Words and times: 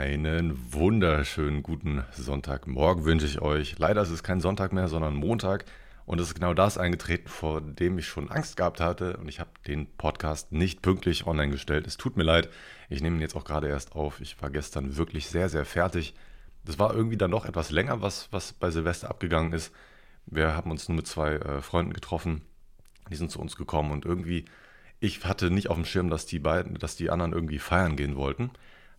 Einen 0.00 0.72
wunderschönen 0.72 1.62
guten 1.62 2.04
Sonntagmorgen 2.12 3.04
wünsche 3.04 3.26
ich 3.26 3.42
euch. 3.42 3.78
Leider 3.78 4.00
ist 4.00 4.08
es 4.08 4.22
kein 4.22 4.40
Sonntag 4.40 4.72
mehr, 4.72 4.88
sondern 4.88 5.12
Montag. 5.12 5.66
Und 6.06 6.18
es 6.22 6.28
ist 6.28 6.34
genau 6.34 6.54
das 6.54 6.78
eingetreten, 6.78 7.28
vor 7.28 7.60
dem 7.60 7.98
ich 7.98 8.06
schon 8.06 8.30
Angst 8.30 8.56
gehabt 8.56 8.80
hatte. 8.80 9.18
Und 9.18 9.28
ich 9.28 9.40
habe 9.40 9.50
den 9.66 9.94
Podcast 9.98 10.52
nicht 10.52 10.80
pünktlich 10.80 11.26
online 11.26 11.52
gestellt. 11.52 11.86
Es 11.86 11.98
tut 11.98 12.16
mir 12.16 12.22
leid. 12.22 12.48
Ich 12.88 13.02
nehme 13.02 13.16
ihn 13.16 13.20
jetzt 13.20 13.36
auch 13.36 13.44
gerade 13.44 13.68
erst 13.68 13.94
auf. 13.94 14.22
Ich 14.22 14.40
war 14.40 14.48
gestern 14.48 14.96
wirklich 14.96 15.26
sehr, 15.26 15.50
sehr 15.50 15.66
fertig. 15.66 16.14
Das 16.64 16.78
war 16.78 16.94
irgendwie 16.94 17.18
dann 17.18 17.32
doch 17.32 17.44
etwas 17.44 17.70
länger, 17.70 18.00
was, 18.00 18.32
was 18.32 18.54
bei 18.54 18.70
Silvester 18.70 19.10
abgegangen 19.10 19.52
ist. 19.52 19.70
Wir 20.24 20.56
haben 20.56 20.70
uns 20.70 20.88
nur 20.88 20.96
mit 20.96 21.08
zwei 21.08 21.34
äh, 21.34 21.60
Freunden 21.60 21.92
getroffen. 21.92 22.40
Die 23.10 23.16
sind 23.16 23.30
zu 23.30 23.38
uns 23.38 23.54
gekommen 23.54 23.90
und 23.90 24.06
irgendwie, 24.06 24.46
ich 24.98 25.26
hatte 25.26 25.50
nicht 25.50 25.68
auf 25.68 25.76
dem 25.76 25.84
Schirm, 25.84 26.08
dass 26.08 26.24
die 26.24 26.38
beiden, 26.38 26.78
dass 26.78 26.96
die 26.96 27.10
anderen 27.10 27.34
irgendwie 27.34 27.58
feiern 27.58 27.96
gehen 27.96 28.16
wollten. 28.16 28.50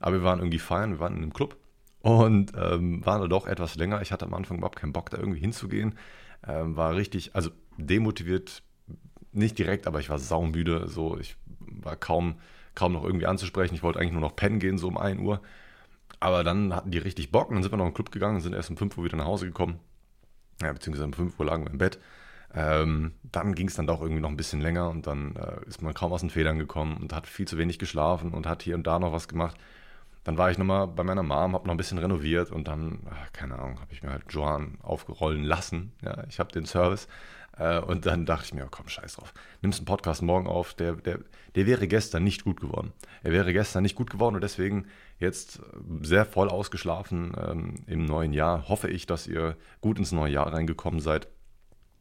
Aber 0.02 0.18
wir 0.18 0.23
waren 0.23 0.39
irgendwie 0.39 0.59
feiern, 0.59 0.91
wir 0.91 0.99
waren 0.99 1.15
in 1.15 1.23
einem 1.23 1.34
Club 1.34 1.57
und 2.02 2.54
ähm, 2.55 3.05
waren 3.05 3.21
da 3.21 3.27
doch 3.27 3.45
etwas 3.48 3.75
länger. 3.75 4.02
Ich 4.02 4.12
hatte 4.12 4.25
am 4.25 4.34
Anfang 4.34 4.58
überhaupt 4.58 4.80
keinen 4.80 4.94
Bock, 4.94 5.09
da 5.09 5.17
irgendwie 5.17 5.39
hinzugehen. 5.39 5.95
Ähm, 6.48 6.75
war 6.75 6.95
richtig, 6.95 7.35
also 7.35 7.52
demotiviert, 7.77 8.63
nicht 9.31 9.58
direkt, 9.58 9.88
aber 9.88 9.99
ich 9.99 10.09
war 10.09 10.20
saumüde. 10.20 10.88
So, 10.88 11.17
ich 11.17 11.38
war 11.59 11.95
kaum, 11.95 12.35
kaum 12.75 12.94
noch 12.94 13.03
irgendwie 13.03 13.27
anzusprechen. 13.27 13.75
Ich 13.75 13.84
wollte 13.84 13.99
eigentlich 13.99 14.13
nur 14.13 14.22
noch 14.22 14.35
pennen 14.35 14.59
gehen, 14.59 14.77
so 14.77 14.88
um 14.88 14.98
1 14.98 15.22
Uhr. 15.22 15.41
Aber 16.20 16.44
dann 16.44 16.75
hatten 16.75 16.91
die 16.91 16.97
richtig 16.97 17.31
Bock 17.31 17.49
und 17.49 17.55
dann 17.55 17.63
sind 17.63 17.72
wir 17.72 17.77
noch 17.77 17.86
in 17.86 17.91
den 17.91 17.95
Club 17.95 18.11
gegangen 18.11 18.36
und 18.36 18.41
sind 18.41 18.53
erst 18.53 18.70
um 18.70 18.77
5 18.77 18.97
Uhr 18.97 19.05
wieder 19.05 19.17
nach 19.17 19.25
Hause 19.25 19.45
gekommen. 19.45 19.80
Ja, 20.61 20.73
beziehungsweise 20.73 21.05
um 21.05 21.13
5 21.13 21.39
Uhr 21.39 21.45
lagen 21.45 21.66
wir 21.66 21.72
im 21.72 21.77
Bett. 21.77 21.99
Ähm, 22.53 23.13
dann 23.23 23.55
ging 23.55 23.67
es 23.67 23.75
dann 23.75 23.88
doch 23.88 24.02
irgendwie 24.02 24.22
noch 24.22 24.30
ein 24.30 24.38
bisschen 24.38 24.59
länger 24.59 24.89
und 24.89 25.08
dann 25.08 25.36
äh, 25.38 25.66
ist 25.67 25.81
man 25.81 25.94
kaum 25.94 26.11
aus 26.11 26.20
den 26.20 26.30
Federn 26.30 26.59
gekommen 26.59 26.97
und 26.97 27.13
hat 27.13 27.25
viel 27.27 27.47
zu 27.47 27.58
wenig 27.58 27.80
geschlafen 27.80 28.33
und 28.33 28.45
hat 28.45 28.61
hier 28.61 28.75
und 28.75 28.86
da 28.86 28.99
noch 28.99 29.13
was 29.13 29.27
gemacht. 29.30 29.58
Dann 30.23 30.38
war 30.38 30.52
ich 30.52 30.57
nochmal 30.57 30.88
bei 30.88 31.03
meiner 31.03 31.23
Mom, 31.23 31.53
habe 31.53 31.66
noch 31.66 31.73
ein 31.73 31.77
bisschen 31.77 31.98
renoviert 31.98 32.52
und 32.52 32.67
dann, 32.67 32.99
ach, 33.09 33.34
keine 33.34 33.57
Ahnung, 33.57 33.80
habe 33.80 33.91
ich 33.91 34.03
mir 34.03 34.11
halt 34.11 34.25
Joan 34.30 34.77
aufrollen 34.81 35.44
lassen. 35.44 35.94
Ja, 36.03 36.23
ich 36.30 36.39
habe 36.39 36.52
den 36.52 36.66
Service. 36.66 37.08
Äh, 37.58 37.80
und 37.80 38.05
dann 38.05 38.25
dachte 38.25 38.45
ich 38.45 38.53
mir, 38.53 38.66
oh, 38.66 38.69
komm, 38.69 38.88
scheiß 38.88 39.16
drauf. 39.16 39.33
Nimmst 39.61 39.80
einen 39.80 39.86
Podcast 39.86 40.22
morgen 40.22 40.47
auf, 40.47 40.73
der, 40.73 40.94
der, 40.94 41.19
der 41.55 41.66
wäre 41.66 41.88
gestern 41.88 42.23
nicht 42.23 42.44
gut 42.44 42.61
geworden. 42.61 42.94
Er 43.23 43.31
wäre 43.31 43.52
gestern 43.52 43.83
nicht 43.83 43.95
gut 43.95 44.09
geworden 44.09 44.36
und 44.36 44.42
deswegen 44.42 44.88
jetzt 45.19 45.61
sehr 46.02 46.25
voll 46.25 46.49
ausgeschlafen 46.49 47.33
ähm, 47.38 47.75
im 47.88 48.05
neuen 48.05 48.33
Jahr. 48.33 48.69
Hoffe 48.69 48.89
ich, 48.89 49.05
dass 49.05 49.27
ihr 49.27 49.58
gut 49.81 49.99
ins 49.99 50.11
neue 50.11 50.31
Jahr 50.31 50.53
reingekommen 50.53 50.99
seid. 50.99 51.27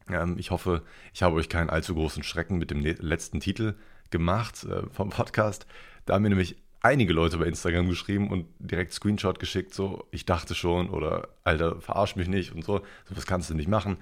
Ähm, 0.09 0.37
ich 0.37 0.51
hoffe, 0.51 0.83
ich 1.13 1.23
habe 1.23 1.35
euch 1.35 1.49
keinen 1.49 1.69
allzu 1.69 1.95
großen 1.95 2.23
Schrecken 2.23 2.57
mit 2.57 2.71
dem 2.71 2.81
letzten 2.81 3.39
Titel 3.39 3.75
gemacht 4.09 4.63
äh, 4.63 4.89
vom 4.89 5.09
Podcast. 5.09 5.65
Da 6.05 6.15
haben 6.15 6.23
mir 6.23 6.29
nämlich 6.29 6.57
einige 6.81 7.13
Leute 7.13 7.37
bei 7.37 7.45
Instagram 7.45 7.87
geschrieben 7.87 8.29
und 8.29 8.47
direkt 8.59 8.93
Screenshot 8.93 9.39
geschickt, 9.39 9.73
so, 9.73 10.07
ich 10.11 10.25
dachte 10.25 10.55
schon 10.55 10.89
oder 10.89 11.29
Alter, 11.43 11.79
verarsch 11.79 12.15
mich 12.15 12.27
nicht 12.27 12.53
und 12.53 12.63
so, 12.63 12.79
so 13.05 13.15
was 13.15 13.25
kannst 13.25 13.49
du 13.49 13.53
nicht 13.53 13.69
machen. 13.69 13.97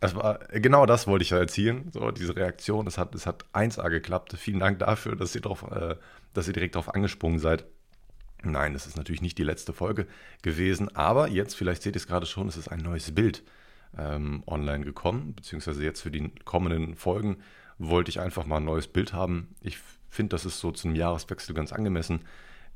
Das 0.00 0.14
war, 0.14 0.40
genau 0.52 0.84
das 0.84 1.06
wollte 1.06 1.22
ich 1.22 1.30
ja 1.30 1.38
erzielen, 1.38 1.90
so 1.92 2.10
diese 2.10 2.36
Reaktion. 2.36 2.86
Es 2.86 2.98
hat, 2.98 3.14
es 3.14 3.26
hat 3.26 3.46
1A 3.54 3.88
geklappt. 3.88 4.34
Vielen 4.36 4.60
Dank 4.60 4.78
dafür, 4.78 5.16
dass 5.16 5.34
ihr, 5.34 5.40
drauf, 5.40 5.64
äh, 5.70 5.96
dass 6.34 6.46
ihr 6.46 6.52
direkt 6.52 6.74
darauf 6.74 6.94
angesprungen 6.94 7.38
seid. 7.38 7.64
Nein, 8.42 8.74
das 8.74 8.86
ist 8.86 8.96
natürlich 8.96 9.22
nicht 9.22 9.38
die 9.38 9.42
letzte 9.44 9.72
Folge 9.72 10.06
gewesen, 10.42 10.94
aber 10.94 11.28
jetzt, 11.28 11.54
vielleicht 11.54 11.82
seht 11.82 11.96
ihr 11.96 12.00
es 12.00 12.06
gerade 12.06 12.26
schon, 12.26 12.48
es 12.48 12.56
ist 12.56 12.68
ein 12.68 12.80
neues 12.80 13.14
Bild 13.14 13.42
ähm, 13.96 14.42
online 14.46 14.84
gekommen, 14.84 15.34
beziehungsweise 15.34 15.82
jetzt 15.82 16.02
für 16.02 16.10
die 16.10 16.30
kommenden 16.44 16.94
Folgen 16.94 17.38
wollte 17.78 18.10
ich 18.10 18.20
einfach 18.20 18.46
mal 18.46 18.58
ein 18.58 18.64
neues 18.64 18.88
Bild 18.88 19.12
haben. 19.12 19.54
Ich 19.60 19.78
finde, 20.08 20.30
das 20.30 20.44
ist 20.44 20.60
so 20.60 20.72
zum 20.72 20.94
Jahreswechsel 20.94 21.54
ganz 21.54 21.72
angemessen. 21.72 22.20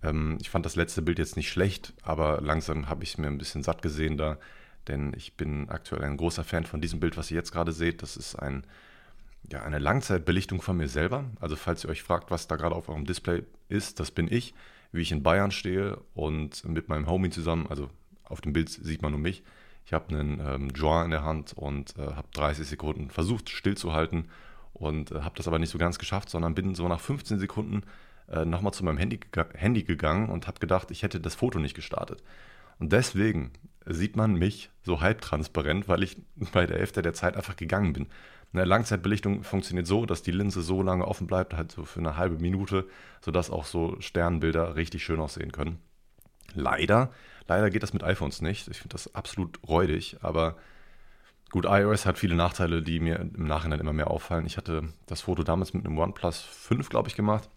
Ähm, 0.03 0.39
ich 0.41 0.51
fand 0.51 0.67
das 0.67 0.77
letzte 0.77 1.03
Bild 1.03 1.19
jetzt 1.19 1.37
nicht 1.37 1.51
schlecht, 1.51 1.93
aber 2.03 2.41
langsam 2.41 2.89
habe 2.89 3.05
ich 3.05 3.11
es 3.11 3.19
mir 3.19 3.27
ein 3.27 3.39
bisschen 3.39 3.63
satt 3.63 3.83
gesehen 3.83 4.17
da, 4.17 4.39
denn 4.89 5.13
ich 5.17 5.35
bin 5.35 5.69
aktuell 5.69 6.05
ein 6.05 6.17
großer 6.17 6.45
Fan 6.45 6.65
von 6.65 6.81
diesem 6.81 7.01
Bild, 7.01 7.17
was 7.17 7.31
ihr 7.31 7.37
jetzt 7.37 7.53
gerade 7.53 7.73
seht. 7.73 8.03
Das 8.03 8.17
ist 8.17 8.35
ein, 8.37 8.65
ja, 9.51 9.63
eine 9.63 9.79
Langzeitbelichtung 9.79 10.61
von 10.63 10.77
mir 10.77 10.89
selber. 10.89 11.25
Also 11.41 11.57
falls 11.57 11.85
ihr 11.85 11.91
euch 11.91 12.03
fragt, 12.03 12.31
was 12.31 12.47
da 12.47 12.57
gerade 12.57 12.75
auf 12.75 12.89
eurem 12.89 13.05
Display 13.05 13.43
ist, 13.69 14.01
das 14.01 14.11
bin 14.11 14.29
ich, 14.31 14.55
wie 14.93 15.03
ich 15.03 15.13
in 15.13 15.23
Bayern 15.23 15.51
stehe 15.51 15.99
und 16.15 16.65
mit 16.65 16.89
meinem 16.89 17.07
Homie 17.07 17.31
zusammen, 17.31 17.67
also 17.69 17.91
auf 18.25 18.41
dem 18.41 18.53
Bild 18.53 18.69
sieht 18.69 19.03
man 19.03 19.13
nur 19.13 19.21
mich. 19.21 19.43
Ich 19.85 19.93
habe 19.93 20.15
einen 20.15 20.41
ähm, 20.41 20.71
Joint 20.71 21.07
in 21.07 21.11
der 21.11 21.25
Hand 21.25 21.53
und 21.55 21.97
äh, 21.99 22.15
habe 22.15 22.29
30 22.33 22.67
Sekunden 22.67 23.11
versucht 23.11 23.51
stillzuhalten 23.51 24.29
und 24.73 25.13
äh, 25.13 25.21
habe 25.21 25.37
das 25.37 25.49
aber 25.49 25.59
nicht 25.59 25.71
so 25.71 25.79
ganz 25.79 25.99
geschafft, 25.99 26.31
sondern 26.31 26.55
bin 26.55 26.75
so 26.75 26.89
nach 26.89 27.01
15 27.01 27.39
Sekunden 27.39 27.83
äh, 28.29 28.45
nochmal 28.45 28.73
zu 28.73 28.85
meinem 28.85 28.99
Handy, 28.99 29.21
Handy 29.55 29.83
gegangen 29.83 30.29
und 30.29 30.47
habe 30.47 30.61
gedacht, 30.61 30.91
ich 30.91 31.03
hätte 31.03 31.21
das 31.21 31.35
Foto 31.35 31.59
nicht 31.59 31.75
gestartet. 31.75 32.23
Und 32.79 32.93
deswegen 32.93 33.53
sieht 33.87 34.17
man 34.17 34.35
mich 34.35 34.71
so 34.83 35.01
halbtransparent, 35.01 35.89
weil 35.89 36.03
ich 36.03 36.17
bei 36.53 36.67
der 36.67 36.79
Hälfte 36.79 37.03
der 37.03 37.15
Zeit 37.15 37.37
einfach 37.37 37.57
gegangen 37.57 37.93
bin. 37.93 38.07
Eine 38.53 38.65
Langzeitbelichtung 38.65 39.45
funktioniert 39.45 39.87
so, 39.87 40.07
dass 40.07 40.23
die 40.23 40.33
Linse 40.33 40.63
so 40.63 40.83
lange 40.83 41.07
offen 41.07 41.29
bleibt, 41.29 41.55
halt 41.55 41.71
so 41.71 41.85
für 41.85 42.01
eine 42.01 42.17
halbe 42.17 42.39
Minute, 42.39 42.89
sodass 43.21 43.51
auch 43.51 43.65
so 43.65 44.01
Sternbilder 44.01 44.75
richtig 44.75 45.05
schön 45.05 45.21
aussehen 45.21 45.53
können. 45.53 45.79
Leider, 46.55 47.13
leider 47.47 47.71
geht 47.71 47.85
das 47.85 47.93
mit 47.93 48.03
iPhones 48.03 48.43
nicht. 48.43 48.67
Ich 48.67 48.79
finde 48.79 48.95
das 48.95 49.15
absolut 49.15 49.61
räudig, 49.69 50.17
aber 50.21 50.57
Gut, 51.51 51.65
iOS 51.65 52.07
hat 52.07 52.17
viele 52.17 52.37
Nachteile, 52.37 52.81
die 52.81 53.01
mir 53.01 53.19
im 53.19 53.47
Nachhinein 53.47 53.81
immer 53.81 53.93
mehr 53.93 54.11
auffallen. 54.11 54.47
Ich 54.47 54.57
hatte 54.57 54.85
das 55.07 55.23
Foto 55.23 55.43
damals 55.43 55.75
mit 55.75 55.85
einem 55.85 55.99
OnePlus 55.99 56.41
5, 56.41 56.89
glaube 56.89 57.09
ich, 57.09 57.17
gemacht. 57.17 57.49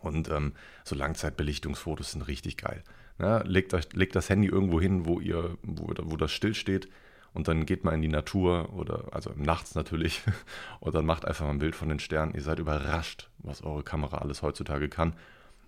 Und 0.00 0.30
ähm, 0.30 0.52
so 0.84 0.94
Langzeitbelichtungsfotos 0.94 2.12
sind 2.12 2.22
richtig 2.22 2.56
geil. 2.56 2.84
Ja, 3.18 3.42
legt, 3.42 3.74
euch, 3.74 3.92
legt 3.92 4.14
das 4.14 4.30
Handy 4.30 4.48
irgendwo 4.48 4.80
hin, 4.80 5.06
wo, 5.06 5.20
ihr, 5.20 5.58
wo, 5.62 5.92
wo 6.02 6.16
das 6.16 6.30
still 6.30 6.54
steht. 6.54 6.88
Und 7.32 7.48
dann 7.48 7.66
geht 7.66 7.84
mal 7.84 7.94
in 7.94 8.02
die 8.02 8.08
Natur 8.08 8.72
oder 8.72 9.08
also 9.12 9.32
nachts 9.36 9.74
natürlich 9.74 10.22
und 10.80 10.94
dann 10.94 11.04
macht 11.04 11.24
einfach 11.24 11.44
mal 11.44 11.52
ein 11.52 11.58
Bild 11.58 11.74
von 11.74 11.88
den 11.88 11.98
Sternen. 11.98 12.34
Ihr 12.34 12.42
seid 12.42 12.60
überrascht, 12.60 13.28
was 13.38 13.62
eure 13.62 13.82
Kamera 13.82 14.18
alles 14.18 14.42
heutzutage 14.42 14.88
kann. 14.88 15.14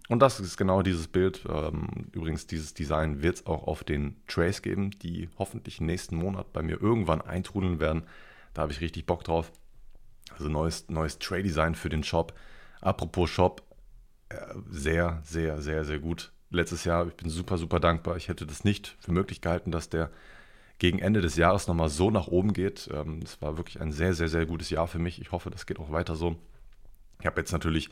Und 0.09 0.21
das 0.21 0.41
ist 0.41 0.57
genau 0.57 0.83
dieses 0.83 1.09
Bild. 1.09 1.45
Ähm, 1.49 2.09
übrigens, 2.13 2.47
dieses 2.47 2.75
Design 2.75 3.23
wird 3.23 3.37
es 3.37 3.47
auch 3.47 3.65
auf 3.65 3.85
den 3.85 4.17
Trays 4.27 4.63
geben, 4.63 4.91
die 4.99 5.29
hoffentlich 5.39 5.81
nächsten 5.81 6.17
Monat 6.17 6.53
bei 6.53 6.63
mir 6.63 6.81
irgendwann 6.81 7.23
eintrudeln 7.23 7.81
werden. 7.81 8.05
Da 8.53 8.63
habe 8.63 8.73
ich 8.73 8.81
richtig 8.81 9.07
Bock 9.07 9.25
drauf. 9.25 9.53
Also 10.37 10.49
neues, 10.49 10.89
neues 10.89 11.19
Tray-Design 11.19 11.75
für 11.75 11.89
den 11.89 12.03
Shop. 12.03 12.35
Apropos 12.81 13.31
Shop, 13.31 13.63
äh, 14.29 14.37
sehr, 14.71 15.21
sehr, 15.25 15.63
sehr, 15.63 15.85
sehr 15.85 15.99
gut. 15.99 16.33
Letztes 16.51 16.85
Jahr, 16.85 17.07
ich 17.07 17.15
bin 17.15 17.31
super, 17.31 17.57
super 17.57 17.81
dankbar. 17.81 18.17
Ich 18.17 18.29
hätte 18.29 18.45
das 18.45 18.65
nicht 18.65 18.97
für 18.99 19.13
möglich 19.13 19.41
gehalten, 19.41 19.71
dass 19.71 19.89
der 19.89 20.11
gegen 20.79 20.99
Ende 20.99 21.21
des 21.21 21.37
Jahres 21.37 21.69
nochmal 21.69 21.89
so 21.89 22.11
nach 22.11 22.27
oben 22.27 22.53
geht. 22.53 22.91
Ähm, 22.93 23.21
das 23.21 23.41
war 23.41 23.57
wirklich 23.57 23.81
ein 23.81 23.93
sehr, 23.93 24.15
sehr, 24.15 24.29
sehr 24.29 24.47
gutes 24.47 24.69
Jahr 24.71 24.89
für 24.89 24.99
mich. 24.99 25.21
Ich 25.21 25.31
hoffe, 25.31 25.49
das 25.49 25.65
geht 25.65 25.79
auch 25.79 25.93
weiter 25.93 26.17
so. 26.17 26.37
Ich 27.21 27.27
habe 27.27 27.41
jetzt 27.41 27.53
natürlich 27.53 27.89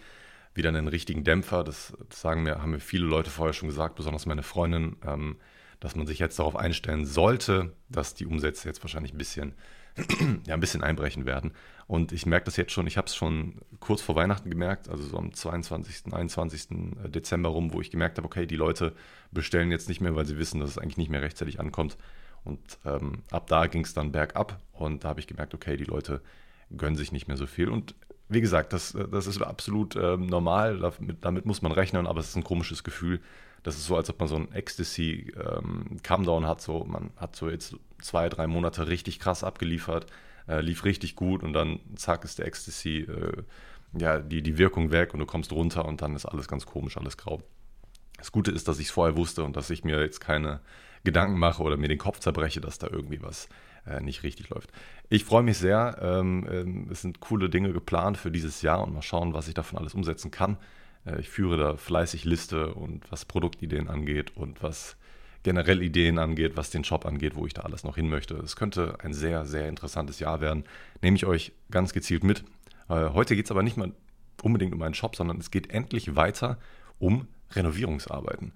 wieder 0.54 0.68
einen 0.68 0.88
richtigen 0.88 1.24
Dämpfer. 1.24 1.64
Das, 1.64 1.92
das, 2.08 2.20
sagen 2.20 2.42
mir, 2.42 2.62
haben 2.62 2.72
mir 2.72 2.80
viele 2.80 3.06
Leute 3.06 3.30
vorher 3.30 3.52
schon 3.52 3.68
gesagt, 3.68 3.96
besonders 3.96 4.26
meine 4.26 4.42
Freundin, 4.42 4.96
ähm, 5.06 5.36
dass 5.78 5.96
man 5.96 6.06
sich 6.06 6.18
jetzt 6.18 6.38
darauf 6.38 6.56
einstellen 6.56 7.06
sollte, 7.06 7.72
dass 7.88 8.14
die 8.14 8.26
Umsätze 8.26 8.68
jetzt 8.68 8.82
wahrscheinlich 8.82 9.14
ein 9.14 9.18
bisschen, 9.18 9.54
ja, 10.46 10.54
ein 10.54 10.60
bisschen 10.60 10.82
einbrechen 10.82 11.24
werden. 11.24 11.52
Und 11.86 12.12
ich 12.12 12.26
merke 12.26 12.44
das 12.44 12.56
jetzt 12.56 12.72
schon, 12.72 12.86
ich 12.86 12.96
habe 12.96 13.06
es 13.06 13.16
schon 13.16 13.60
kurz 13.80 14.00
vor 14.02 14.14
Weihnachten 14.14 14.50
gemerkt, 14.50 14.88
also 14.88 15.02
so 15.02 15.16
am 15.16 15.32
22., 15.32 16.12
21. 16.12 16.68
Dezember 17.08 17.48
rum, 17.48 17.72
wo 17.72 17.80
ich 17.80 17.90
gemerkt 17.90 18.18
habe, 18.18 18.26
okay, 18.26 18.46
die 18.46 18.56
Leute 18.56 18.94
bestellen 19.32 19.70
jetzt 19.70 19.88
nicht 19.88 20.00
mehr, 20.00 20.14
weil 20.14 20.26
sie 20.26 20.38
wissen, 20.38 20.60
dass 20.60 20.70
es 20.70 20.78
eigentlich 20.78 20.98
nicht 20.98 21.10
mehr 21.10 21.22
rechtzeitig 21.22 21.58
ankommt. 21.58 21.96
Und 22.44 22.78
ähm, 22.84 23.22
ab 23.30 23.46
da 23.48 23.66
ging 23.66 23.84
es 23.84 23.94
dann 23.94 24.12
bergab 24.12 24.60
und 24.72 25.04
da 25.04 25.10
habe 25.10 25.20
ich 25.20 25.26
gemerkt, 25.26 25.54
okay, 25.54 25.76
die 25.76 25.84
Leute 25.84 26.22
gönnen 26.76 26.96
sich 26.96 27.12
nicht 27.12 27.28
mehr 27.28 27.36
so 27.36 27.46
viel. 27.46 27.68
Und 27.68 27.94
wie 28.30 28.40
gesagt, 28.40 28.72
das, 28.72 28.96
das 29.10 29.26
ist 29.26 29.42
absolut 29.42 29.96
ähm, 29.96 30.26
normal, 30.26 30.78
damit, 30.78 31.24
damit, 31.24 31.46
muss 31.46 31.62
man 31.62 31.72
rechnen, 31.72 32.06
aber 32.06 32.20
es 32.20 32.28
ist 32.28 32.36
ein 32.36 32.44
komisches 32.44 32.84
Gefühl. 32.84 33.20
Das 33.62 33.76
ist 33.76 33.86
so, 33.86 33.96
als 33.96 34.08
ob 34.08 34.18
man 34.20 34.28
so 34.28 34.36
ein 34.36 34.52
Ecstasy 34.52 35.32
ähm, 35.36 36.00
hat. 36.46 36.60
So, 36.62 36.84
man 36.84 37.10
hat 37.16 37.36
so 37.36 37.50
jetzt 37.50 37.76
zwei, 38.00 38.28
drei 38.28 38.46
Monate 38.46 38.88
richtig 38.88 39.18
krass 39.18 39.44
abgeliefert, 39.44 40.06
äh, 40.48 40.60
lief 40.60 40.84
richtig 40.84 41.16
gut 41.16 41.42
und 41.42 41.52
dann 41.52 41.80
zack 41.96 42.24
ist 42.24 42.38
der 42.38 42.46
Ecstasy, 42.46 43.00
äh, 43.00 43.42
ja, 43.98 44.20
die, 44.20 44.42
die 44.42 44.56
Wirkung 44.56 44.92
weg 44.92 45.12
und 45.12 45.20
du 45.20 45.26
kommst 45.26 45.52
runter 45.52 45.84
und 45.84 46.00
dann 46.00 46.14
ist 46.14 46.24
alles 46.24 46.48
ganz 46.48 46.64
komisch, 46.64 46.96
alles 46.96 47.16
grau. 47.16 47.42
Das 48.16 48.32
Gute 48.32 48.52
ist, 48.52 48.68
dass 48.68 48.78
ich 48.78 48.86
es 48.86 48.92
vorher 48.92 49.16
wusste 49.16 49.42
und 49.42 49.56
dass 49.56 49.70
ich 49.70 49.82
mir 49.82 50.00
jetzt 50.00 50.20
keine 50.20 50.60
Gedanken 51.02 51.38
mache 51.38 51.62
oder 51.62 51.76
mir 51.76 51.88
den 51.88 51.98
Kopf 51.98 52.20
zerbreche, 52.20 52.60
dass 52.60 52.78
da 52.78 52.86
irgendwie 52.86 53.22
was 53.22 53.48
äh, 53.86 54.00
nicht 54.00 54.22
richtig 54.22 54.48
läuft. 54.50 54.70
Ich 55.08 55.24
freue 55.24 55.42
mich 55.42 55.58
sehr. 55.58 55.98
Ähm, 56.00 56.46
ähm, 56.50 56.88
es 56.90 57.02
sind 57.02 57.20
coole 57.20 57.48
Dinge 57.48 57.72
geplant 57.72 58.16
für 58.16 58.30
dieses 58.30 58.62
Jahr 58.62 58.82
und 58.82 58.94
mal 58.94 59.02
schauen, 59.02 59.34
was 59.34 59.48
ich 59.48 59.54
davon 59.54 59.78
alles 59.78 59.94
umsetzen 59.94 60.30
kann. 60.30 60.56
Äh, 61.04 61.20
ich 61.20 61.28
führe 61.28 61.56
da 61.56 61.76
fleißig 61.76 62.24
Liste 62.24 62.74
und 62.74 63.10
was 63.10 63.24
Produktideen 63.24 63.88
angeht 63.88 64.36
und 64.36 64.62
was 64.62 64.96
generell 65.42 65.82
Ideen 65.82 66.18
angeht, 66.18 66.56
was 66.56 66.70
den 66.70 66.84
Shop 66.84 67.06
angeht, 67.06 67.34
wo 67.34 67.46
ich 67.46 67.54
da 67.54 67.62
alles 67.62 67.84
noch 67.84 67.96
hin 67.96 68.08
möchte. 68.08 68.34
Es 68.36 68.56
könnte 68.56 68.98
ein 69.02 69.14
sehr, 69.14 69.46
sehr 69.46 69.68
interessantes 69.68 70.20
Jahr 70.20 70.40
werden. 70.40 70.64
Nehme 71.00 71.16
ich 71.16 71.26
euch 71.26 71.52
ganz 71.70 71.92
gezielt 71.92 72.24
mit. 72.24 72.44
Äh, 72.88 73.10
heute 73.10 73.36
geht 73.36 73.46
es 73.46 73.50
aber 73.50 73.62
nicht 73.62 73.76
mal 73.76 73.92
unbedingt 74.42 74.74
um 74.74 74.82
einen 74.82 74.94
Shop, 74.94 75.16
sondern 75.16 75.38
es 75.38 75.50
geht 75.50 75.70
endlich 75.70 76.16
weiter 76.16 76.58
um 76.98 77.26
Renovierungsarbeiten. 77.52 78.52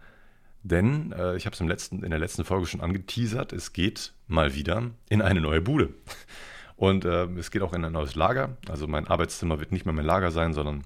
Denn 0.65 1.13
äh, 1.13 1.37
ich 1.37 1.45
habe 1.45 1.55
es 1.55 1.61
in 1.91 2.01
der 2.11 2.19
letzten 2.19 2.45
Folge 2.45 2.67
schon 2.67 2.81
angeteasert, 2.81 3.53
es 3.53 3.75
geht 3.75 4.15
mal 4.27 4.55
wieder 4.55 4.91
in 5.11 5.21
eine 5.21 5.43
neue 5.43 5.61
Bude. 5.61 5.91
Und 6.77 7.05
äh, 7.05 7.27
es 7.39 7.51
geht 7.51 7.61
auch 7.61 7.75
in 7.75 7.85
ein 7.85 7.93
neues 7.93 8.15
Lager. 8.15 8.57
Also 8.69 8.87
mein 8.87 9.07
Arbeitszimmer 9.07 9.61
wird 9.61 9.73
nicht 9.73 9.85
mehr 9.85 9.95
mein 9.95 10.07
Lager 10.07 10.31
sein, 10.31 10.55
sondern 10.55 10.83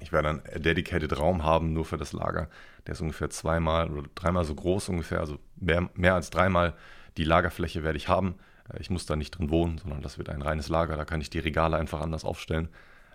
ich 0.00 0.12
werde 0.12 0.28
einen 0.28 0.62
dedicated 0.62 1.18
Raum 1.18 1.42
haben, 1.42 1.72
nur 1.72 1.84
für 1.84 1.96
das 1.96 2.12
Lager. 2.12 2.48
Der 2.86 2.92
ist 2.92 3.00
ungefähr 3.00 3.28
zweimal 3.28 3.90
oder 3.90 4.08
dreimal 4.14 4.44
so 4.44 4.54
groß 4.54 4.88
ungefähr, 4.88 5.20
also 5.20 5.38
mehr, 5.56 5.90
mehr 5.94 6.14
als 6.14 6.30
dreimal 6.30 6.74
die 7.16 7.24
Lagerfläche 7.24 7.82
werde 7.82 7.98
ich 7.98 8.08
haben. 8.08 8.36
Äh, 8.72 8.80
ich 8.80 8.88
muss 8.88 9.04
da 9.04 9.16
nicht 9.16 9.32
drin 9.32 9.50
wohnen, 9.50 9.78
sondern 9.78 10.00
das 10.00 10.16
wird 10.16 10.28
ein 10.28 10.42
reines 10.42 10.68
Lager. 10.68 10.96
Da 10.96 11.04
kann 11.04 11.20
ich 11.20 11.28
die 11.28 11.40
Regale 11.40 11.76
einfach 11.76 12.00
anders 12.00 12.24
aufstellen, 12.24 12.68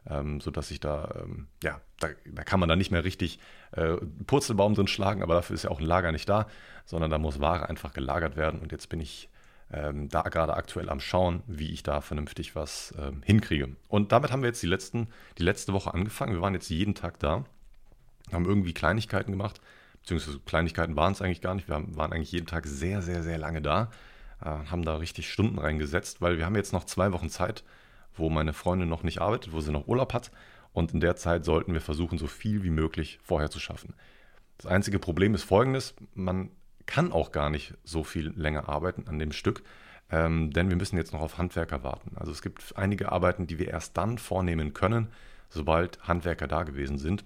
ähm, 0.09 0.39
sodass 0.39 0.71
ich 0.71 0.79
da, 0.79 1.13
ähm, 1.21 1.47
ja, 1.63 1.81
da, 1.99 2.09
da, 2.25 2.43
kann 2.43 2.59
man 2.59 2.69
dann 2.69 2.77
nicht 2.77 2.91
mehr 2.91 3.03
richtig 3.03 3.39
äh, 3.71 3.97
Purzelbaum 4.25 4.75
drin 4.75 4.87
schlagen, 4.87 5.21
aber 5.21 5.33
dafür 5.33 5.53
ist 5.53 5.63
ja 5.63 5.69
auch 5.69 5.79
ein 5.79 5.85
Lager 5.85 6.11
nicht 6.11 6.29
da, 6.29 6.47
sondern 6.85 7.11
da 7.11 7.17
muss 7.17 7.39
Ware 7.39 7.69
einfach 7.69 7.93
gelagert 7.93 8.35
werden. 8.37 8.59
Und 8.59 8.71
jetzt 8.71 8.89
bin 8.89 8.99
ich 8.99 9.29
ähm, 9.71 10.07
da 10.09 10.21
gerade 10.23 10.55
aktuell 10.55 10.89
am 10.89 10.99
Schauen, 10.99 11.43
wie 11.47 11.71
ich 11.71 11.83
da 11.83 12.01
vernünftig 12.01 12.55
was 12.55 12.93
ähm, 12.97 13.21
hinkriege. 13.23 13.75
Und 13.89 14.11
damit 14.11 14.31
haben 14.31 14.41
wir 14.41 14.47
jetzt 14.47 14.63
die, 14.63 14.67
letzten, 14.67 15.07
die 15.37 15.43
letzte 15.43 15.73
Woche 15.73 15.93
angefangen. 15.93 16.33
Wir 16.33 16.41
waren 16.41 16.53
jetzt 16.53 16.69
jeden 16.69 16.95
Tag 16.95 17.19
da, 17.19 17.43
haben 18.31 18.45
irgendwie 18.45 18.73
Kleinigkeiten 18.73 19.31
gemacht, 19.31 19.59
beziehungsweise 20.01 20.39
Kleinigkeiten 20.39 20.95
waren 20.95 21.11
es 21.11 21.21
eigentlich 21.21 21.41
gar 21.41 21.55
nicht. 21.55 21.67
Wir 21.67 21.75
haben, 21.75 21.97
waren 21.97 22.13
eigentlich 22.13 22.31
jeden 22.31 22.47
Tag 22.47 22.65
sehr, 22.65 23.01
sehr, 23.01 23.23
sehr 23.23 23.37
lange 23.37 23.61
da, 23.61 23.91
äh, 24.41 24.45
haben 24.45 24.85
da 24.85 24.95
richtig 24.95 25.29
Stunden 25.29 25.59
reingesetzt, 25.59 26.21
weil 26.21 26.37
wir 26.37 26.45
haben 26.45 26.55
jetzt 26.55 26.71
noch 26.71 26.85
zwei 26.85 27.11
Wochen 27.11 27.29
Zeit, 27.29 27.65
wo 28.17 28.29
meine 28.29 28.53
Freundin 28.53 28.89
noch 28.89 29.03
nicht 29.03 29.21
arbeitet, 29.21 29.53
wo 29.53 29.61
sie 29.61 29.71
noch 29.71 29.87
Urlaub 29.87 30.13
hat. 30.13 30.31
Und 30.73 30.93
in 30.93 30.99
der 30.99 31.15
Zeit 31.15 31.45
sollten 31.45 31.73
wir 31.73 31.81
versuchen, 31.81 32.17
so 32.17 32.27
viel 32.27 32.63
wie 32.63 32.69
möglich 32.69 33.19
vorher 33.23 33.49
zu 33.49 33.59
schaffen. 33.59 33.95
Das 34.57 34.67
einzige 34.67 34.99
Problem 34.99 35.33
ist 35.33 35.43
folgendes: 35.43 35.95
Man 36.13 36.51
kann 36.85 37.11
auch 37.11 37.31
gar 37.31 37.49
nicht 37.49 37.73
so 37.83 38.03
viel 38.03 38.29
länger 38.35 38.69
arbeiten 38.69 39.07
an 39.07 39.19
dem 39.19 39.31
Stück, 39.31 39.63
ähm, 40.09 40.51
denn 40.51 40.69
wir 40.69 40.77
müssen 40.77 40.97
jetzt 40.97 41.13
noch 41.13 41.21
auf 41.21 41.37
Handwerker 41.37 41.83
warten. 41.83 42.11
Also 42.15 42.31
es 42.31 42.41
gibt 42.41 42.73
einige 42.75 43.11
Arbeiten, 43.11 43.47
die 43.47 43.59
wir 43.59 43.67
erst 43.67 43.97
dann 43.97 44.17
vornehmen 44.17 44.73
können, 44.73 45.09
sobald 45.49 46.07
Handwerker 46.07 46.47
da 46.47 46.63
gewesen 46.63 46.97
sind. 46.97 47.23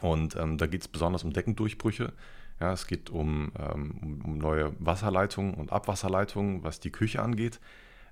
Und 0.00 0.36
ähm, 0.36 0.58
da 0.58 0.66
geht 0.66 0.80
es 0.80 0.88
besonders 0.88 1.22
um 1.22 1.32
Deckendurchbrüche. 1.32 2.12
Ja, 2.60 2.72
es 2.72 2.86
geht 2.86 3.10
um, 3.10 3.52
ähm, 3.58 3.98
um, 4.02 4.20
um, 4.22 4.38
neue 4.38 4.74
Wasserleitungen 4.78 5.54
und 5.54 5.72
Abwasserleitungen, 5.72 6.64
was 6.64 6.80
die 6.80 6.90
Küche 6.90 7.22
angeht. 7.22 7.60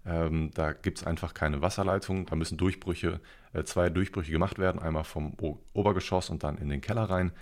Ähm, 0.06 0.50
da 0.55 0.73
gibt 0.73 0.99
es 0.99 1.06
einfach 1.06 1.35
keine 1.35 1.62
Wasserleitung. 1.62 2.26
Da 2.26 2.37
müssen 2.37 2.56
Durchbrüche, 2.56 3.20
äh, 3.52 3.64
zwei 3.64 3.91
Durchbrüche 3.91 4.32
gemacht 4.32 4.58
werden. 4.58 4.81
Einmal 4.81 5.05
vom 5.05 5.35
o 5.41 5.58
Obergeschoss 5.73 6.31
und 6.31 6.43
dann 6.43 6.58
in 6.58 6.69
den 6.69 6.81
Keller 6.81 7.05
rein. 7.05 7.32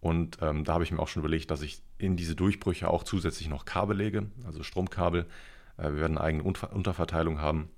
Und 0.00 0.38
ähm, 0.40 0.64
da 0.64 0.74
habe 0.74 0.84
ich 0.84 0.92
mir 0.92 1.00
auch 1.00 1.08
schon 1.08 1.20
überlegt, 1.22 1.50
dass 1.50 1.62
ich 1.62 1.82
in 1.98 2.16
diese 2.16 2.34
Durchbrüche 2.34 2.88
auch 2.88 3.02
zusätzlich 3.02 3.48
noch 3.48 3.64
Kabel 3.64 3.96
lege, 3.96 4.26
also 4.44 4.62
Stromkabel. 4.62 5.26
Äh, 5.78 5.84
wir 5.84 5.96
werden 5.96 6.18
eine 6.18 6.26
eigene 6.26 6.44
Unter 6.44 6.72
Unterverteilung 6.72 7.40
haben. 7.40 7.70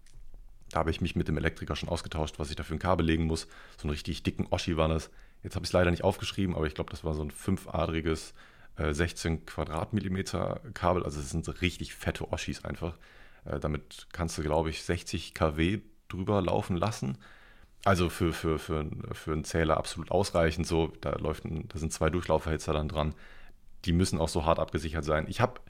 Da 0.71 0.81
habe 0.81 0.91
ich 0.91 1.01
mich 1.01 1.17
mit 1.17 1.29
dem 1.29 1.39
Elektriker 1.39 1.77
schon 1.77 1.89
ausgetauscht, 1.89 2.39
was 2.39 2.51
ich 2.51 2.57
dafür 2.57 2.77
ein 2.77 2.81
Kabel 2.81 3.07
legen 3.07 3.25
muss. 3.25 3.49
So 3.77 3.85
einen 3.85 3.91
richtig 3.91 4.23
dicken 4.23 4.47
Oschi 4.51 4.77
war 4.77 4.89
das. 4.89 5.11
Jetzt 5.43 5.55
habe 5.55 5.65
ich 5.65 5.71
es 5.71 5.73
leider 5.73 5.91
nicht 5.91 6.05
aufgeschrieben, 6.05 6.55
aber 6.55 6.67
ich 6.67 6.75
glaube, 6.75 6.91
das 6.91 7.05
war 7.05 7.15
so 7.15 7.23
ein 7.23 7.31
fünfadriges 7.31 8.35
äh, 8.77 8.93
16 8.93 9.47
Quadratmillimeter 9.47 10.61
Kabel. 10.75 11.05
Also 11.05 11.21
es 11.21 11.31
sind 11.31 11.49
richtig 11.63 11.95
fette 11.95 12.31
Oschis 12.31 12.65
einfach. 12.65 12.99
Äh, 13.45 13.61
damit 13.61 14.09
kannst 14.13 14.39
du, 14.39 14.43
glaube 14.43 14.71
ich, 14.71 14.83
60 14.83 15.35
kW 15.35 15.81
drüber 16.09 16.43
laufen 16.43 16.77
lassen. 16.77 17.19
Also 17.85 18.09
für, 18.09 18.33
für, 18.33 18.59
für, 18.59 18.87
für 19.13 19.33
einen 19.33 19.45
Zähler 19.45 19.77
absolut 19.77 20.11
ausreichend. 20.11 20.67
So, 20.67 20.93
da, 21.01 21.13
läuft 21.13 21.45
ein, 21.45 21.69
da 21.69 21.79
sind 21.79 21.93
zwei 21.93 22.11
Durchlauferhitzer 22.11 22.73
dann 22.73 22.89
dran. 22.89 23.15
Die 23.85 23.93
müssen 23.93 24.19
auch 24.19 24.29
so 24.29 24.45
hart 24.45 24.59
abgesichert 24.59 25.05
sein. 25.05 25.27
Ich 25.29 25.41
habe, 25.41 25.61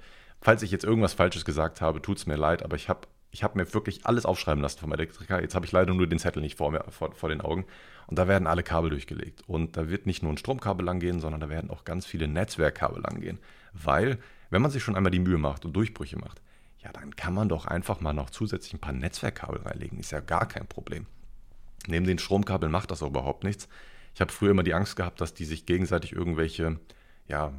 falls 0.41 0.63
ich 0.63 0.71
jetzt 0.71 0.85
irgendwas 0.85 1.13
Falsches 1.15 1.45
gesagt 1.45 1.81
habe, 1.81 2.01
tut 2.01 2.19
es 2.19 2.27
mir 2.27 2.37
leid, 2.37 2.63
aber 2.63 2.77
ich 2.77 2.89
habe 2.89 3.07
ich 3.31 3.45
hab 3.45 3.57
mir 3.57 3.73
wirklich 3.75 4.07
alles 4.07 4.25
aufschreiben 4.25 4.63
lassen 4.63 4.79
vom 4.79 4.93
Elektriker. 4.93 5.41
Jetzt 5.41 5.55
habe 5.55 5.67
ich 5.67 5.73
leider 5.73 5.93
nur 5.93 6.07
den 6.07 6.19
Zettel 6.19 6.41
nicht 6.41 6.57
vor, 6.57 6.71
mir, 6.71 6.85
vor, 6.89 7.13
vor 7.13 7.29
den 7.29 7.41
Augen. 7.41 7.67
Und 8.07 8.19
da 8.19 8.27
werden 8.27 8.47
alle 8.47 8.63
Kabel 8.63 8.91
durchgelegt. 8.91 9.43
Und 9.47 9.77
da 9.77 9.91
wird 9.91 10.07
nicht 10.07 10.23
nur 10.23 10.33
ein 10.33 10.39
Stromkabel 10.39 10.85
lang 10.85 10.99
gehen, 10.99 11.21
sondern 11.21 11.41
da 11.41 11.51
werden 11.51 11.71
auch 11.71 11.85
ganz 11.85 12.07
viele 12.07 12.27
Netzwerkkabel 12.27 13.03
lang 13.03 13.21
gehen. 13.21 13.39
Weil, 13.75 14.19
wenn 14.49 14.63
man 14.63 14.71
sich 14.71 14.83
schon 14.83 14.97
einmal 14.97 15.11
die 15.11 15.19
Mühe 15.19 15.37
macht 15.37 15.67
und 15.67 15.75
Durchbrüche 15.75 16.19
macht, 16.19 16.41
ja, 16.79 16.93
dann 16.93 17.17
kann 17.17 17.35
man 17.35 17.49
doch 17.49 17.67
einfach 17.67 18.01
mal 18.01 18.13
noch 18.13 18.31
zusätzlich 18.31 18.75
ein 18.75 18.81
paar 18.81 18.93
Netzwerkkabel 18.93 19.61
reinlegen. 19.63 19.99
Ist 19.99 20.13
ja 20.13 20.21
gar 20.21 20.47
kein 20.47 20.67
Problem. 20.67 21.07
Neben 21.87 22.07
den 22.07 22.19
Stromkabeln 22.19 22.71
macht 22.71 22.91
das 22.91 23.03
auch 23.03 23.09
überhaupt 23.09 23.45
nichts. 23.45 23.69
Ich 24.15 24.21
habe 24.21 24.33
früher 24.33 24.51
immer 24.51 24.63
die 24.63 24.75
Angst 24.75 24.97
gehabt, 24.97 25.21
dass 25.21 25.35
die 25.35 25.45
sich 25.45 25.67
gegenseitig 25.67 26.13
irgendwelche, 26.13 26.79
ja, 27.27 27.53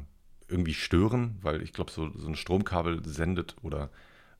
irgendwie 0.48 0.74
stören, 0.74 1.38
weil 1.42 1.62
ich 1.62 1.72
glaube, 1.72 1.90
so, 1.90 2.10
so 2.16 2.28
ein 2.28 2.34
Stromkabel 2.34 3.02
sendet 3.06 3.56
oder 3.62 3.90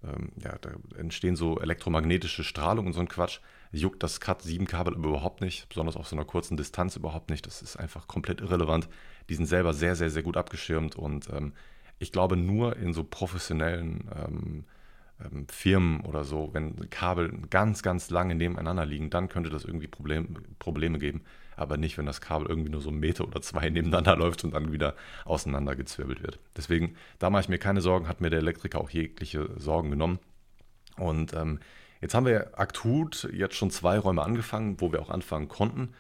ähm, 0.03 0.33
ja, 0.43 0.57
da 0.61 0.71
entstehen 0.97 1.37
so 1.37 1.61
elektromagnetische 1.61 2.43
Strahlung 2.43 2.87
und 2.87 2.93
so 2.95 3.01
ein 3.01 3.09
Quatsch. 3.09 3.41
Juckt 3.73 4.03
das 4.03 4.21
Cat-7-Kabel 4.21 4.95
aber 4.95 5.09
überhaupt 5.09 5.41
nicht, 5.41 5.69
besonders 5.69 5.97
auf 5.97 6.09
so 6.09 6.17
einer 6.17 6.25
kurzen 6.25 6.57
Distanz 6.57 6.97
überhaupt 6.97 7.31
nicht. 7.31 7.47
Das 7.47 7.63
ist 7.63 7.77
einfach 7.77 8.09
komplett 8.09 8.41
irrelevant. 8.41 8.89
Die 9.29 9.35
sind 9.35 9.47
selber 9.47 9.75
sehr, 9.75 9.95
sehr, 9.95 10.11
sehr 10.11 10.23
gut 10.23 10.37
abgeschirmt 10.37 10.97
und 10.97 11.29
ähm, 11.31 11.53
ich 12.01 12.13
glaube, 12.13 12.37
nur 12.37 12.77
in 12.77 12.93
so 12.93 13.05
professionellen 13.05 14.11
ähm, 14.17 14.65
ähm, 15.23 15.47
Firmen 15.49 16.01
oder 16.01 16.25
so, 16.25 16.49
wenn 16.53 16.89
Kabel 16.89 17.31
ganz, 17.51 17.83
ganz 17.83 18.11
lange 18.11 18.35
nebeneinander 18.35 18.87
liegen, 18.87 19.11
dann 19.11 19.29
könnte 19.29 19.51
das 19.51 19.65
irgendwie 19.65 19.87
Problem, 19.87 20.35
Probleme 20.59 20.99
geben. 20.99 21.23
Aber 21.57 21.77
nicht, 21.77 21.99
wenn 21.99 22.07
das 22.07 22.23
Kabel 22.23 22.49
irgendwie 22.49 22.71
nur 22.71 22.81
so 22.81 22.89
einen 22.89 23.01
Meter 23.01 23.29
oder 23.29 23.43
zwei 23.43 23.69
nebeneinander 23.71 24.17
läuft 24.17 24.45
und 24.45 24.55
dann 24.55 24.73
wieder 24.73 24.95
auseinandergezwirbelt 25.27 26.23
wird. 26.23 26.41
Deswegen, 26.57 26.97
da 27.19 27.29
mache 27.29 27.43
ich 27.43 27.49
mir 27.51 27.59
keine 27.59 27.83
Sorgen, 27.83 28.09
hat 28.09 28.23
mir 28.23 28.31
der 28.31 28.41
Elektriker 28.41 28.81
auch 28.81 28.91
jegliche 28.91 29.51
Sorgen 29.59 29.91
genommen. 29.91 30.19
Und 30.97 31.35
ähm, 31.35 31.61
jetzt 32.01 32.15
haben 32.15 32.25
wir 32.25 32.59
akut 32.59 33.29
jetzt 33.31 33.57
schon 33.57 33.71
zwei 33.71 33.99
Räume 33.99 34.23
angefangen, 34.23 34.81
wo 34.81 34.91
wir 34.91 35.03
auch 35.03 35.11
anfangen 35.11 35.49
konnten. 35.49 35.91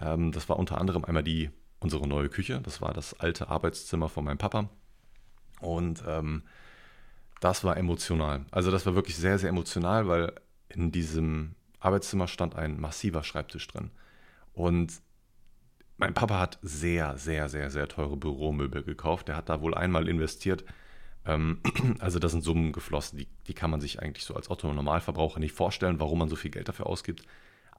Ähm, 0.00 0.30
das 0.30 0.48
war 0.48 0.56
unter 0.56 0.80
anderem 0.80 1.04
einmal 1.04 1.24
die 1.24 1.50
unsere 1.80 2.06
neue 2.06 2.28
Küche. 2.28 2.60
Das 2.62 2.80
war 2.80 2.92
das 2.92 3.18
alte 3.18 3.48
Arbeitszimmer 3.48 4.08
von 4.08 4.24
meinem 4.24 4.38
Papa. 4.38 4.68
Und 5.60 6.02
ähm, 6.06 6.42
das 7.40 7.64
war 7.64 7.76
emotional. 7.76 8.44
Also 8.50 8.70
das 8.70 8.86
war 8.86 8.94
wirklich 8.94 9.16
sehr, 9.16 9.38
sehr 9.38 9.50
emotional, 9.50 10.08
weil 10.08 10.32
in 10.68 10.92
diesem 10.92 11.54
Arbeitszimmer 11.80 12.28
stand 12.28 12.56
ein 12.56 12.80
massiver 12.80 13.22
Schreibtisch 13.22 13.66
drin. 13.68 13.90
Und 14.52 15.00
mein 15.96 16.14
Papa 16.14 16.38
hat 16.38 16.58
sehr, 16.62 17.16
sehr, 17.18 17.48
sehr, 17.48 17.70
sehr 17.70 17.88
teure 17.88 18.16
Büromöbel 18.16 18.82
gekauft. 18.82 19.28
Der 19.28 19.36
hat 19.36 19.48
da 19.48 19.60
wohl 19.60 19.74
einmal 19.74 20.08
investiert. 20.08 20.64
Ähm, 21.24 21.60
also 21.98 22.18
da 22.18 22.28
sind 22.28 22.42
Summen 22.42 22.72
geflossen, 22.72 23.18
die, 23.18 23.28
die 23.46 23.54
kann 23.54 23.70
man 23.70 23.80
sich 23.80 24.00
eigentlich 24.00 24.24
so 24.24 24.34
als 24.34 24.50
Otto-Normalverbraucher 24.50 25.40
nicht 25.40 25.54
vorstellen, 25.54 26.00
warum 26.00 26.20
man 26.20 26.28
so 26.28 26.36
viel 26.36 26.50
Geld 26.50 26.68
dafür 26.68 26.86
ausgibt. 26.86 27.22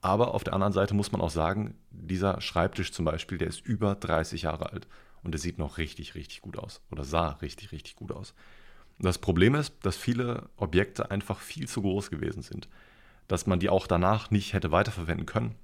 Aber 0.01 0.33
auf 0.33 0.43
der 0.43 0.53
anderen 0.53 0.73
Seite 0.73 0.93
muss 0.93 1.11
man 1.11 1.19
auch 1.19 1.29
sagen, 1.29 1.75
dieser 1.91 2.39
Schreibtisch 2.39 2.93
zum 2.93 3.03
Beispiel, 3.03 3.37
der 3.37 3.47
ist 3.47 3.65
über 3.65 3.95
30 3.95 4.43
Jahre 4.43 4.71
alt 4.71 4.87
und 5.23 5.31
der 5.31 5.39
sieht 5.39 5.57
noch 5.57 5.77
richtig, 5.77 6.15
richtig 6.15 6.41
gut 6.41 6.57
aus. 6.57 6.81
Oder 6.91 7.03
sah 7.03 7.31
richtig, 7.41 7.71
richtig 7.71 7.95
gut 7.95 8.11
aus. 8.11 8.33
Das 8.99 9.17
Problem 9.17 9.55
ist, 9.55 9.73
dass 9.83 9.95
viele 9.95 10.49
Objekte 10.57 11.09
einfach 11.09 11.39
viel 11.39 11.67
zu 11.67 11.81
groß 11.81 12.09
gewesen 12.09 12.41
sind. 12.41 12.67
Dass 13.27 13.47
man 13.47 13.59
die 13.59 13.69
auch 13.69 13.87
danach 13.87 14.31
nicht 14.31 14.53
hätte 14.53 14.71
weiterverwenden 14.71 15.25
können. 15.25 15.55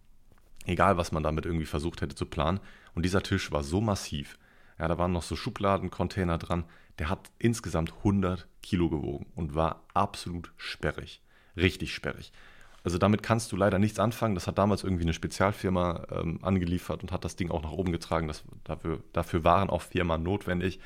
Egal, 0.66 0.98
was 0.98 1.12
man 1.12 1.24
damit 1.24 1.46
irgendwie 1.46 1.66
versucht 1.66 2.02
hätte 2.02 2.16
zu 2.16 2.26
planen. 2.26 2.60
Und 2.94 3.04
dieser 3.04 3.24
Tisch 3.24 3.52
war 3.52 3.64
so 3.64 3.82
massiv. 3.82 4.38
Ja, 4.80 4.88
da 4.88 4.98
waren 4.98 5.12
noch 5.12 5.24
so 5.24 5.36
Schubladencontainer 5.36 6.38
dran. 6.38 6.66
Der 7.00 7.10
hat 7.10 7.30
insgesamt 7.40 7.94
100 7.98 8.48
Kilo 8.62 8.90
gewogen 8.90 9.26
und 9.36 9.54
war 9.54 9.84
absolut 9.94 10.52
sperrig. 10.58 11.22
Richtig 11.58 11.94
sperrig. 11.94 12.32
Also 12.86 13.00
damit 13.00 13.24
kannst 13.24 13.52
du 13.52 13.56
leider 13.56 13.80
nichts 13.80 13.98
anfangen. 14.00 14.36
Das 14.36 14.46
hat 14.46 14.60
damals 14.60 14.84
irgendwie 14.84 15.06
eine 15.06 15.14
Spezialfirma 15.14 16.06
ähm, 16.12 16.38
angeliefert 16.44 17.02
und 17.02 17.12
hat 17.12 17.26
das 17.26 17.36
Ding 17.36 17.50
auch 17.50 17.64
nach 17.64 17.72
oben 17.72 17.92
getragen. 17.92 18.28
Das, 18.28 18.44
dafür, 18.64 19.00
dafür 19.12 19.44
waren 19.44 19.72
auch 19.72 19.82
Firmen 19.82 20.22
notwendig. 20.22 20.80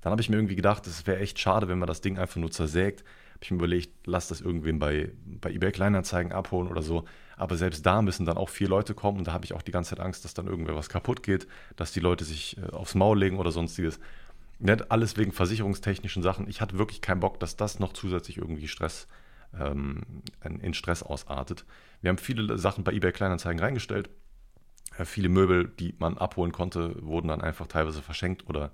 Dann 0.00 0.10
habe 0.10 0.20
ich 0.20 0.28
mir 0.28 0.34
irgendwie 0.34 0.56
gedacht, 0.56 0.84
es 0.88 1.06
wäre 1.06 1.20
echt 1.20 1.38
schade, 1.38 1.68
wenn 1.68 1.78
man 1.78 1.86
das 1.86 2.00
Ding 2.00 2.18
einfach 2.18 2.40
nur 2.40 2.50
zersägt. 2.50 3.04
Habe 3.34 3.38
ich 3.42 3.50
mir 3.52 3.58
überlegt, 3.58 3.92
lass 4.04 4.26
das 4.26 4.40
irgendwem 4.40 4.80
bei, 4.80 5.12
bei 5.24 5.52
eBay 5.52 5.70
Kleinanzeigen 5.70 6.32
abholen 6.32 6.68
oder 6.68 6.82
so. 6.82 7.04
Aber 7.36 7.56
selbst 7.56 7.86
da 7.86 8.02
müssen 8.02 8.26
dann 8.26 8.36
auch 8.36 8.48
vier 8.48 8.68
Leute 8.68 8.94
kommen 8.94 9.18
und 9.18 9.28
da 9.28 9.32
habe 9.32 9.44
ich 9.44 9.54
auch 9.54 9.62
die 9.62 9.70
ganze 9.70 9.90
Zeit 9.90 10.00
Angst, 10.00 10.24
dass 10.24 10.34
dann 10.34 10.48
irgendwer 10.48 10.74
was 10.74 10.88
kaputt 10.88 11.22
geht, 11.22 11.46
dass 11.76 11.92
die 11.92 12.00
Leute 12.00 12.24
sich 12.24 12.58
äh, 12.58 12.72
aufs 12.72 12.96
Maul 12.96 13.16
legen 13.16 13.38
oder 13.38 13.52
sonstiges. 13.52 14.00
Nicht 14.58 14.90
alles 14.90 15.16
wegen 15.16 15.30
versicherungstechnischen 15.30 16.24
Sachen. 16.24 16.48
Ich 16.48 16.60
hatte 16.60 16.78
wirklich 16.78 17.00
keinen 17.00 17.20
Bock, 17.20 17.38
dass 17.38 17.54
das 17.54 17.78
noch 17.78 17.92
zusätzlich 17.92 18.38
irgendwie 18.38 18.66
Stress 18.66 19.06
ähm, 19.58 20.02
in 20.42 20.74
Stress 20.74 21.02
ausartet. 21.02 21.64
Wir 22.00 22.10
haben 22.10 22.18
viele 22.18 22.58
Sachen 22.58 22.84
bei 22.84 22.92
eBay 22.92 23.12
Kleinanzeigen 23.12 23.60
reingestellt. 23.60 24.10
Äh, 24.98 25.04
viele 25.04 25.28
Möbel, 25.28 25.68
die 25.68 25.94
man 25.98 26.18
abholen 26.18 26.52
konnte, 26.52 26.96
wurden 27.02 27.28
dann 27.28 27.40
einfach 27.40 27.66
teilweise 27.66 28.02
verschenkt 28.02 28.48
oder 28.48 28.72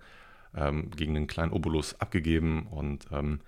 ähm, 0.55 0.91
gegen 0.91 1.17
einen 1.17 1.27
kleinen 1.27 1.53
Obolus 1.53 2.01
abgegeben. 2.01 2.67
Und 2.67 3.07
ähm, 3.13 3.41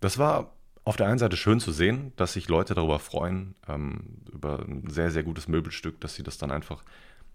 das 0.00 0.18
war 0.18 0.52
auf 0.84 0.96
der 0.96 1.08
einen 1.08 1.18
Seite 1.18 1.36
schön 1.36 1.60
zu 1.60 1.72
sehen, 1.72 2.12
dass 2.16 2.34
sich 2.34 2.48
Leute 2.48 2.74
darüber 2.74 2.98
freuen, 2.98 3.54
ähm, 3.68 4.18
über 4.32 4.60
ein 4.60 4.88
sehr, 4.88 5.10
sehr 5.10 5.24
gutes 5.24 5.48
Möbelstück, 5.48 6.00
dass 6.00 6.14
sie 6.14 6.22
das 6.22 6.38
dann 6.38 6.50
einfach, 6.50 6.84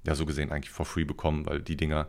ja, 0.05 0.15
so 0.15 0.25
gesehen 0.25 0.51
eigentlich 0.51 0.69
for 0.71 0.85
free 0.85 1.03
bekommen, 1.03 1.45
weil 1.45 1.61
die 1.61 1.75
Dinger 1.75 2.07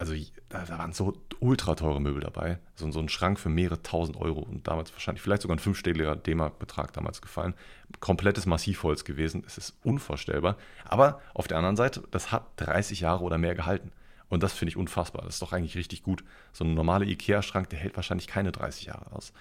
also 0.00 0.14
da, 0.48 0.66
waren 0.78 0.94
so 0.94 1.12
ultra 1.40 1.74
teure 1.74 2.00
Möbel 2.00 2.22
dabei. 2.22 2.58
So, 2.74 2.90
so 2.90 3.00
ein 3.00 3.10
Schrank 3.10 3.38
für 3.38 3.50
mehrere 3.50 3.82
tausend 3.82 4.16
Euro 4.16 4.40
und 4.40 4.66
damals 4.66 4.92
wahrscheinlich 4.94 5.20
vielleicht 5.20 5.42
sogar 5.42 5.56
ein 5.56 5.60
fünfstelliger 5.60 6.16
D-Mark-Betrag 6.16 6.94
damals 6.94 7.20
gefallen. 7.20 7.52
Komplettes 8.00 8.46
Massivholz 8.46 9.04
gewesen. 9.04 9.44
Es 9.46 9.58
ist 9.58 9.76
unvorstellbar. 9.84 10.56
Aber 10.86 11.20
auf 11.34 11.48
der 11.48 11.58
anderen 11.58 11.76
Seite, 11.76 12.02
das 12.10 12.32
hat 12.32 12.46
30 12.56 13.00
Jahre 13.00 13.22
oder 13.22 13.36
mehr 13.36 13.54
gehalten. 13.54 13.92
Und 14.30 14.42
das 14.42 14.54
finde 14.54 14.70
ich 14.70 14.78
unfassbar. 14.78 15.22
Das 15.26 15.34
ist 15.34 15.42
doch 15.42 15.52
eigentlich 15.52 15.76
richtig 15.76 16.02
gut. 16.02 16.24
So 16.54 16.64
ein 16.64 16.72
normaler 16.72 17.04
IKEA-Schrank, 17.06 17.68
der 17.68 17.78
hält 17.78 17.96
wahrscheinlich 17.96 18.26
keine 18.26 18.52
30 18.52 18.86
Jahre 18.86 19.12
aus. 19.12 19.34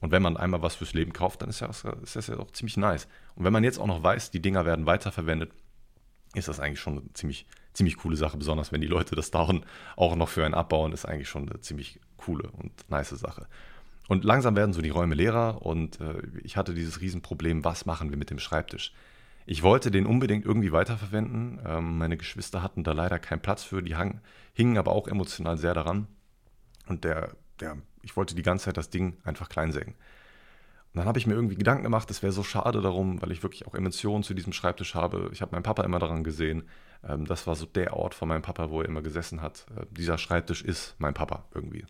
Und 0.00 0.10
wenn 0.10 0.22
man 0.22 0.38
einmal 0.38 0.62
was 0.62 0.76
fürs 0.76 0.94
Leben 0.94 1.12
kauft, 1.12 1.42
dann 1.42 1.50
ist, 1.50 1.60
ja, 1.60 1.68
ist 2.02 2.16
das 2.16 2.28
ja 2.28 2.38
auch 2.38 2.50
ziemlich 2.52 2.78
nice. 2.78 3.08
Und 3.34 3.44
wenn 3.44 3.52
man 3.52 3.64
jetzt 3.64 3.78
auch 3.78 3.86
noch 3.86 4.02
weiß, 4.02 4.30
die 4.30 4.40
Dinger 4.40 4.64
werden 4.64 4.86
weiterverwendet, 4.86 5.50
ist 6.34 6.48
das 6.48 6.60
eigentlich 6.60 6.80
schon 6.80 6.98
eine 6.98 7.12
ziemlich, 7.14 7.46
ziemlich 7.72 7.96
coole 7.96 8.16
Sache. 8.16 8.36
Besonders 8.36 8.72
wenn 8.72 8.80
die 8.80 8.86
Leute 8.86 9.14
das 9.14 9.30
Down 9.30 9.64
auch 9.96 10.16
noch 10.16 10.28
für 10.28 10.44
einen 10.44 10.54
abbauen, 10.54 10.92
ist 10.92 11.06
eigentlich 11.06 11.28
schon 11.28 11.48
eine 11.48 11.60
ziemlich 11.60 12.00
coole 12.16 12.50
und 12.50 12.72
nice 12.90 13.10
Sache. 13.10 13.46
Und 14.08 14.24
langsam 14.24 14.56
werden 14.56 14.72
so 14.72 14.80
die 14.80 14.88
Räume 14.88 15.14
leerer 15.14 15.64
und 15.64 16.00
äh, 16.00 16.22
ich 16.42 16.56
hatte 16.56 16.74
dieses 16.74 17.00
Riesenproblem, 17.00 17.64
was 17.64 17.84
machen 17.84 18.10
wir 18.10 18.16
mit 18.16 18.30
dem 18.30 18.38
Schreibtisch? 18.38 18.92
Ich 19.44 19.62
wollte 19.62 19.90
den 19.90 20.06
unbedingt 20.06 20.44
irgendwie 20.44 20.72
weiterverwenden. 20.72 21.60
Ähm, 21.64 21.98
meine 21.98 22.16
Geschwister 22.16 22.62
hatten 22.62 22.84
da 22.84 22.92
leider 22.92 23.18
keinen 23.18 23.40
Platz 23.40 23.64
für, 23.64 23.82
die 23.82 23.96
hang, 23.96 24.20
hingen 24.52 24.78
aber 24.78 24.92
auch 24.92 25.08
emotional 25.08 25.56
sehr 25.58 25.74
daran. 25.74 26.06
Und 26.86 27.04
der, 27.04 27.34
der, 27.60 27.76
ich 28.02 28.16
wollte 28.16 28.34
die 28.34 28.42
ganze 28.42 28.66
Zeit 28.66 28.76
das 28.76 28.90
Ding 28.90 29.18
einfach 29.24 29.48
kleinsägen. 29.48 29.94
Und 30.94 30.98
dann 30.98 31.06
habe 31.06 31.18
ich 31.18 31.26
mir 31.26 31.34
irgendwie 31.34 31.56
Gedanken 31.56 31.84
gemacht, 31.84 32.10
es 32.10 32.22
wäre 32.22 32.32
so 32.32 32.42
schade 32.42 32.80
darum, 32.80 33.20
weil 33.20 33.30
ich 33.30 33.42
wirklich 33.42 33.66
auch 33.66 33.74
Emotionen 33.74 34.24
zu 34.24 34.34
diesem 34.34 34.52
Schreibtisch 34.52 34.94
habe. 34.94 35.28
Ich 35.32 35.42
habe 35.42 35.52
meinen 35.52 35.62
Papa 35.62 35.84
immer 35.84 35.98
daran 35.98 36.24
gesehen. 36.24 36.64
Ähm, 37.06 37.26
das 37.26 37.46
war 37.46 37.56
so 37.56 37.66
der 37.66 37.94
Ort 37.94 38.14
von 38.14 38.28
meinem 38.28 38.42
Papa, 38.42 38.70
wo 38.70 38.80
er 38.80 38.88
immer 38.88 39.02
gesessen 39.02 39.42
hat. 39.42 39.66
Äh, 39.76 39.86
dieser 39.90 40.18
Schreibtisch 40.18 40.62
ist 40.62 40.94
mein 40.98 41.14
Papa 41.14 41.44
irgendwie 41.54 41.84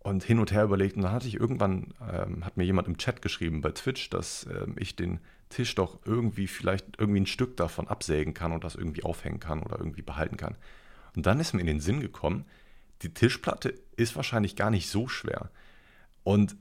und 0.00 0.24
hin 0.24 0.38
und 0.38 0.52
her 0.52 0.64
überlegt. 0.64 0.96
Und 0.96 1.02
dann 1.02 1.12
hatte 1.12 1.28
ich 1.28 1.34
irgendwann, 1.34 1.94
ähm, 2.00 2.44
hat 2.44 2.56
mir 2.56 2.64
jemand 2.64 2.88
im 2.88 2.98
Chat 2.98 3.22
geschrieben 3.22 3.60
bei 3.60 3.70
Twitch, 3.72 4.10
dass 4.10 4.46
ähm, 4.46 4.74
ich 4.78 4.96
den 4.96 5.20
Tisch 5.48 5.74
doch 5.74 6.00
irgendwie 6.04 6.46
vielleicht 6.46 6.98
irgendwie 6.98 7.20
ein 7.20 7.26
Stück 7.26 7.56
davon 7.56 7.88
absägen 7.88 8.34
kann 8.34 8.52
und 8.52 8.64
das 8.64 8.74
irgendwie 8.74 9.02
aufhängen 9.02 9.40
kann 9.40 9.62
oder 9.62 9.78
irgendwie 9.78 10.02
behalten 10.02 10.36
kann. 10.36 10.56
Und 11.16 11.26
dann 11.26 11.40
ist 11.40 11.52
mir 11.52 11.60
in 11.60 11.66
den 11.66 11.80
Sinn 11.80 12.00
gekommen, 12.00 12.44
die 13.02 13.14
Tischplatte 13.14 13.74
ist 13.96 14.16
wahrscheinlich 14.16 14.56
gar 14.56 14.70
nicht 14.70 14.88
so 14.88 15.08
schwer. 15.08 15.50
Und 16.24 16.56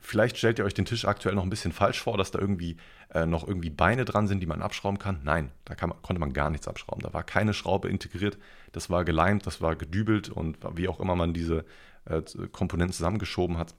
vielleicht 0.00 0.38
stellt 0.38 0.58
ihr 0.58 0.64
euch 0.64 0.74
den 0.74 0.84
Tisch 0.84 1.04
aktuell 1.04 1.34
noch 1.34 1.44
ein 1.44 1.50
bisschen 1.50 1.72
falsch 1.72 2.00
vor, 2.00 2.18
dass 2.18 2.30
da 2.30 2.38
irgendwie 2.38 2.76
äh, 3.14 3.26
noch 3.26 3.46
irgendwie 3.46 3.70
Beine 3.70 4.04
dran 4.04 4.26
sind, 4.26 4.40
die 4.40 4.46
man 4.46 4.62
abschrauben 4.62 4.98
kann. 4.98 5.20
Nein, 5.22 5.52
da 5.64 5.74
kann 5.74 5.90
man, 5.90 6.02
konnte 6.02 6.20
man 6.20 6.32
gar 6.32 6.50
nichts 6.50 6.66
abschrauben. 6.66 7.02
Da 7.02 7.12
war 7.12 7.22
keine 7.22 7.54
Schraube 7.54 7.88
integriert. 7.88 8.38
Das 8.72 8.90
war 8.90 9.04
geleimt, 9.04 9.46
das 9.46 9.60
war 9.60 9.76
gedübelt 9.76 10.28
und 10.28 10.58
wie 10.74 10.88
auch 10.88 11.00
immer 11.00 11.14
man 11.14 11.32
diese 11.32 11.64
äh, 12.04 12.22
Komponenten 12.52 12.92
zusammengeschoben 12.94 13.58
hat, 13.58 13.74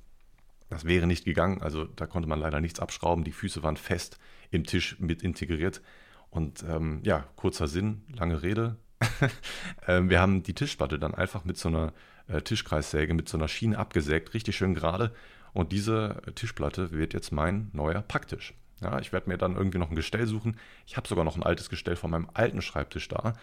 das 0.70 0.86
wäre 0.86 1.06
nicht 1.06 1.26
gegangen. 1.26 1.62
Also 1.62 1.84
da 1.84 2.08
konnte 2.08 2.30
man 2.30 2.40
leider 2.40 2.62
nichts 2.62 2.80
abschrauben. 2.80 3.26
Die 3.26 3.34
Füße 3.34 3.62
waren 3.62 3.76
fest 3.76 4.18
im 4.52 4.64
Tisch 4.64 4.98
mit 5.00 5.22
integriert. 5.22 5.82
Und 6.30 6.64
ähm, 6.64 7.02
ja, 7.04 7.26
kurzer 7.36 7.68
Sinn, 7.68 8.04
lange 8.16 8.42
Rede. 8.42 8.78
ähm, 9.88 10.10
wir 10.10 10.22
haben 10.22 10.44
die 10.44 10.54
Tischplatte 10.54 10.98
dann 10.98 11.14
einfach 11.14 11.44
mit 11.44 11.58
so 11.58 11.68
einer 11.68 11.92
äh, 12.28 12.42
Tischkreissäge, 12.42 13.14
mit 13.14 13.28
so 13.28 13.38
einer 13.38 13.50
Schiene 13.50 13.78
abgesägt, 13.78 14.34
richtig 14.34 14.56
schön 14.56 14.74
gerade. 14.74 15.14
Und 15.54 15.72
diese 15.72 16.22
Tischplatte 16.36 16.92
wird 16.92 17.14
jetzt 17.14 17.32
mein 17.32 17.70
neuer 17.74 18.02
Packtisch. 18.02 18.54
Ja, 18.82 19.00
ich 19.00 19.14
werde 19.14 19.30
mir 19.30 19.38
dann 19.38 19.56
irgendwie 19.56 19.78
noch 19.78 19.90
ein 19.90 19.96
Gestell 19.96 20.26
suchen. 20.26 20.58
Ich 20.88 20.98
habe 20.98 21.08
sogar 21.08 21.24
noch 21.24 21.36
ein 21.36 21.44
altes 21.44 21.70
Gestell 21.70 21.96
von 21.96 22.12
meinem 22.12 22.30
alten 22.34 22.62
Schreibtisch 22.62 23.08
da. 23.08 23.34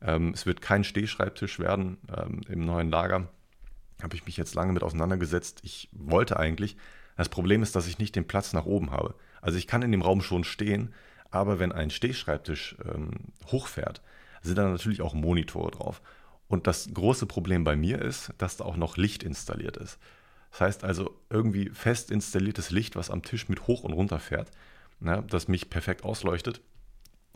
Ähm, 0.00 0.32
es 0.34 0.46
wird 0.46 0.60
kein 0.60 0.84
Stehschreibtisch 0.84 1.58
werden 1.58 1.98
ähm, 2.16 2.42
im 2.48 2.64
neuen 2.64 2.90
Lager 2.90 3.28
habe 4.02 4.16
ich 4.16 4.26
mich 4.26 4.36
jetzt 4.36 4.54
lange 4.54 4.72
mit 4.72 4.82
auseinandergesetzt. 4.82 5.60
Ich 5.62 5.88
wollte 5.92 6.38
eigentlich. 6.38 6.76
Das 7.16 7.28
Problem 7.28 7.62
ist, 7.62 7.76
dass 7.76 7.86
ich 7.86 7.98
nicht 7.98 8.16
den 8.16 8.26
Platz 8.26 8.52
nach 8.52 8.66
oben 8.66 8.90
habe. 8.90 9.14
Also 9.40 9.58
ich 9.58 9.66
kann 9.66 9.82
in 9.82 9.92
dem 9.92 10.02
Raum 10.02 10.20
schon 10.20 10.44
stehen, 10.44 10.92
aber 11.30 11.58
wenn 11.58 11.72
ein 11.72 11.90
Stehschreibtisch 11.90 12.76
ähm, 12.84 13.12
hochfährt, 13.46 14.02
sind 14.42 14.58
da 14.58 14.68
natürlich 14.68 15.00
auch 15.00 15.14
Monitore 15.14 15.70
drauf. 15.70 16.02
Und 16.48 16.66
das 16.66 16.88
große 16.92 17.26
Problem 17.26 17.64
bei 17.64 17.76
mir 17.76 18.00
ist, 18.00 18.32
dass 18.38 18.56
da 18.56 18.64
auch 18.64 18.76
noch 18.76 18.96
Licht 18.96 19.22
installiert 19.22 19.76
ist. 19.76 19.98
Das 20.54 20.60
heißt 20.60 20.84
also 20.84 21.18
irgendwie 21.30 21.68
fest 21.70 22.12
installiertes 22.12 22.70
Licht, 22.70 22.94
was 22.94 23.10
am 23.10 23.24
Tisch 23.24 23.48
mit 23.48 23.66
hoch 23.66 23.82
und 23.82 23.92
runter 23.92 24.20
fährt, 24.20 24.52
ne, 25.00 25.24
das 25.28 25.48
mich 25.48 25.68
perfekt 25.68 26.04
ausleuchtet. 26.04 26.60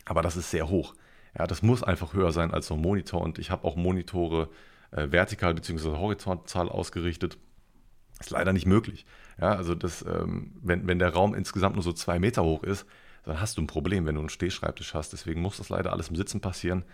Aber 0.05 0.23
das 0.23 0.37
ist 0.37 0.53
sehr 0.53 0.69
hoch. 0.69 0.95
Ja, 1.37 1.49
das 1.49 1.61
muss 1.61 1.83
einfach 1.83 2.15
höher 2.15 2.31
sein 2.31 2.53
als 2.55 2.69
so 2.69 2.75
ein 2.75 2.81
Monitor. 2.81 3.21
Und 3.21 3.41
ich 3.41 3.51
habe 3.51 3.67
auch 3.67 3.75
Monitore 3.75 4.51
äh, 4.93 5.11
vertikal 5.11 5.53
bzw. 5.53 5.97
horizontal 5.97 6.69
ausgerichtet. 6.69 7.39
Ist 8.21 8.31
leider 8.31 8.53
nicht 8.53 8.67
möglich. 8.67 9.05
Ja, 9.41 9.53
also 9.53 9.75
das, 9.75 10.03
ähm, 10.03 10.53
wenn, 10.63 10.87
wenn 10.87 11.01
der 11.01 11.13
Raum 11.13 11.35
insgesamt 11.35 11.75
nur 11.75 11.83
so 11.83 11.93
zwei 11.93 12.21
Meter 12.21 12.45
hoch 12.45 12.63
ist, 12.63 12.87
dann 13.25 13.41
hast 13.41 13.59
du 13.59 13.63
ein 13.63 13.67
Problem, 13.67 14.07
wenn 14.07 14.15
du 14.15 14.21
einen 14.21 14.29
Stehschreibtisch 14.29 14.95
hast. 14.95 15.13
Deswegen 15.13 15.43
muss 15.43 15.57
das 15.57 15.71
leider 15.71 15.93
alles 15.93 16.09
im 16.09 16.15
Sitzen 16.15 16.41
passieren. 16.41 16.85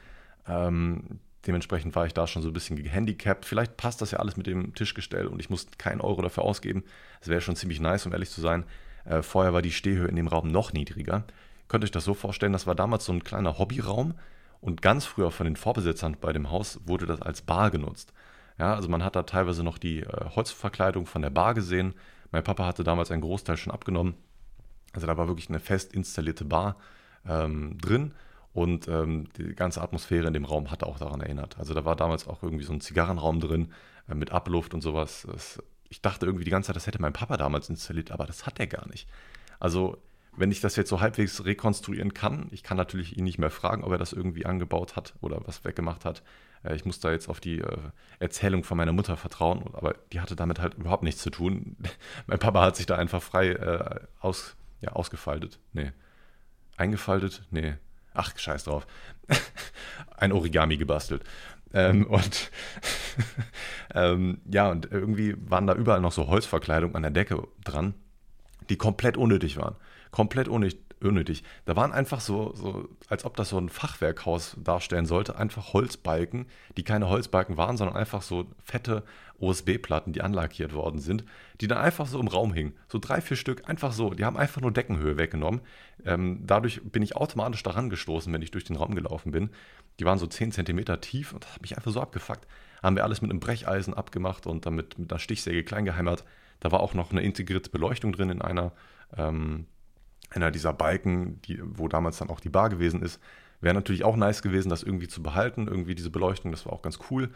Ähm, 0.48 1.20
dementsprechend 1.46 1.94
war 1.94 2.06
ich 2.06 2.14
da 2.14 2.26
schon 2.26 2.42
so 2.42 2.48
ein 2.48 2.52
bisschen 2.52 2.82
gehandicapt. 2.82 3.44
Vielleicht 3.44 3.76
passt 3.76 4.00
das 4.00 4.10
ja 4.10 4.18
alles 4.18 4.36
mit 4.36 4.46
dem 4.46 4.74
Tischgestell 4.74 5.26
und 5.26 5.40
ich 5.40 5.50
muss 5.50 5.66
keinen 5.78 6.00
Euro 6.00 6.22
dafür 6.22 6.44
ausgeben. 6.44 6.84
Das 7.20 7.28
wäre 7.28 7.40
schon 7.40 7.56
ziemlich 7.56 7.80
nice, 7.80 8.06
um 8.06 8.12
ehrlich 8.12 8.30
zu 8.30 8.40
sein. 8.40 8.64
Äh, 9.04 9.22
vorher 9.22 9.52
war 9.52 9.62
die 9.62 9.72
Stehhöhe 9.72 10.08
in 10.08 10.16
dem 10.16 10.28
Raum 10.28 10.48
noch 10.48 10.72
niedriger. 10.72 11.24
Könnt 11.68 11.84
ihr 11.84 11.86
euch 11.86 11.90
das 11.90 12.04
so 12.04 12.14
vorstellen, 12.14 12.52
das 12.52 12.66
war 12.66 12.74
damals 12.74 13.04
so 13.04 13.12
ein 13.12 13.24
kleiner 13.24 13.58
Hobbyraum 13.58 14.14
und 14.60 14.82
ganz 14.82 15.04
früher 15.04 15.30
von 15.30 15.44
den 15.44 15.56
Vorbesitzern 15.56 16.16
bei 16.20 16.32
dem 16.32 16.50
Haus 16.50 16.80
wurde 16.86 17.06
das 17.06 17.20
als 17.22 17.42
Bar 17.42 17.70
genutzt. 17.70 18.12
Ja, 18.58 18.74
also 18.74 18.88
man 18.88 19.02
hat 19.02 19.16
da 19.16 19.24
teilweise 19.24 19.64
noch 19.64 19.78
die 19.78 20.00
äh, 20.00 20.30
Holzverkleidung 20.36 21.06
von 21.06 21.22
der 21.22 21.30
Bar 21.30 21.54
gesehen. 21.54 21.94
Mein 22.30 22.44
Papa 22.44 22.66
hatte 22.66 22.84
damals 22.84 23.10
einen 23.10 23.22
Großteil 23.22 23.56
schon 23.56 23.72
abgenommen. 23.72 24.14
Also 24.92 25.06
da 25.06 25.16
war 25.16 25.28
wirklich 25.28 25.48
eine 25.48 25.60
fest 25.60 25.92
installierte 25.92 26.44
Bar 26.44 26.76
ähm, 27.26 27.78
drin 27.78 28.12
und 28.54 28.88
ähm, 28.88 29.26
die 29.36 29.54
ganze 29.54 29.82
Atmosphäre 29.82 30.28
in 30.28 30.32
dem 30.32 30.44
Raum 30.44 30.70
hat 30.70 30.84
auch 30.84 30.98
daran 30.98 31.20
erinnert. 31.20 31.58
Also 31.58 31.74
da 31.74 31.84
war 31.84 31.96
damals 31.96 32.26
auch 32.28 32.42
irgendwie 32.42 32.64
so 32.64 32.72
ein 32.72 32.80
Zigarrenraum 32.80 33.40
drin 33.40 33.72
äh, 34.08 34.14
mit 34.14 34.30
Abluft 34.30 34.72
und 34.74 34.80
sowas. 34.80 35.26
Das, 35.30 35.62
ich 35.88 36.00
dachte 36.00 36.24
irgendwie 36.24 36.44
die 36.44 36.52
ganze 36.52 36.68
Zeit, 36.68 36.76
das 36.76 36.86
hätte 36.86 37.02
mein 37.02 37.12
Papa 37.12 37.36
damals 37.36 37.68
installiert, 37.68 38.12
aber 38.12 38.26
das 38.26 38.46
hat 38.46 38.60
er 38.60 38.68
gar 38.68 38.88
nicht. 38.88 39.08
Also 39.58 39.98
wenn 40.36 40.52
ich 40.52 40.60
das 40.60 40.76
jetzt 40.76 40.88
so 40.88 41.00
halbwegs 41.00 41.44
rekonstruieren 41.44 42.14
kann, 42.14 42.46
ich 42.52 42.62
kann 42.62 42.76
natürlich 42.76 43.16
ihn 43.18 43.24
nicht 43.24 43.38
mehr 43.38 43.50
fragen, 43.50 43.82
ob 43.82 43.90
er 43.92 43.98
das 43.98 44.12
irgendwie 44.12 44.46
angebaut 44.46 44.94
hat 44.94 45.14
oder 45.20 45.40
was 45.46 45.64
weggemacht 45.64 46.04
hat. 46.04 46.22
Äh, 46.62 46.76
ich 46.76 46.84
muss 46.84 47.00
da 47.00 47.10
jetzt 47.10 47.28
auf 47.28 47.40
die 47.40 47.58
äh, 47.58 47.78
Erzählung 48.20 48.62
von 48.62 48.76
meiner 48.76 48.92
Mutter 48.92 49.16
vertrauen, 49.16 49.64
aber 49.72 49.96
die 50.12 50.20
hatte 50.20 50.36
damit 50.36 50.60
halt 50.60 50.74
überhaupt 50.74 51.02
nichts 51.02 51.22
zu 51.22 51.30
tun. 51.30 51.76
mein 52.28 52.38
Papa 52.38 52.62
hat 52.62 52.76
sich 52.76 52.86
da 52.86 52.94
einfach 52.94 53.22
frei 53.22 53.50
äh, 53.50 54.00
aus, 54.20 54.56
ja, 54.80 54.92
ausgefaltet. 54.92 55.58
Nee. 55.72 55.90
Eingefaltet? 56.76 57.42
Nee. 57.50 57.74
Ach, 58.14 58.36
scheiß 58.36 58.64
drauf. 58.64 58.86
Ein 60.16 60.32
Origami 60.32 60.76
gebastelt. 60.76 61.22
Ähm, 61.72 62.06
und 62.06 62.50
ähm, 63.94 64.40
ja, 64.50 64.70
und 64.70 64.90
irgendwie 64.90 65.34
waren 65.38 65.66
da 65.66 65.74
überall 65.74 66.00
noch 66.00 66.12
so 66.12 66.28
Holzverkleidungen 66.28 66.96
an 66.96 67.02
der 67.02 67.10
Decke 67.10 67.46
dran, 67.64 67.94
die 68.68 68.76
komplett 68.76 69.16
unnötig 69.16 69.56
waren 69.56 69.76
komplett 70.14 70.46
unnötig. 70.46 70.78
Da 71.64 71.76
waren 71.76 71.92
einfach 71.92 72.20
so, 72.20 72.54
so, 72.54 72.88
als 73.08 73.24
ob 73.24 73.36
das 73.36 73.50
so 73.50 73.58
ein 73.58 73.68
Fachwerkhaus 73.68 74.56
darstellen 74.62 75.06
sollte, 75.06 75.36
einfach 75.36 75.72
Holzbalken, 75.72 76.46
die 76.76 76.82
keine 76.82 77.08
Holzbalken 77.08 77.56
waren, 77.56 77.76
sondern 77.76 77.96
einfach 77.96 78.22
so 78.22 78.46
fette 78.62 79.02
OSB-Platten, 79.38 80.12
die 80.12 80.22
anlackiert 80.22 80.74
worden 80.74 81.00
sind, 81.00 81.24
die 81.60 81.66
dann 81.66 81.78
einfach 81.78 82.06
so 82.06 82.18
im 82.20 82.28
Raum 82.28 82.52
hingen. 82.52 82.74
So 82.88 82.98
drei, 82.98 83.20
vier 83.20 83.36
Stück, 83.36 83.68
einfach 83.68 83.92
so. 83.92 84.10
Die 84.10 84.24
haben 84.24 84.36
einfach 84.36 84.60
nur 84.60 84.72
Deckenhöhe 84.72 85.16
weggenommen. 85.16 85.60
Ähm, 86.04 86.40
dadurch 86.46 86.80
bin 86.82 87.02
ich 87.02 87.16
automatisch 87.16 87.62
daran 87.62 87.90
gestoßen, 87.90 88.32
wenn 88.32 88.42
ich 88.42 88.50
durch 88.50 88.64
den 88.64 88.76
Raum 88.76 88.94
gelaufen 88.94 89.32
bin. 89.32 89.50
Die 90.00 90.04
waren 90.04 90.18
so 90.18 90.26
10 90.26 90.52
cm 90.52 91.00
tief 91.00 91.32
und 91.32 91.44
das 91.44 91.54
hat 91.54 91.62
mich 91.62 91.76
einfach 91.76 91.92
so 91.92 92.00
abgefuckt. 92.00 92.46
Haben 92.82 92.96
wir 92.96 93.04
alles 93.04 93.22
mit 93.22 93.30
einem 93.30 93.40
Brecheisen 93.40 93.94
abgemacht 93.94 94.46
und 94.46 94.66
damit 94.66 94.98
mit 94.98 95.10
einer 95.10 95.18
Stichsäge 95.18 95.64
kleingeheimert. 95.64 96.24
Da 96.60 96.72
war 96.72 96.80
auch 96.80 96.94
noch 96.94 97.10
eine 97.10 97.22
integrierte 97.22 97.70
Beleuchtung 97.70 98.12
drin 98.12 98.30
in 98.30 98.42
einer. 98.42 98.72
Ähm, 99.16 99.66
einer 100.34 100.50
dieser 100.50 100.72
Balken, 100.72 101.40
die, 101.42 101.60
wo 101.62 101.88
damals 101.88 102.18
dann 102.18 102.30
auch 102.30 102.40
die 102.40 102.48
Bar 102.48 102.68
gewesen 102.68 103.02
ist. 103.02 103.20
Wäre 103.60 103.74
natürlich 103.74 104.04
auch 104.04 104.16
nice 104.16 104.42
gewesen, 104.42 104.68
das 104.68 104.82
irgendwie 104.82 105.08
zu 105.08 105.22
behalten, 105.22 105.68
irgendwie 105.68 105.94
diese 105.94 106.10
Beleuchtung, 106.10 106.50
das 106.50 106.66
war 106.66 106.72
auch 106.72 106.82
ganz 106.82 106.98
cool. 107.10 107.30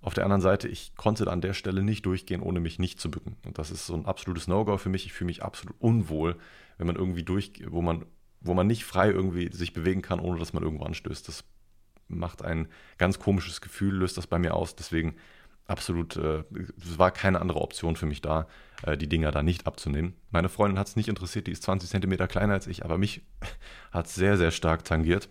Auf 0.00 0.14
der 0.14 0.24
anderen 0.24 0.42
Seite, 0.42 0.68
ich 0.68 0.94
konnte 0.94 1.30
an 1.30 1.40
der 1.40 1.54
Stelle 1.54 1.82
nicht 1.82 2.06
durchgehen, 2.06 2.42
ohne 2.42 2.60
mich 2.60 2.78
nicht 2.78 3.00
zu 3.00 3.10
bücken. 3.10 3.36
Und 3.44 3.58
das 3.58 3.70
ist 3.70 3.86
so 3.86 3.94
ein 3.94 4.06
absolutes 4.06 4.46
No-Go 4.46 4.78
für 4.78 4.88
mich. 4.88 5.06
Ich 5.06 5.12
fühle 5.12 5.26
mich 5.26 5.42
absolut 5.42 5.74
unwohl, 5.80 6.36
wenn 6.78 6.86
man 6.86 6.96
irgendwie 6.96 7.24
durch, 7.24 7.52
wo 7.66 7.82
man, 7.82 8.04
wo 8.40 8.54
man 8.54 8.66
nicht 8.66 8.84
frei 8.84 9.10
irgendwie 9.10 9.50
sich 9.52 9.72
bewegen 9.72 10.02
kann, 10.02 10.20
ohne 10.20 10.38
dass 10.38 10.52
man 10.52 10.62
irgendwo 10.62 10.84
anstößt. 10.84 11.26
Das 11.26 11.44
macht 12.08 12.44
ein 12.44 12.68
ganz 12.98 13.18
komisches 13.18 13.60
Gefühl, 13.60 13.96
löst 13.96 14.16
das 14.16 14.26
bei 14.26 14.38
mir 14.38 14.54
aus. 14.54 14.76
Deswegen 14.76 15.16
absolut, 15.66 16.16
äh, 16.16 16.44
es 16.80 16.98
war 16.98 17.10
keine 17.10 17.40
andere 17.40 17.60
Option 17.60 17.96
für 17.96 18.06
mich 18.06 18.20
da, 18.20 18.46
äh, 18.82 18.96
die 18.96 19.08
Dinger 19.08 19.30
da 19.30 19.42
nicht 19.42 19.66
abzunehmen. 19.66 20.14
Meine 20.30 20.48
Freundin 20.48 20.78
hat 20.78 20.88
es 20.88 20.96
nicht 20.96 21.08
interessiert, 21.08 21.46
die 21.46 21.52
ist 21.52 21.62
20 21.62 21.90
cm 21.90 22.28
kleiner 22.28 22.54
als 22.54 22.66
ich, 22.66 22.84
aber 22.84 22.98
mich 22.98 23.22
hat 23.92 24.06
es 24.06 24.14
sehr, 24.14 24.36
sehr 24.36 24.50
stark 24.50 24.84
tangiert. 24.84 25.28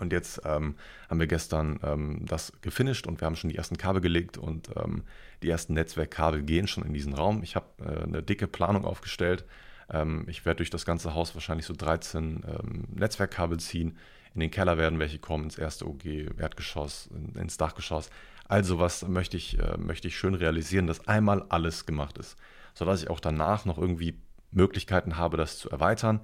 Und 0.00 0.12
jetzt 0.12 0.40
ähm, 0.44 0.74
haben 1.08 1.20
wir 1.20 1.28
gestern 1.28 1.78
ähm, 1.84 2.24
das 2.26 2.52
gefinisht 2.62 3.06
und 3.06 3.20
wir 3.20 3.26
haben 3.26 3.36
schon 3.36 3.50
die 3.50 3.56
ersten 3.56 3.76
Kabel 3.76 4.00
gelegt 4.00 4.36
und 4.36 4.68
ähm, 4.76 5.04
die 5.42 5.50
ersten 5.50 5.74
Netzwerkkabel 5.74 6.42
gehen 6.42 6.66
schon 6.66 6.84
in 6.84 6.92
diesen 6.92 7.14
Raum. 7.14 7.42
Ich 7.42 7.54
habe 7.54 7.66
äh, 7.78 8.02
eine 8.02 8.22
dicke 8.22 8.48
Planung 8.48 8.84
aufgestellt. 8.84 9.44
Ähm, 9.88 10.24
ich 10.28 10.44
werde 10.44 10.58
durch 10.58 10.70
das 10.70 10.84
ganze 10.84 11.14
Haus 11.14 11.34
wahrscheinlich 11.34 11.66
so 11.66 11.74
13 11.74 12.44
ähm, 12.44 12.84
Netzwerkkabel 12.92 13.60
ziehen. 13.60 13.96
In 14.34 14.40
den 14.40 14.50
Keller 14.50 14.78
werden 14.78 14.98
welche 14.98 15.20
kommen, 15.20 15.44
ins 15.44 15.58
erste 15.58 15.86
OG, 15.86 16.04
Erdgeschoss, 16.38 17.08
in, 17.14 17.40
ins 17.40 17.56
Dachgeschoss. 17.56 18.10
Also 18.46 18.78
was 18.78 19.06
möchte 19.08 19.36
ich, 19.36 19.58
äh, 19.58 19.76
möchte 19.78 20.08
ich 20.08 20.16
schön 20.16 20.34
realisieren, 20.34 20.86
dass 20.86 21.06
einmal 21.08 21.44
alles 21.48 21.86
gemacht 21.86 22.18
ist, 22.18 22.36
sodass 22.74 23.02
ich 23.02 23.10
auch 23.10 23.20
danach 23.20 23.64
noch 23.64 23.78
irgendwie 23.78 24.20
Möglichkeiten 24.50 25.16
habe, 25.16 25.36
das 25.36 25.58
zu 25.58 25.70
erweitern. 25.70 26.20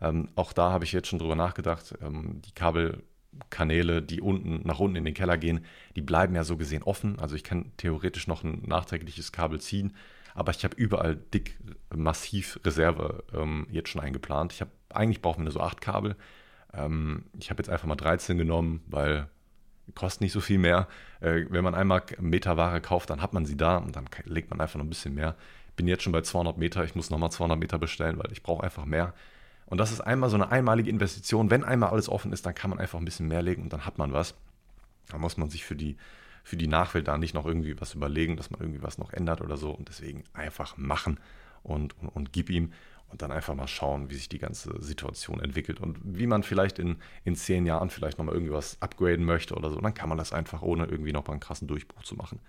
Ähm, 0.00 0.28
auch 0.34 0.52
da 0.52 0.70
habe 0.70 0.84
ich 0.84 0.92
jetzt 0.92 1.08
schon 1.08 1.18
drüber 1.18 1.36
nachgedacht. 1.36 1.94
Ähm, 2.00 2.40
die 2.44 2.52
Kabelkanäle, 2.52 4.02
die 4.02 4.20
unten 4.20 4.66
nach 4.66 4.78
unten 4.78 4.96
in 4.96 5.04
den 5.04 5.14
Keller 5.14 5.38
gehen, 5.38 5.64
die 5.96 6.02
bleiben 6.02 6.34
ja 6.34 6.44
so 6.44 6.56
gesehen 6.56 6.82
offen. 6.82 7.18
Also 7.18 7.36
ich 7.36 7.44
kann 7.44 7.72
theoretisch 7.76 8.26
noch 8.26 8.44
ein 8.44 8.62
nachträgliches 8.66 9.32
Kabel 9.32 9.60
ziehen, 9.60 9.94
aber 10.34 10.52
ich 10.52 10.64
habe 10.64 10.76
überall 10.76 11.16
dick 11.16 11.58
massiv 11.94 12.58
Reserve 12.64 13.24
ähm, 13.32 13.66
jetzt 13.70 13.90
schon 13.90 14.00
eingeplant. 14.00 14.52
Ich 14.52 14.60
habe 14.60 14.70
eigentlich 14.90 15.22
brauchen 15.22 15.40
wir 15.40 15.44
nur 15.44 15.52
so 15.52 15.60
acht 15.60 15.80
Kabel. 15.80 16.16
Ähm, 16.72 17.24
ich 17.38 17.50
habe 17.50 17.60
jetzt 17.60 17.68
einfach 17.68 17.86
mal 17.86 17.96
13 17.96 18.38
genommen, 18.38 18.82
weil 18.86 19.28
kostet 19.94 20.22
nicht 20.22 20.32
so 20.32 20.40
viel 20.40 20.58
mehr. 20.58 20.88
Äh, 21.20 21.44
wenn 21.50 21.64
man 21.64 21.74
einmal 21.74 22.02
Meter 22.20 22.56
Ware 22.56 22.80
kauft, 22.80 23.10
dann 23.10 23.20
hat 23.22 23.32
man 23.32 23.46
sie 23.46 23.56
da 23.56 23.76
und 23.78 23.96
dann 23.96 24.06
legt 24.24 24.50
man 24.50 24.60
einfach 24.60 24.78
noch 24.78 24.84
ein 24.84 24.88
bisschen 24.90 25.14
mehr. 25.14 25.34
Bin 25.76 25.88
jetzt 25.88 26.02
schon 26.02 26.12
bei 26.12 26.22
200 26.22 26.56
Meter, 26.56 26.84
ich 26.84 26.94
muss 26.94 27.10
nochmal 27.10 27.30
200 27.30 27.58
Meter 27.58 27.78
bestellen, 27.78 28.18
weil 28.18 28.32
ich 28.32 28.42
brauche 28.42 28.62
einfach 28.62 28.84
mehr. 28.84 29.12
Und 29.66 29.78
das 29.78 29.92
ist 29.92 30.00
einmal 30.00 30.30
so 30.30 30.36
eine 30.36 30.50
einmalige 30.50 30.90
Investition. 30.90 31.50
Wenn 31.50 31.64
einmal 31.64 31.90
alles 31.90 32.08
offen 32.08 32.32
ist, 32.32 32.46
dann 32.46 32.54
kann 32.54 32.70
man 32.70 32.78
einfach 32.78 32.98
ein 32.98 33.04
bisschen 33.04 33.28
mehr 33.28 33.42
legen 33.42 33.62
und 33.62 33.72
dann 33.72 33.86
hat 33.86 33.98
man 33.98 34.12
was. 34.12 34.34
Da 35.08 35.18
muss 35.18 35.36
man 35.36 35.50
sich 35.50 35.64
für 35.64 35.76
die, 35.76 35.96
für 36.44 36.56
die 36.56 36.66
Nachwelt 36.66 37.08
da 37.08 37.18
nicht 37.18 37.34
noch 37.34 37.46
irgendwie 37.46 37.80
was 37.80 37.94
überlegen, 37.94 38.36
dass 38.36 38.50
man 38.50 38.60
irgendwie 38.60 38.82
was 38.82 38.98
noch 38.98 39.12
ändert 39.12 39.40
oder 39.40 39.56
so. 39.56 39.70
Und 39.70 39.88
deswegen 39.88 40.24
einfach 40.32 40.76
machen 40.76 41.18
und, 41.62 41.98
und, 42.00 42.08
und 42.08 42.32
gib 42.32 42.50
ihm 42.50 42.72
und 43.14 43.22
dann 43.22 43.30
einfach 43.30 43.54
mal 43.54 43.68
schauen, 43.68 44.10
wie 44.10 44.16
sich 44.16 44.28
die 44.28 44.40
ganze 44.40 44.74
Situation 44.82 45.38
entwickelt 45.38 45.78
und 45.78 45.98
wie 46.02 46.26
man 46.26 46.42
vielleicht 46.42 46.80
in, 46.80 46.96
in 47.22 47.36
zehn 47.36 47.64
Jahren 47.64 47.88
vielleicht 47.88 48.18
nochmal 48.18 48.34
irgendwie 48.34 48.52
was 48.52 48.76
upgraden 48.82 49.24
möchte 49.24 49.54
oder 49.54 49.70
so. 49.70 49.76
Und 49.76 49.84
dann 49.84 49.94
kann 49.94 50.08
man 50.08 50.18
das 50.18 50.32
einfach 50.32 50.62
ohne 50.62 50.86
irgendwie 50.86 51.12
nochmal 51.12 51.34
einen 51.34 51.40
krassen 51.40 51.68
Durchbruch 51.68 52.02
zu 52.02 52.16
machen. 52.16 52.40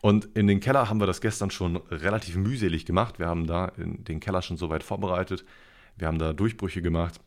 Und 0.00 0.26
in 0.36 0.46
den 0.46 0.60
Keller 0.60 0.88
haben 0.88 1.00
wir 1.00 1.08
das 1.08 1.20
gestern 1.20 1.50
schon 1.50 1.78
relativ 1.90 2.36
mühselig 2.36 2.86
gemacht. 2.86 3.18
Wir 3.18 3.26
haben 3.26 3.48
da 3.48 3.72
den 3.76 4.20
Keller 4.20 4.40
schon 4.40 4.56
soweit 4.56 4.84
vorbereitet. 4.84 5.44
Wir 5.96 6.06
haben 6.06 6.20
da 6.20 6.32
Durchbrüche 6.32 6.80
gemacht 6.80 7.18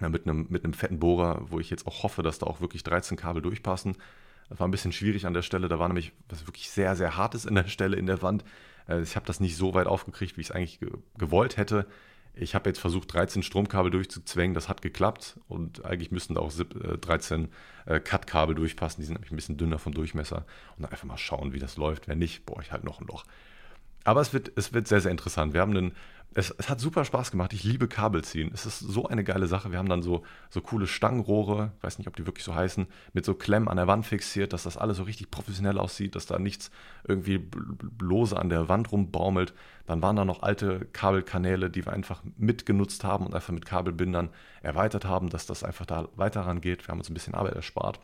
ja, 0.00 0.08
mit, 0.08 0.26
einem, 0.26 0.46
mit 0.48 0.64
einem 0.64 0.72
fetten 0.72 1.00
Bohrer, 1.00 1.42
wo 1.50 1.60
ich 1.60 1.68
jetzt 1.68 1.86
auch 1.86 2.02
hoffe, 2.02 2.22
dass 2.22 2.38
da 2.38 2.46
auch 2.46 2.62
wirklich 2.62 2.82
13 2.82 3.18
Kabel 3.18 3.42
durchpassen. 3.42 3.98
Das 4.48 4.58
war 4.58 4.66
ein 4.66 4.70
bisschen 4.70 4.92
schwierig 4.92 5.26
an 5.26 5.34
der 5.34 5.42
Stelle. 5.42 5.68
Da 5.68 5.78
war 5.78 5.88
nämlich 5.88 6.12
was 6.30 6.46
wirklich 6.46 6.70
sehr, 6.70 6.96
sehr 6.96 7.18
hartes 7.18 7.44
in 7.44 7.56
der 7.56 7.68
Stelle 7.68 7.98
in 7.98 8.06
der 8.06 8.22
Wand. 8.22 8.42
Äh, 8.90 9.02
ich 9.02 9.16
habe 9.16 9.26
das 9.26 9.40
nicht 9.40 9.56
so 9.56 9.74
weit 9.74 9.86
aufgekriegt, 9.86 10.36
wie 10.36 10.42
ich 10.42 10.48
es 10.48 10.54
eigentlich 10.54 10.80
gewollt 11.16 11.56
hätte. 11.56 11.86
Ich 12.34 12.54
habe 12.54 12.70
jetzt 12.70 12.78
versucht, 12.78 13.12
13 13.12 13.42
Stromkabel 13.42 13.90
durchzuzwängen. 13.90 14.54
Das 14.54 14.68
hat 14.68 14.82
geklappt. 14.82 15.38
Und 15.48 15.84
eigentlich 15.84 16.10
müssten 16.10 16.34
da 16.34 16.40
auch 16.40 16.52
13 16.52 17.48
äh, 17.86 17.96
äh, 17.96 18.00
Cut-Kabel 18.00 18.54
durchpassen. 18.54 19.00
Die 19.00 19.06
sind 19.06 19.14
nämlich 19.14 19.32
ein 19.32 19.36
bisschen 19.36 19.56
dünner 19.56 19.78
vom 19.78 19.92
Durchmesser. 19.92 20.46
Und 20.76 20.84
einfach 20.84 21.04
mal 21.04 21.18
schauen, 21.18 21.52
wie 21.52 21.58
das 21.58 21.76
läuft. 21.76 22.08
Wenn 22.08 22.18
nicht, 22.18 22.46
boah, 22.46 22.60
ich 22.60 22.72
halt 22.72 22.84
noch 22.84 23.00
ein 23.00 23.06
Loch. 23.06 23.24
Aber 24.04 24.20
es 24.20 24.32
wird, 24.32 24.52
es 24.56 24.72
wird 24.72 24.88
sehr, 24.88 25.00
sehr 25.00 25.10
interessant. 25.10 25.52
Wir 25.52 25.60
haben 25.60 25.76
einen 25.76 25.92
es, 26.32 26.54
es, 26.58 26.68
hat 26.68 26.78
super 26.78 27.04
Spaß 27.04 27.32
gemacht. 27.32 27.52
Ich 27.52 27.64
liebe 27.64 27.88
Kabel 27.88 28.22
ziehen. 28.22 28.52
Es 28.54 28.64
ist 28.64 28.78
so 28.78 29.06
eine 29.06 29.24
geile 29.24 29.48
Sache. 29.48 29.72
Wir 29.72 29.78
haben 29.78 29.88
dann 29.88 30.02
so, 30.02 30.22
so 30.48 30.60
coole 30.60 30.86
Stangenrohre, 30.86 31.72
weiß 31.80 31.98
nicht, 31.98 32.06
ob 32.06 32.14
die 32.14 32.26
wirklich 32.26 32.44
so 32.44 32.54
heißen, 32.54 32.86
mit 33.12 33.24
so 33.24 33.34
Klemmen 33.34 33.68
an 33.68 33.76
der 33.76 33.88
Wand 33.88 34.06
fixiert, 34.06 34.52
dass 34.52 34.62
das 34.62 34.76
alles 34.76 34.98
so 34.98 35.02
richtig 35.02 35.30
professionell 35.30 35.78
aussieht, 35.78 36.14
dass 36.14 36.26
da 36.26 36.38
nichts 36.38 36.70
irgendwie 37.06 37.48
lose 38.00 38.38
an 38.38 38.48
der 38.48 38.68
Wand 38.68 38.92
rumbaumelt. 38.92 39.54
Dann 39.86 40.02
waren 40.02 40.14
da 40.14 40.24
noch 40.24 40.42
alte 40.42 40.86
Kabelkanäle, 40.92 41.68
die 41.68 41.84
wir 41.84 41.92
einfach 41.92 42.22
mitgenutzt 42.36 43.02
haben 43.02 43.26
und 43.26 43.34
einfach 43.34 43.52
mit 43.52 43.66
Kabelbindern 43.66 44.30
erweitert 44.62 45.04
haben, 45.04 45.30
dass 45.30 45.46
das 45.46 45.64
einfach 45.64 45.86
da 45.86 46.08
weiter 46.14 46.42
rangeht. 46.42 46.86
Wir 46.86 46.92
haben 46.92 46.98
uns 46.98 47.10
ein 47.10 47.14
bisschen 47.14 47.34
Arbeit 47.34 47.54
erspart. 47.54 47.98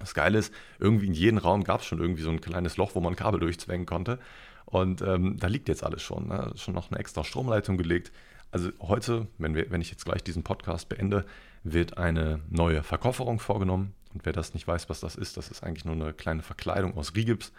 Das 0.00 0.12
Geile 0.12 0.38
ist, 0.38 0.52
irgendwie 0.80 1.06
in 1.06 1.14
jedem 1.14 1.38
Raum 1.38 1.62
gab 1.62 1.80
es 1.80 1.86
schon 1.86 2.00
irgendwie 2.00 2.22
so 2.22 2.30
ein 2.30 2.40
kleines 2.40 2.76
Loch, 2.76 2.94
wo 2.94 3.00
man 3.00 3.14
Kabel 3.14 3.38
durchzwängen 3.38 3.86
konnte. 3.86 4.18
Und 4.66 5.02
ähm, 5.02 5.36
da 5.38 5.46
liegt 5.46 5.68
jetzt 5.68 5.84
alles 5.84 6.02
schon. 6.02 6.28
Ne? 6.28 6.52
Schon 6.56 6.74
noch 6.74 6.90
eine 6.90 6.98
extra 6.98 7.24
Stromleitung 7.24 7.76
gelegt. 7.76 8.12
Also 8.50 8.70
heute, 8.80 9.26
wenn, 9.38 9.54
wir, 9.54 9.70
wenn 9.70 9.80
ich 9.80 9.90
jetzt 9.90 10.04
gleich 10.04 10.22
diesen 10.22 10.42
Podcast 10.42 10.88
beende, 10.88 11.24
wird 11.64 11.98
eine 11.98 12.40
neue 12.50 12.82
Verkofferung 12.82 13.40
vorgenommen. 13.40 13.94
Und 14.12 14.24
wer 14.24 14.32
das 14.32 14.54
nicht 14.54 14.66
weiß, 14.66 14.88
was 14.88 15.00
das 15.00 15.16
ist, 15.16 15.36
das 15.36 15.50
ist 15.50 15.64
eigentlich 15.64 15.84
nur 15.84 15.94
eine 15.94 16.12
kleine 16.12 16.42
Verkleidung 16.42 16.96
aus 16.96 17.14
Rigips. 17.16 17.52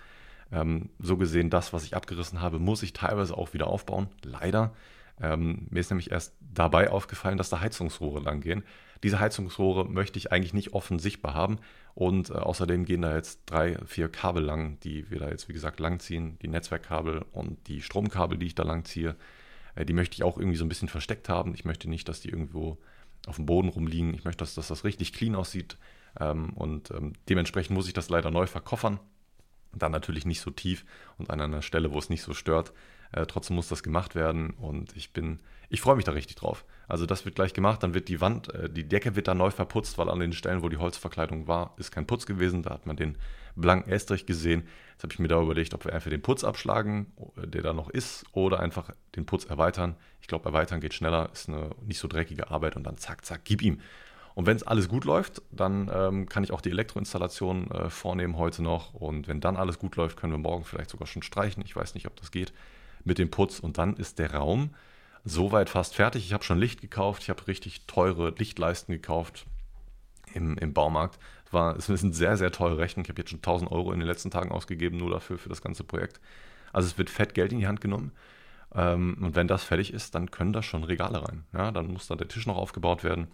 Ähm, 0.52 0.90
so 1.00 1.18
gesehen, 1.18 1.50
das, 1.50 1.74
was 1.74 1.84
ich 1.84 1.96
abgerissen 1.96 2.42
habe, 2.42 2.60
muss 2.60 2.84
ich 2.84 2.94
teilweise 2.94 3.38
auch 3.38 3.54
wieder 3.54 3.68
aufbauen. 3.68 4.08
Leider. 4.24 4.74
Ähm, 5.20 5.68
mir 5.70 5.80
ist 5.80 5.90
nämlich 5.90 6.12
erst 6.12 6.34
dabei 6.54 6.90
aufgefallen, 6.90 7.38
dass 7.38 7.50
da 7.50 7.60
Heizungsrohre 7.60 8.20
lang 8.20 8.42
gehen. 8.42 8.64
Diese 9.06 9.20
Heizungsrohre 9.20 9.86
möchte 9.86 10.18
ich 10.18 10.32
eigentlich 10.32 10.56
nicht 10.56 10.74
offen 10.74 10.98
sichtbar 10.98 11.36
haben. 11.36 11.60
Und 11.94 12.32
äh, 12.32 12.34
außerdem 12.34 12.86
gehen 12.86 13.04
da 13.04 13.16
jetzt 13.16 13.42
drei, 13.46 13.78
vier 13.86 14.10
Kabel 14.10 14.44
lang, 14.44 14.80
die 14.80 15.12
wir 15.12 15.20
da 15.20 15.30
jetzt, 15.30 15.48
wie 15.48 15.54
gesagt, 15.54 15.80
langziehen. 15.80 16.40
Die 16.42 16.48
Netzwerkkabel 16.48 17.24
und 17.32 17.68
die 17.68 17.84
Stromkabel, 17.84 18.40
die 18.40 18.48
ich 18.48 18.56
da 18.56 18.64
langziehe. 18.64 19.16
Äh, 19.76 19.86
die 19.86 19.94
möchte 19.94 20.16
ich 20.16 20.24
auch 20.24 20.40
irgendwie 20.40 20.58
so 20.58 20.66
ein 20.66 20.70
bisschen 20.70 20.88
versteckt 20.88 21.30
haben. 21.30 21.54
Ich 21.54 21.66
möchte 21.66 21.88
nicht, 21.88 22.10
dass 22.10 22.22
die 22.22 22.30
irgendwo 22.30 22.80
auf 23.28 23.36
dem 23.36 23.46
Boden 23.46 23.70
rumliegen. 23.70 24.16
Ich 24.16 24.24
möchte, 24.24 24.40
dass, 24.40 24.56
dass 24.56 24.70
das 24.70 24.84
richtig 24.84 25.14
clean 25.14 25.36
aussieht. 25.36 25.78
Ähm, 26.20 26.54
und 26.54 26.90
ähm, 26.90 27.14
dementsprechend 27.30 27.76
muss 27.76 27.86
ich 27.86 27.94
das 27.94 28.10
leider 28.10 28.32
neu 28.32 28.48
verkoffern. 28.48 29.00
Dann 29.72 29.92
natürlich 29.92 30.26
nicht 30.26 30.42
so 30.42 30.50
tief 30.50 30.84
und 31.20 31.30
an 31.30 31.40
einer 31.40 31.62
Stelle, 31.62 31.94
wo 31.94 32.00
es 32.00 32.10
nicht 32.10 32.24
so 32.24 32.34
stört. 32.34 32.74
Äh, 33.12 33.28
trotzdem 33.28 33.56
muss 33.56 33.68
das 33.68 33.84
gemacht 33.84 34.16
werden 34.16 34.50
und 34.50 34.98
ich 34.98 35.14
bin, 35.14 35.42
ich 35.76 35.82
freue 35.82 35.98
mich 35.98 36.06
da 36.06 36.14
richtig 36.14 36.38
drauf. 36.38 36.64
Also 36.88 37.06
das 37.06 37.26
wird 37.26 37.36
gleich 37.36 37.54
gemacht, 37.54 37.84
dann 37.84 37.94
wird 37.94 38.08
die 38.08 38.22
Wand, 38.22 38.54
äh, 38.54 38.70
die 38.70 38.88
Decke 38.88 39.18
wird 39.18 39.28
da 39.28 39.34
neu 39.34 39.52
verputzt, 39.52 39.98
weil 39.98 40.10
an 40.10 40.20
den 40.20 40.32
Stellen, 40.32 40.64
wo 40.64 40.70
die 40.70 40.78
Holzverkleidung 40.78 41.48
war, 41.48 41.74
ist 41.76 41.92
kein 41.92 42.08
Putz 42.08 42.26
gewesen. 42.26 42.64
Da 42.64 42.70
hat 42.70 42.86
man 42.86 42.96
den 42.96 43.18
blanken 43.58 43.92
Estrich 43.92 44.26
gesehen. 44.26 44.64
Jetzt 44.94 45.04
habe 45.04 45.12
ich 45.12 45.20
mir 45.20 45.28
da 45.28 45.42
überlegt, 45.42 45.74
ob 45.74 45.84
wir 45.84 45.94
einfach 45.94 46.10
den 46.10 46.22
Putz 46.22 46.46
abschlagen, 46.46 47.08
der 47.36 47.62
da 47.62 47.74
noch 47.74 47.90
ist, 47.90 48.26
oder 48.32 48.62
einfach 48.62 48.92
den 49.18 49.26
Putz 49.26 49.44
erweitern. 49.44 49.98
Ich 50.22 50.28
glaube, 50.28 50.46
erweitern 50.46 50.80
geht 50.80 50.94
schneller, 50.94 51.30
ist 51.34 51.50
eine 51.50 51.72
nicht 51.86 52.00
so 52.00 52.08
dreckige 52.08 52.50
Arbeit 52.50 52.78
und 52.78 52.84
dann 52.84 52.98
zack, 52.98 53.26
zack, 53.26 53.42
gib 53.44 53.62
ihm. 53.62 53.82
Und 54.34 54.46
wenn 54.46 54.56
es 54.56 54.64
alles 54.64 54.88
gut 54.88 55.04
läuft, 55.04 55.42
dann 55.52 55.92
ähm, 55.94 56.30
kann 56.30 56.46
ich 56.46 56.54
auch 56.54 56.62
die 56.62 56.70
Elektroinstallation 56.70 57.70
äh, 57.72 57.90
vornehmen 57.90 58.38
heute 58.38 58.64
noch. 58.64 58.94
Und 58.94 59.28
wenn 59.28 59.42
dann 59.42 59.58
alles 59.58 59.78
gut 59.78 59.98
läuft, 59.98 60.16
können 60.16 60.32
wir 60.32 60.38
morgen 60.38 60.64
vielleicht 60.64 60.90
sogar 60.90 61.08
schon 61.08 61.22
streichen. 61.22 61.64
Ich 61.66 61.76
weiß 61.76 61.96
nicht, 61.96 62.08
ob 62.08 62.16
das 62.16 62.32
geht 62.32 62.54
mit 63.04 63.18
dem 63.18 63.30
Putz. 63.30 63.60
Und 63.60 63.78
dann 63.78 63.98
ist 63.98 64.20
der 64.20 64.34
Raum 64.34 64.72
soweit 65.26 65.70
fast 65.70 65.96
fertig. 65.96 66.26
Ich 66.26 66.34
habe 66.34 66.44
schon 66.44 66.60
Licht 66.60 66.80
gekauft. 66.80 67.24
Ich 67.24 67.30
habe 67.30 67.46
richtig 67.48 67.86
teure 67.88 68.30
Lichtleisten 68.38 68.94
gekauft 68.94 69.46
im, 70.34 70.58
im 70.58 70.74
Baumarkt. 70.74 71.20
Es, 71.46 71.54
war, 71.54 71.76
es 71.76 71.88
sind 71.88 72.14
sehr, 72.14 72.38
sehr 72.38 72.52
teure 72.52 72.78
Rechnungen. 72.78 73.06
Ich 73.06 73.10
habe 73.10 73.22
jetzt 73.22 73.32
schon 73.32 73.40
1000 73.40 73.72
Euro 73.72 73.92
in 73.92 74.00
den 74.00 74.08
letzten 74.08 74.32
Tagen 74.32 74.52
ausgegeben, 74.52 74.98
nur 74.98 75.10
dafür, 75.10 75.38
für 75.38 75.50
das 75.50 75.62
ganze 75.62 75.84
Projekt. 75.84 76.22
Also 76.72 76.88
es 76.88 76.98
wird 76.98 77.10
fett 77.10 77.34
Geld 77.34 77.52
in 77.52 77.60
die 77.60 77.68
Hand 77.68 77.82
genommen. 77.82 78.12
Ähm, 78.74 79.18
und 79.22 79.36
wenn 79.36 79.48
das 79.48 79.64
fertig 79.64 79.94
ist, 79.94 80.16
dann 80.16 80.32
können 80.32 80.54
da 80.54 80.62
schon 80.62 80.84
Regale 80.84 81.28
rein. 81.28 81.44
Ja, 81.54 81.72
dann 81.72 81.92
muss 81.92 82.08
da 82.08 82.16
der 82.16 82.28
Tisch 82.28 82.46
noch 82.46 82.58
aufgebaut 82.58 83.04
werden. 83.04 83.28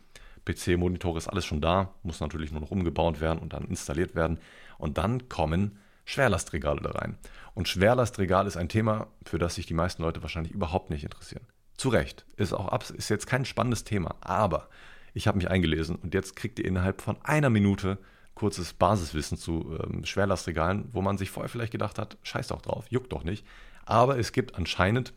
PC-Monitor 0.45 1.17
ist 1.17 1.27
alles 1.27 1.45
schon 1.45 1.61
da, 1.61 1.93
muss 2.03 2.19
natürlich 2.19 2.51
nur 2.51 2.61
noch 2.61 2.71
umgebaut 2.71 3.21
werden 3.21 3.39
und 3.39 3.53
dann 3.53 3.65
installiert 3.65 4.15
werden. 4.15 4.39
Und 4.77 4.97
dann 4.97 5.29
kommen 5.29 5.77
Schwerlastregale 6.05 6.81
da 6.81 6.91
rein. 6.91 7.17
Und 7.53 7.67
Schwerlastregal 7.67 8.47
ist 8.47 8.57
ein 8.57 8.69
Thema, 8.69 9.07
für 9.23 9.37
das 9.37 9.55
sich 9.55 9.65
die 9.65 9.73
meisten 9.73 10.01
Leute 10.01 10.21
wahrscheinlich 10.23 10.53
überhaupt 10.53 10.89
nicht 10.89 11.03
interessieren. 11.03 11.45
Zu 11.77 11.89
Recht. 11.89 12.25
Ist 12.37 12.53
auch 12.53 12.89
ist 12.91 13.09
jetzt 13.09 13.27
kein 13.27 13.45
spannendes 13.45 13.83
Thema, 13.83 14.15
aber 14.21 14.69
ich 15.13 15.27
habe 15.27 15.37
mich 15.37 15.49
eingelesen 15.49 15.95
und 15.95 16.13
jetzt 16.13 16.35
kriegt 16.35 16.59
ihr 16.59 16.65
innerhalb 16.65 17.01
von 17.01 17.17
einer 17.23 17.49
Minute 17.49 17.97
kurzes 18.35 18.73
Basiswissen 18.73 19.37
zu 19.37 19.77
ähm, 19.83 20.05
Schwerlastregalen, 20.05 20.89
wo 20.93 21.01
man 21.01 21.17
sich 21.17 21.29
vorher 21.29 21.49
vielleicht 21.49 21.71
gedacht 21.71 21.99
hat, 21.99 22.17
scheiß 22.23 22.47
doch 22.47 22.61
drauf, 22.61 22.85
juckt 22.89 23.11
doch 23.11 23.23
nicht. 23.23 23.45
Aber 23.85 24.17
es 24.17 24.31
gibt 24.31 24.55
anscheinend 24.55 25.13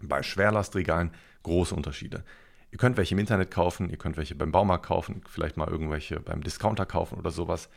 bei 0.00 0.22
Schwerlastregalen 0.22 1.12
große 1.42 1.74
Unterschiede. 1.74 2.24
Ihr 2.70 2.78
könnt 2.78 2.96
welche 2.96 3.14
im 3.14 3.20
Internet 3.20 3.50
kaufen, 3.50 3.88
ihr 3.88 3.96
könnt 3.96 4.16
welche 4.16 4.34
beim 4.34 4.52
Baumarkt 4.52 4.86
kaufen, 4.86 5.22
vielleicht 5.28 5.56
mal 5.56 5.68
irgendwelche 5.68 6.20
beim 6.20 6.42
Discounter 6.42 6.86
kaufen 6.86 7.18
oder 7.18 7.30
sowas. 7.30 7.68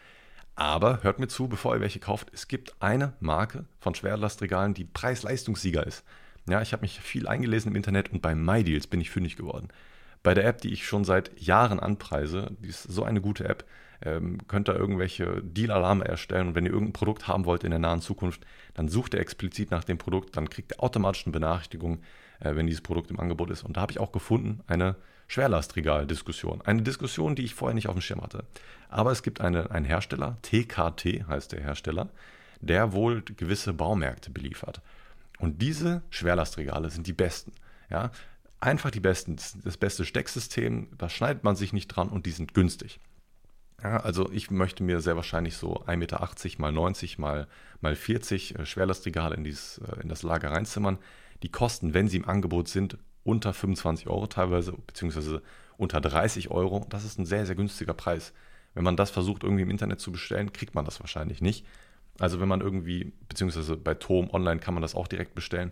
Aber 0.56 1.04
hört 1.04 1.20
mir 1.20 1.28
zu, 1.28 1.48
bevor 1.48 1.76
ihr 1.76 1.82
welche 1.82 2.00
kauft, 2.00 2.30
es 2.34 2.48
gibt 2.48 2.76
eine 2.82 3.14
Marke 3.20 3.66
von 3.80 3.94
Schwerlastregalen, 3.94 4.74
die 4.74 4.86
Preis-Leistungssieger 4.86 5.86
ist. 5.86 6.04
Ja, 6.50 6.62
ich 6.62 6.72
habe 6.72 6.82
mich 6.82 7.00
viel 7.00 7.28
eingelesen 7.28 7.72
im 7.72 7.76
Internet 7.76 8.12
und 8.12 8.22
bei 8.22 8.34
MyDeals 8.34 8.88
bin 8.88 9.02
ich 9.02 9.10
fündig 9.10 9.36
geworden. 9.36 9.68
Bei 10.24 10.34
der 10.34 10.46
App, 10.46 10.62
die 10.62 10.72
ich 10.74 10.88
schon 10.88 11.04
seit 11.04 11.40
Jahren 11.40 11.80
anpreise, 11.80 12.52
die 12.60 12.70
ist 12.70 12.84
so 12.84 13.04
eine 13.04 13.22
gute 13.22 13.48
App, 13.48 13.66
ähm, 14.02 14.40
könnt 14.48 14.70
ihr 14.70 14.76
irgendwelche 14.76 15.42
Deal-Alarme 15.44 16.06
erstellen 16.06 16.50
und 16.50 16.56
wenn 16.56 16.66
ihr 16.66 16.72
irgendein 16.72 16.94
Produkt 16.94 17.28
haben 17.28 17.46
wollt 17.46 17.64
in 17.64 17.72
der 17.72 17.80
nahen 17.80 18.02
Zukunft, 18.02 18.46
dann 18.76 18.88
sucht 18.88 19.14
ihr 19.14 19.20
explizit 19.20 19.72
nach 19.72 19.84
dem 19.84 19.98
Produkt, 19.98 20.38
dann 20.38 20.50
kriegt 20.50 20.72
ihr 20.74 20.84
automatisch 20.84 21.26
eine 21.26 21.34
Benachrichtigung, 21.34 22.00
äh, 22.40 22.56
wenn 22.56 22.68
dieses 22.68 22.82
Produkt 22.82 23.12
im 23.12 23.20
Angebot 23.20 23.50
ist. 23.50 23.64
Und 23.64 23.78
da 23.78 23.82
habe 23.82 23.92
ich 23.92 24.00
auch 24.00 24.12
gefunden, 24.12 24.62
eine 24.68 24.96
Schwerlastregal-Diskussion. 25.28 26.62
Eine 26.62 26.84
Diskussion, 26.84 27.36
die 27.36 27.44
ich 27.44 27.56
vorher 27.56 27.76
nicht 27.76 27.88
auf 27.88 27.96
dem 27.96 28.02
Schirm 28.02 28.22
hatte. 28.22 28.46
Aber 28.90 29.12
es 29.12 29.24
gibt 29.24 29.42
eine, 29.42 29.72
einen 29.72 29.86
Hersteller, 29.86 30.38
TKT 30.44 31.28
heißt 31.28 31.52
der 31.52 31.62
Hersteller, 31.62 32.10
der 32.62 32.94
wohl 32.94 33.22
gewisse 33.22 33.74
Baumärkte 33.74 34.30
beliefert. 34.30 34.82
Und 35.40 35.62
diese 35.62 36.02
Schwerlastregale 36.10 36.90
sind 36.90 37.08
die 37.08 37.14
besten. 37.14 37.52
Ja? 37.90 38.12
Einfach 38.60 38.92
die 38.92 39.00
besten. 39.00 39.38
Das 39.64 39.78
beste 39.78 40.06
Stecksystem, 40.06 40.90
da 40.98 41.10
schneidet 41.10 41.44
man 41.44 41.56
sich 41.56 41.74
nicht 41.74 41.88
dran 41.88 42.10
und 42.10 42.26
die 42.26 42.32
sind 42.32 42.54
günstig. 42.54 43.00
Ja, 43.84 43.98
also 43.98 44.32
ich 44.32 44.50
möchte 44.50 44.84
mir 44.84 45.02
sehr 45.02 45.16
wahrscheinlich 45.16 45.56
so 45.56 45.84
1,80 45.86 45.98
Meter 45.98 46.30
mal 46.58 46.72
90 46.72 47.20
mal, 47.20 47.48
mal 47.80 47.96
40 47.96 48.58
äh, 48.58 48.66
Schwerlastregale 48.66 49.36
in, 49.36 49.44
dieses, 49.44 49.78
äh, 49.78 50.02
in 50.02 50.10
das 50.10 50.24
Lager 50.24 50.52
reinzimmern. 50.52 50.98
Die 51.44 51.52
kosten, 51.52 51.94
wenn 51.94 52.08
sie 52.08 52.18
im 52.18 52.28
Angebot 52.28 52.68
sind, 52.68 52.98
unter 53.24 53.54
25 53.54 54.08
Euro 54.08 54.26
teilweise, 54.26 54.72
beziehungsweise 54.72 55.44
unter 55.78 56.02
30 56.02 56.50
Euro. 56.50 56.86
Das 56.90 57.04
ist 57.04 57.20
ein 57.20 57.28
sehr, 57.28 57.46
sehr 57.46 57.56
günstiger 57.56 57.94
Preis. 57.94 58.34
Wenn 58.74 58.84
man 58.84 58.98
das 58.98 59.12
versucht 59.12 59.44
irgendwie 59.44 59.64
im 59.64 59.70
Internet 59.70 60.00
zu 60.00 60.12
bestellen, 60.12 60.54
kriegt 60.54 60.74
man 60.74 60.86
das 60.86 61.00
wahrscheinlich 61.00 61.42
nicht. 61.42 61.66
Also 62.20 62.40
wenn 62.40 62.48
man 62.48 62.62
irgendwie, 62.62 63.14
beziehungsweise 63.30 63.78
bei 63.78 63.94
Tom 63.94 64.30
online 64.32 64.60
kann 64.60 64.74
man 64.74 64.82
das 64.82 64.96
auch 64.96 65.08
direkt 65.08 65.36
bestellen. 65.36 65.72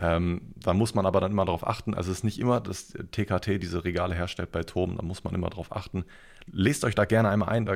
Ähm, 0.00 0.52
da 0.56 0.72
muss 0.72 0.94
man 0.94 1.04
aber 1.04 1.20
dann 1.20 1.32
immer 1.32 1.44
darauf 1.44 1.66
achten. 1.66 1.94
Also 1.94 2.10
es 2.10 2.18
ist 2.18 2.24
nicht 2.24 2.38
immer, 2.38 2.60
dass 2.60 2.94
TKT 3.10 3.62
diese 3.62 3.84
Regale 3.84 4.14
herstellt 4.14 4.50
bei 4.50 4.62
Tom, 4.62 4.96
da 4.96 5.02
muss 5.02 5.24
man 5.24 5.34
immer 5.34 5.50
darauf 5.50 5.74
achten. 5.76 6.04
Lest 6.50 6.84
euch 6.84 6.94
da 6.94 7.04
gerne 7.04 7.28
einmal 7.28 7.50
ein, 7.50 7.66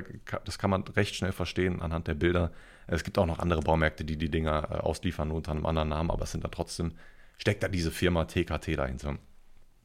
das 0.45 0.59
kann 0.59 0.71
man 0.71 0.83
recht 0.83 1.15
schnell 1.15 1.33
verstehen 1.33 1.83
anhand 1.83 2.09
der 2.09 2.15
Bilder. 2.15 2.51
Es 2.87 3.05
gibt 3.05 3.19
auch 3.19 3.27
noch 3.27 3.39
andere 3.39 3.61
Baumärkte, 3.61 4.05
die 4.05 4.17
die 4.17 4.31
Dinger 4.31 4.69
äh, 4.71 4.75
ausliefern 4.77 5.31
unter 5.31 5.53
einem 5.53 5.67
anderen 5.67 5.91
Namen, 5.91 6.11
aber 6.11 6.25
es 6.25 6.33
sind 6.33 6.45
da 6.45 6.49
trotzdem, 6.49 6.93
steckt 7.37 7.63
da 7.63 7.69
diese 7.69 7.91
Firma 7.91 8.25
TKT 8.25 8.79
dahinter. 8.79 9.19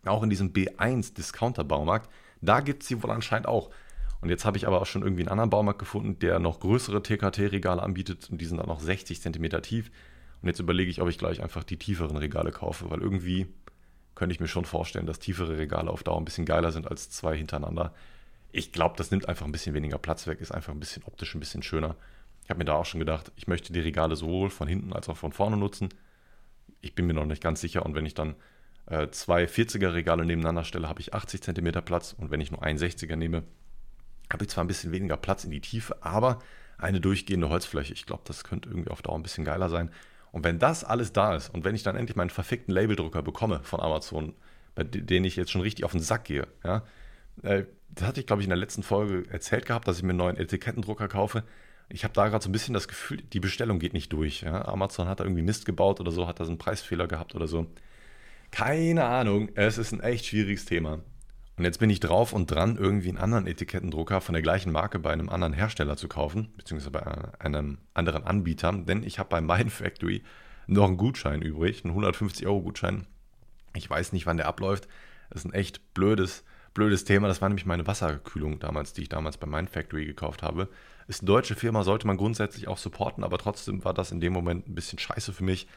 Auch 0.05 0.23
in 0.23 0.29
diesem 0.29 0.53
B1 0.53 1.15
Discounter-Baumarkt, 1.15 2.10
da 2.41 2.62
gibt 2.62 2.84
es 2.84 2.89
sie 2.89 3.03
wohl 3.03 3.12
anscheinend 3.12 3.47
auch. 3.47 3.69
Und 4.21 4.29
jetzt 4.29 4.45
habe 4.45 4.58
ich 4.58 4.67
aber 4.67 4.82
auch 4.82 4.86
schon 4.86 5.01
irgendwie 5.01 5.21
einen 5.21 5.29
anderen 5.29 5.49
Baumarkt 5.49 5.79
gefunden, 5.79 6.19
der 6.19 6.39
noch 6.39 6.60
größere 6.60 7.01
TKT-Regale 7.01 7.82
anbietet 7.82 8.29
und 8.29 8.41
die 8.41 8.45
sind 8.45 8.58
dann 8.58 8.67
noch 8.67 8.82
60 8.82 9.21
cm 9.21 9.62
tief. 9.62 9.91
Und 10.41 10.47
jetzt 10.47 10.60
überlege 10.60 10.89
ich, 10.89 11.01
ob 11.01 11.10
ich 11.10 11.17
gleich 11.17 11.41
einfach 11.41 11.63
die 11.63 11.77
tieferen 11.77 12.17
Regale 12.17 12.51
kaufe, 12.51 12.89
weil 12.89 13.01
irgendwie 13.01 13.47
könnte 14.15 14.34
ich 14.34 14.39
mir 14.39 14.47
schon 14.47 14.65
vorstellen, 14.65 15.05
dass 15.05 15.19
tiefere 15.19 15.58
Regale 15.58 15.89
auf 15.89 16.03
Dauer 16.03 16.17
ein 16.17 16.25
bisschen 16.25 16.45
geiler 16.45 16.71
sind 16.71 16.88
als 16.88 17.10
zwei 17.10 17.38
hintereinander. 17.38 17.93
Ich 18.51 18.73
glaube, 18.73 18.95
das 18.97 19.12
nimmt 19.12 19.29
einfach 19.29 19.45
ein 19.45 19.51
bisschen 19.51 19.73
weniger 19.73 19.97
Platz 19.97 20.27
weg, 20.27 20.41
ist 20.41 20.51
einfach 20.51 20.73
ein 20.73 20.79
bisschen 20.79 21.03
optisch 21.05 21.36
ein 21.36 21.39
bisschen 21.39 21.63
schöner. 21.63 21.95
Ich 22.43 22.49
habe 22.49 22.58
mir 22.58 22.65
da 22.65 22.73
auch 22.73 22.86
schon 22.86 22.99
gedacht, 22.99 23.32
ich 23.36 23.47
möchte 23.47 23.71
die 23.71 23.79
Regale 23.79 24.15
sowohl 24.15 24.49
von 24.49 24.67
hinten 24.67 24.91
als 24.91 25.08
auch 25.08 25.17
von 25.17 25.32
vorne 25.32 25.55
nutzen. 25.55 25.89
Ich 26.82 26.95
bin 26.95 27.05
mir 27.05 27.13
noch 27.13 27.25
nicht 27.25 27.43
ganz 27.43 27.62
sicher 27.62 27.86
und 27.86 27.95
wenn 27.95 28.05
ich 28.05 28.13
dann 28.13 28.36
äh, 28.88 29.10
zwei 29.12 29.45
40er 29.45 29.93
Regale 29.93 30.25
nebeneinander 30.25 30.63
stelle, 30.63 30.89
habe 30.89 30.99
ich 30.99 31.13
80 31.13 31.41
cm 31.41 31.71
Platz 31.86 32.13
und 32.17 32.32
wenn 32.32 32.41
ich 32.41 32.51
nur 32.51 32.63
einen 32.63 32.79
60er 32.79 33.15
nehme, 33.15 33.43
habe 34.31 34.43
ich 34.43 34.49
zwar 34.49 34.63
ein 34.63 34.67
bisschen 34.67 34.91
weniger 34.91 35.17
Platz 35.17 35.43
in 35.43 35.51
die 35.51 35.61
Tiefe, 35.61 35.97
aber 36.01 36.39
eine 36.77 37.01
durchgehende 37.01 37.49
Holzfläche. 37.49 37.93
Ich 37.93 38.05
glaube, 38.05 38.23
das 38.25 38.43
könnte 38.43 38.69
irgendwie 38.69 38.89
auf 38.89 39.01
Dauer 39.01 39.15
ein 39.15 39.23
bisschen 39.23 39.45
geiler 39.45 39.69
sein. 39.69 39.91
Und 40.31 40.43
wenn 40.43 40.59
das 40.59 40.83
alles 40.83 41.11
da 41.11 41.35
ist 41.35 41.49
und 41.49 41.63
wenn 41.63 41.75
ich 41.75 41.83
dann 41.83 41.95
endlich 41.95 42.15
meinen 42.15 42.29
verfickten 42.29 42.73
Labeldrucker 42.73 43.21
bekomme 43.21 43.61
von 43.63 43.79
Amazon, 43.79 44.33
bei 44.75 44.83
denen 44.83 45.25
ich 45.25 45.35
jetzt 45.35 45.51
schon 45.51 45.61
richtig 45.61 45.85
auf 45.85 45.91
den 45.91 46.01
Sack 46.01 46.25
gehe, 46.25 46.47
ja, 46.63 46.83
äh, 47.43 47.65
das 47.89 48.07
hatte 48.07 48.19
ich, 48.19 48.27
glaube 48.27 48.41
ich, 48.41 48.45
in 48.45 48.51
der 48.51 48.57
letzten 48.57 48.83
Folge 48.83 49.27
erzählt 49.31 49.65
gehabt, 49.65 49.87
dass 49.87 49.97
ich 49.97 50.03
mir 50.03 50.09
einen 50.09 50.19
neuen 50.19 50.37
Etikettendrucker 50.37 51.07
kaufe. 51.07 51.43
Ich 51.89 52.03
habe 52.03 52.13
da 52.13 52.27
gerade 52.27 52.43
so 52.43 52.49
ein 52.49 52.51
bisschen 52.51 52.75
das 52.75 52.87
Gefühl, 52.87 53.21
die 53.33 53.39
Bestellung 53.39 53.79
geht 53.79 53.93
nicht 53.93 54.13
durch. 54.13 54.41
Ja? 54.41 54.65
Amazon 54.67 55.07
hat 55.07 55.19
da 55.19 55.23
irgendwie 55.23 55.41
Mist 55.41 55.65
gebaut 55.65 55.99
oder 55.99 56.11
so, 56.11 56.27
hat 56.27 56.39
da 56.39 56.45
so 56.45 56.51
einen 56.51 56.59
Preisfehler 56.59 57.07
gehabt 57.07 57.33
oder 57.33 57.47
so. 57.47 57.65
Keine 58.51 59.05
Ahnung, 59.05 59.49
es 59.55 59.79
ist 59.79 59.91
ein 59.91 60.01
echt 60.01 60.27
schwieriges 60.27 60.65
Thema. 60.65 60.99
Und 61.60 61.65
jetzt 61.65 61.80
bin 61.80 61.89
ich 61.89 62.00
drauf 62.00 62.32
und 62.32 62.50
dran, 62.50 62.78
irgendwie 62.78 63.10
einen 63.10 63.17
anderen 63.17 63.45
Etikettendrucker 63.45 64.22
von 64.22 64.32
der 64.32 64.41
gleichen 64.41 64.72
Marke 64.72 64.98
bei 64.98 65.12
einem 65.12 65.28
anderen 65.28 65.52
Hersteller 65.52 65.98
zu 65.98 66.08
kaufen, 66.08 66.54
beziehungsweise 66.56 66.91
bei 66.91 67.04
einem 67.39 67.80
anderen 67.93 68.24
Anbieter, 68.24 68.72
denn 68.72 69.04
ich 69.04 69.19
habe 69.19 69.28
bei 69.28 69.41
Mind 69.41 69.69
Factory 69.69 70.24
noch 70.67 70.86
einen 70.86 70.95
Gutschein 70.95 71.41
übrig, 71.41 71.84
einen 71.84 71.93
150-Euro-Gutschein. 72.00 73.08
Ich 73.76 73.89
weiß 73.89 74.13
nicht, 74.13 74.26
wann 74.26 74.38
der 74.38 74.48
abläuft. 74.48 74.88
Das 75.30 75.41
ist 75.43 75.52
ein 75.52 75.54
echt 75.54 75.93
blödes, 75.93 76.45
blödes 76.74 77.04
Thema. 77.04 77.28
Das 77.28 77.41
war 77.41 77.50
nämlich 77.50 77.65
meine 77.65 77.86
Wasserkühlung 77.86 78.60
damals, 78.60 78.93
die 78.93 79.02
ich 79.02 79.10
damals 79.10 79.36
bei 79.36 79.45
Mind 79.45 79.69
Factory 79.69 80.06
gekauft 80.06 80.43
habe. 80.43 80.69
Ist 81.10 81.24
eine 81.24 81.28
deutsche 81.28 81.56
Firma, 81.56 81.84
sollte 81.84 82.08
man 82.08 82.15
grundsätzlich 82.15 82.69
auch 82.69 82.78
supporten, 82.78 83.26
aber 83.26 83.38
trotzdem 83.38 83.84
war 83.84 83.93
das 83.93 84.13
in 84.13 84.22
dem 84.22 84.32
Moment 84.32 84.69
ein 84.69 84.76
bisschen 84.76 84.98
scheiße 84.98 85.34
für 85.34 85.43
mich, 85.43 85.67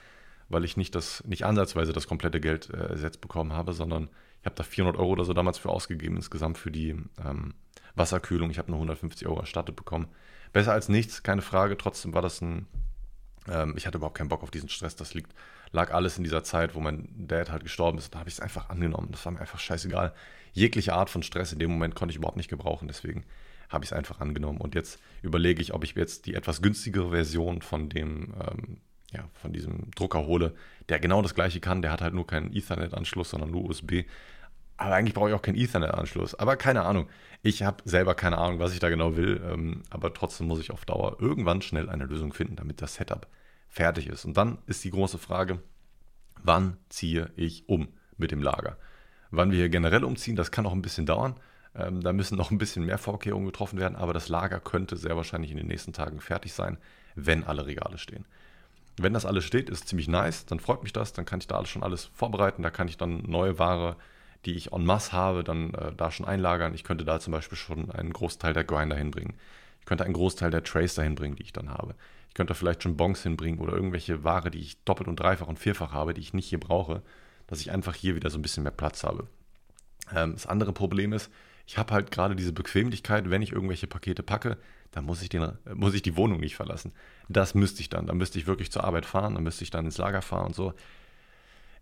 weil 0.48 0.64
ich 0.64 0.76
nicht 0.76 0.94
das, 0.94 1.24
nicht 1.26 1.44
ansatzweise 1.44 1.92
das 1.92 2.06
komplette 2.06 2.38
Geld 2.38 2.70
äh, 2.70 2.76
ersetzt 2.76 3.20
bekommen 3.20 3.52
habe, 3.52 3.72
sondern 3.72 4.10
ich 4.42 4.46
habe 4.46 4.56
da 4.56 4.64
400 4.64 4.98
Euro 4.98 5.10
oder 5.10 5.24
so 5.24 5.32
damals 5.34 5.58
für 5.58 5.68
ausgegeben, 5.68 6.16
insgesamt 6.16 6.58
für 6.58 6.72
die 6.72 6.96
ähm, 7.24 7.54
Wasserkühlung. 7.94 8.50
Ich 8.50 8.58
habe 8.58 8.72
nur 8.72 8.78
150 8.78 9.28
Euro 9.28 9.38
erstattet 9.38 9.76
bekommen. 9.76 10.08
Besser 10.52 10.72
als 10.72 10.88
nichts, 10.88 11.22
keine 11.22 11.42
Frage. 11.42 11.76
Trotzdem 11.76 12.12
war 12.12 12.22
das 12.22 12.40
ein. 12.40 12.66
Ähm, 13.48 13.74
ich 13.76 13.86
hatte 13.86 13.98
überhaupt 13.98 14.18
keinen 14.18 14.28
Bock 14.28 14.42
auf 14.42 14.50
diesen 14.50 14.68
Stress. 14.68 14.96
Das 14.96 15.14
liegt, 15.14 15.32
lag 15.70 15.94
alles 15.94 16.18
in 16.18 16.24
dieser 16.24 16.42
Zeit, 16.42 16.74
wo 16.74 16.80
mein 16.80 17.08
Dad 17.16 17.52
halt 17.52 17.62
gestorben 17.62 17.98
ist. 17.98 18.12
Da 18.14 18.18
habe 18.18 18.28
ich 18.28 18.34
es 18.34 18.40
einfach 18.40 18.68
angenommen. 18.68 19.12
Das 19.12 19.24
war 19.24 19.30
mir 19.30 19.40
einfach 19.40 19.60
scheißegal. 19.60 20.12
Jegliche 20.52 20.94
Art 20.94 21.08
von 21.08 21.22
Stress 21.22 21.52
in 21.52 21.60
dem 21.60 21.70
Moment 21.70 21.94
konnte 21.94 22.10
ich 22.10 22.16
überhaupt 22.16 22.36
nicht 22.36 22.50
gebrauchen. 22.50 22.88
Deswegen 22.88 23.24
habe 23.68 23.84
ich 23.84 23.92
es 23.92 23.96
einfach 23.96 24.18
angenommen. 24.18 24.60
Und 24.60 24.74
jetzt 24.74 24.98
überlege 25.22 25.62
ich, 25.62 25.72
ob 25.72 25.84
ich 25.84 25.94
jetzt 25.94 26.26
die 26.26 26.34
etwas 26.34 26.62
günstigere 26.62 27.10
Version 27.10 27.62
von 27.62 27.88
dem 27.88 28.34
ähm, 28.40 28.80
ja, 29.12 29.28
von 29.34 29.52
diesem 29.52 29.90
Drucker 29.92 30.26
hole, 30.26 30.54
der 30.88 30.98
genau 30.98 31.22
das 31.22 31.34
gleiche 31.34 31.60
kann. 31.60 31.82
Der 31.82 31.92
hat 31.92 32.00
halt 32.00 32.14
nur 32.14 32.26
keinen 32.26 32.54
Ethernet-Anschluss, 32.54 33.30
sondern 33.30 33.50
nur 33.50 33.64
USB. 33.64 34.04
Aber 34.76 34.94
eigentlich 34.94 35.14
brauche 35.14 35.28
ich 35.28 35.34
auch 35.34 35.42
keinen 35.42 35.58
Ethernet-Anschluss. 35.58 36.34
Aber 36.34 36.56
keine 36.56 36.82
Ahnung. 36.82 37.08
Ich 37.42 37.62
habe 37.62 37.82
selber 37.84 38.14
keine 38.14 38.38
Ahnung, 38.38 38.58
was 38.58 38.72
ich 38.72 38.80
da 38.80 38.88
genau 38.88 39.16
will. 39.16 39.40
Ähm, 39.44 39.82
aber 39.90 40.14
trotzdem 40.14 40.46
muss 40.46 40.60
ich 40.60 40.70
auf 40.70 40.84
Dauer 40.84 41.16
irgendwann 41.20 41.62
schnell 41.62 41.90
eine 41.90 42.04
Lösung 42.04 42.32
finden, 42.32 42.56
damit 42.56 42.80
das 42.80 42.94
Setup 42.94 43.26
fertig 43.68 44.06
ist. 44.06 44.24
Und 44.24 44.36
dann 44.36 44.58
ist 44.66 44.84
die 44.84 44.90
große 44.90 45.18
Frage, 45.18 45.60
wann 46.42 46.76
ziehe 46.88 47.30
ich 47.36 47.68
um 47.68 47.88
mit 48.16 48.30
dem 48.30 48.42
Lager? 48.42 48.76
Wann 49.30 49.50
wir 49.50 49.58
hier 49.58 49.68
generell 49.68 50.04
umziehen, 50.04 50.36
das 50.36 50.50
kann 50.50 50.66
auch 50.66 50.72
ein 50.72 50.82
bisschen 50.82 51.06
dauern. 51.06 51.36
Ähm, 51.74 52.02
da 52.02 52.12
müssen 52.12 52.36
noch 52.36 52.50
ein 52.50 52.58
bisschen 52.58 52.84
mehr 52.84 52.98
Vorkehrungen 52.98 53.46
getroffen 53.46 53.78
werden, 53.78 53.96
aber 53.96 54.12
das 54.12 54.28
Lager 54.28 54.60
könnte 54.60 54.96
sehr 54.96 55.16
wahrscheinlich 55.16 55.50
in 55.50 55.56
den 55.56 55.68
nächsten 55.68 55.92
Tagen 55.92 56.20
fertig 56.20 56.52
sein, 56.52 56.76
wenn 57.14 57.44
alle 57.44 57.66
Regale 57.66 57.98
stehen. 57.98 58.26
Wenn 58.98 59.14
das 59.14 59.24
alles 59.24 59.44
steht, 59.44 59.70
ist 59.70 59.88
ziemlich 59.88 60.08
nice, 60.08 60.44
dann 60.46 60.60
freut 60.60 60.82
mich 60.82 60.92
das, 60.92 61.12
dann 61.12 61.24
kann 61.24 61.40
ich 61.40 61.46
da 61.46 61.56
alles 61.56 61.70
schon 61.70 61.82
alles 61.82 62.10
vorbereiten, 62.12 62.62
da 62.62 62.70
kann 62.70 62.88
ich 62.88 62.96
dann 62.96 63.22
neue 63.26 63.58
Ware, 63.58 63.96
die 64.44 64.54
ich 64.54 64.72
en 64.72 64.84
masse 64.84 65.12
habe, 65.12 65.44
dann 65.44 65.72
äh, 65.74 65.92
da 65.94 66.10
schon 66.10 66.26
einlagern. 66.26 66.74
Ich 66.74 66.84
könnte 66.84 67.04
da 67.04 67.20
zum 67.20 67.32
Beispiel 67.32 67.56
schon 67.56 67.90
einen 67.90 68.12
Großteil 68.12 68.52
der 68.52 68.64
Grinder 68.64 68.96
hinbringen. 68.96 69.34
Ich 69.80 69.86
könnte 69.86 70.04
einen 70.04 70.14
Großteil 70.14 70.50
der 70.50 70.62
Trays 70.62 70.94
dahin 70.94 71.14
bringen, 71.14 71.36
die 71.36 71.42
ich 71.42 71.52
dann 71.52 71.70
habe. 71.70 71.94
Ich 72.28 72.34
könnte 72.34 72.54
vielleicht 72.54 72.82
schon 72.82 72.96
Bonks 72.96 73.22
hinbringen 73.22 73.60
oder 73.60 73.74
irgendwelche 73.74 74.24
Ware, 74.24 74.50
die 74.50 74.60
ich 74.60 74.82
doppelt 74.84 75.08
und 75.08 75.16
dreifach 75.16 75.48
und 75.48 75.58
vierfach 75.58 75.92
habe, 75.92 76.14
die 76.14 76.20
ich 76.20 76.34
nicht 76.34 76.48
hier 76.48 76.60
brauche, 76.60 77.02
dass 77.46 77.60
ich 77.60 77.70
einfach 77.70 77.94
hier 77.94 78.14
wieder 78.14 78.30
so 78.30 78.38
ein 78.38 78.42
bisschen 78.42 78.62
mehr 78.62 78.72
Platz 78.72 79.04
habe. 79.04 79.26
Ähm, 80.14 80.32
das 80.32 80.46
andere 80.46 80.72
Problem 80.72 81.12
ist, 81.12 81.30
ich 81.66 81.78
habe 81.78 81.94
halt 81.94 82.10
gerade 82.10 82.34
diese 82.34 82.52
Bequemlichkeit, 82.52 83.30
wenn 83.30 83.42
ich 83.42 83.52
irgendwelche 83.52 83.86
Pakete 83.86 84.22
packe, 84.22 84.58
dann 84.92 85.04
muss 85.04 85.22
ich, 85.22 85.30
den, 85.30 85.52
muss 85.74 85.94
ich 85.94 86.02
die 86.02 86.16
Wohnung 86.16 86.38
nicht 86.38 86.54
verlassen. 86.54 86.92
Das 87.28 87.54
müsste 87.54 87.80
ich 87.80 87.88
dann. 87.88 88.06
Dann 88.06 88.18
müsste 88.18 88.38
ich 88.38 88.46
wirklich 88.46 88.70
zur 88.70 88.84
Arbeit 88.84 89.06
fahren, 89.06 89.34
dann 89.34 89.42
müsste 89.42 89.64
ich 89.64 89.70
dann 89.70 89.86
ins 89.86 89.98
Lager 89.98 90.22
fahren 90.22 90.48
und 90.48 90.54
so. 90.54 90.74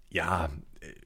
Ja, 0.08 0.48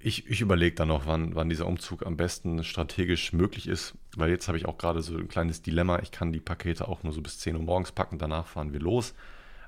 ich, 0.00 0.30
ich 0.30 0.40
überlege 0.40 0.76
dann 0.76 0.88
noch, 0.88 1.06
wann, 1.06 1.34
wann 1.34 1.48
dieser 1.48 1.66
Umzug 1.66 2.06
am 2.06 2.16
besten 2.16 2.62
strategisch 2.62 3.32
möglich 3.32 3.66
ist, 3.66 3.94
weil 4.16 4.30
jetzt 4.30 4.48
habe 4.48 4.56
ich 4.56 4.66
auch 4.66 4.78
gerade 4.78 5.02
so 5.02 5.16
ein 5.16 5.28
kleines 5.28 5.62
Dilemma. 5.62 5.98
Ich 6.00 6.10
kann 6.10 6.32
die 6.32 6.40
Pakete 6.40 6.88
auch 6.88 7.02
nur 7.02 7.12
so 7.12 7.20
bis 7.20 7.38
10 7.38 7.56
Uhr 7.56 7.62
morgens 7.62 7.92
packen, 7.92 8.18
danach 8.18 8.46
fahren 8.46 8.72
wir 8.72 8.80
los 8.80 9.14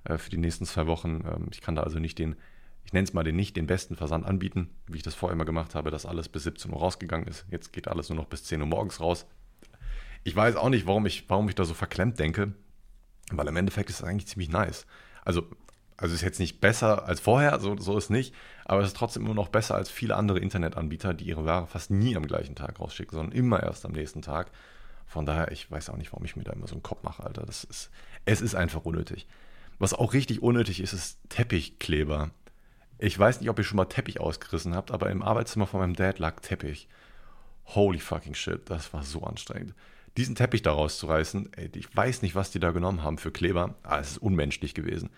äh, 0.05 0.19
für 0.19 0.31
die 0.31 0.39
nächsten 0.39 0.67
zwei 0.67 0.87
Wochen. 0.87 1.25
Ähm, 1.27 1.49
ich 1.51 1.61
kann 1.61 1.75
da 1.75 1.83
also 1.83 1.99
nicht 1.99 2.19
den, 2.19 2.37
ich 2.85 2.93
nenne 2.93 3.05
es 3.05 3.15
mal 3.15 3.25
den 3.25 3.37
nicht 3.37 3.57
den 3.57 3.67
besten 3.67 3.97
Versand 3.97 4.27
anbieten, 4.27 4.71
wie 4.87 4.99
ich 4.99 5.03
das 5.03 5.15
vorher 5.15 5.35
immer 5.35 5.47
gemacht 5.47 5.75
habe, 5.75 5.91
dass 5.91 6.07
alles 6.07 6.29
bis 6.29 6.45
17 6.45 6.71
Uhr 6.73 6.79
rausgegangen 6.79 7.27
ist. 7.27 7.47
Jetzt 7.51 7.73
geht 7.73 7.89
alles 7.89 8.09
nur 8.11 8.17
noch 8.17 8.27
bis 8.27 8.45
10 8.45 8.61
Uhr 8.61 8.67
morgens 8.67 9.01
raus 9.01 9.27
ich 10.27 10.35
weiß 10.35 10.57
auch 10.57 10.71
nicht, 10.71 10.89
warum 10.89 11.07
ich, 11.07 11.25
warum 11.29 11.49
ich 11.49 11.55
da 11.55 11.65
so 11.65 11.73
verklemmt 11.73 12.19
denke, 12.19 12.53
weil 13.31 13.47
im 13.47 13.55
Endeffekt 13.55 13.91
ist 13.91 14.01
es 14.01 14.05
eigentlich 14.05 14.27
ziemlich 14.27 14.49
nice. 14.49 14.85
Also, 15.25 15.45
also 15.97 16.17
ist 16.17 16.21
jetzt 16.21 16.41
nicht 16.41 16.61
besser 16.61 17.07
als 17.07 17.21
vorher, 17.21 17.61
so, 17.61 17.77
so 17.79 17.97
ist 17.97 18.11
nicht, 18.11 18.35
aber 18.65 18.81
es 18.81 18.89
ist 18.89 18.97
trotzdem 18.97 19.25
immer 19.25 19.35
noch 19.35 19.51
besser 19.51 19.77
als 19.77 19.89
viele 19.89 20.17
andere 20.17 20.41
Internetanbieter, 20.41 21.15
die 21.15 21.27
ihre 21.27 21.45
Ware 21.45 21.69
fast 21.69 21.93
nie 21.93 22.17
am 22.17 22.27
gleichen 22.27 22.57
Tag 22.57 22.81
rausschicken, 22.81 23.17
sondern 23.17 23.39
immer 23.39 23.63
erst 23.63 23.87
am 23.87 23.93
nächsten 23.93 24.21
Tag. 24.21 24.51
Von 25.07 25.27
daher, 25.27 25.53
ich 25.53 25.71
weiß 25.71 25.91
auch 25.91 25.97
nicht, 25.97 26.13
warum 26.13 26.25
ich 26.25 26.35
mir 26.35 26.43
da 26.43 26.53
immer 26.53 26.67
so 26.67 26.75
einen 26.75 26.83
Kopf 26.83 27.05
mache, 27.05 27.23
Alter. 27.23 27.47
Das 27.47 27.63
ist, 27.63 27.91
es 28.25 28.41
ist 28.41 28.57
einfach 28.57 28.85
unnötig. 28.85 29.29
Was 29.79 29.95
auch 29.95 30.13
richtig 30.13 30.43
unnötig 30.43 30.81
ist, 30.81 30.93
ist 30.93 31.21
Teppichkleber. 31.29 32.33
Ich 32.99 33.17
weiß 33.17 33.41
nicht, 33.41 33.49
ob 33.49 33.59
ihr 33.59 33.65
schon 33.65 33.77
mal 33.77 33.85
Teppich 33.85 34.19
ausgerissen 34.19 34.75
habt, 34.75 34.91
aber 34.91 35.09
im 35.09 35.23
Arbeitszimmer 35.23 35.69
von 35.69 35.79
meinem 35.79 35.95
Dad 35.95 36.19
lag 36.19 36.41
Teppich. 36.41 36.89
Holy 37.67 38.01
fucking 38.01 38.35
shit, 38.35 38.69
das 38.69 38.93
war 38.93 39.05
so 39.05 39.23
anstrengend 39.23 39.73
diesen 40.17 40.35
Teppich 40.35 40.63
da 40.63 40.73
rauszureißen, 40.73 41.51
ich 41.75 41.95
weiß 41.95 42.23
nicht, 42.23 42.35
was 42.35 42.51
die 42.51 42.61
da 42.61 42.71
genommen 42.71 43.03
haben 43.03 43.19
für 43.19 43.31
Kleber, 43.31 43.75
aber 43.83 44.01
es 44.01 44.13
ist 44.13 44.19
unmenschlich 44.19 44.75
gewesen. 44.75 45.11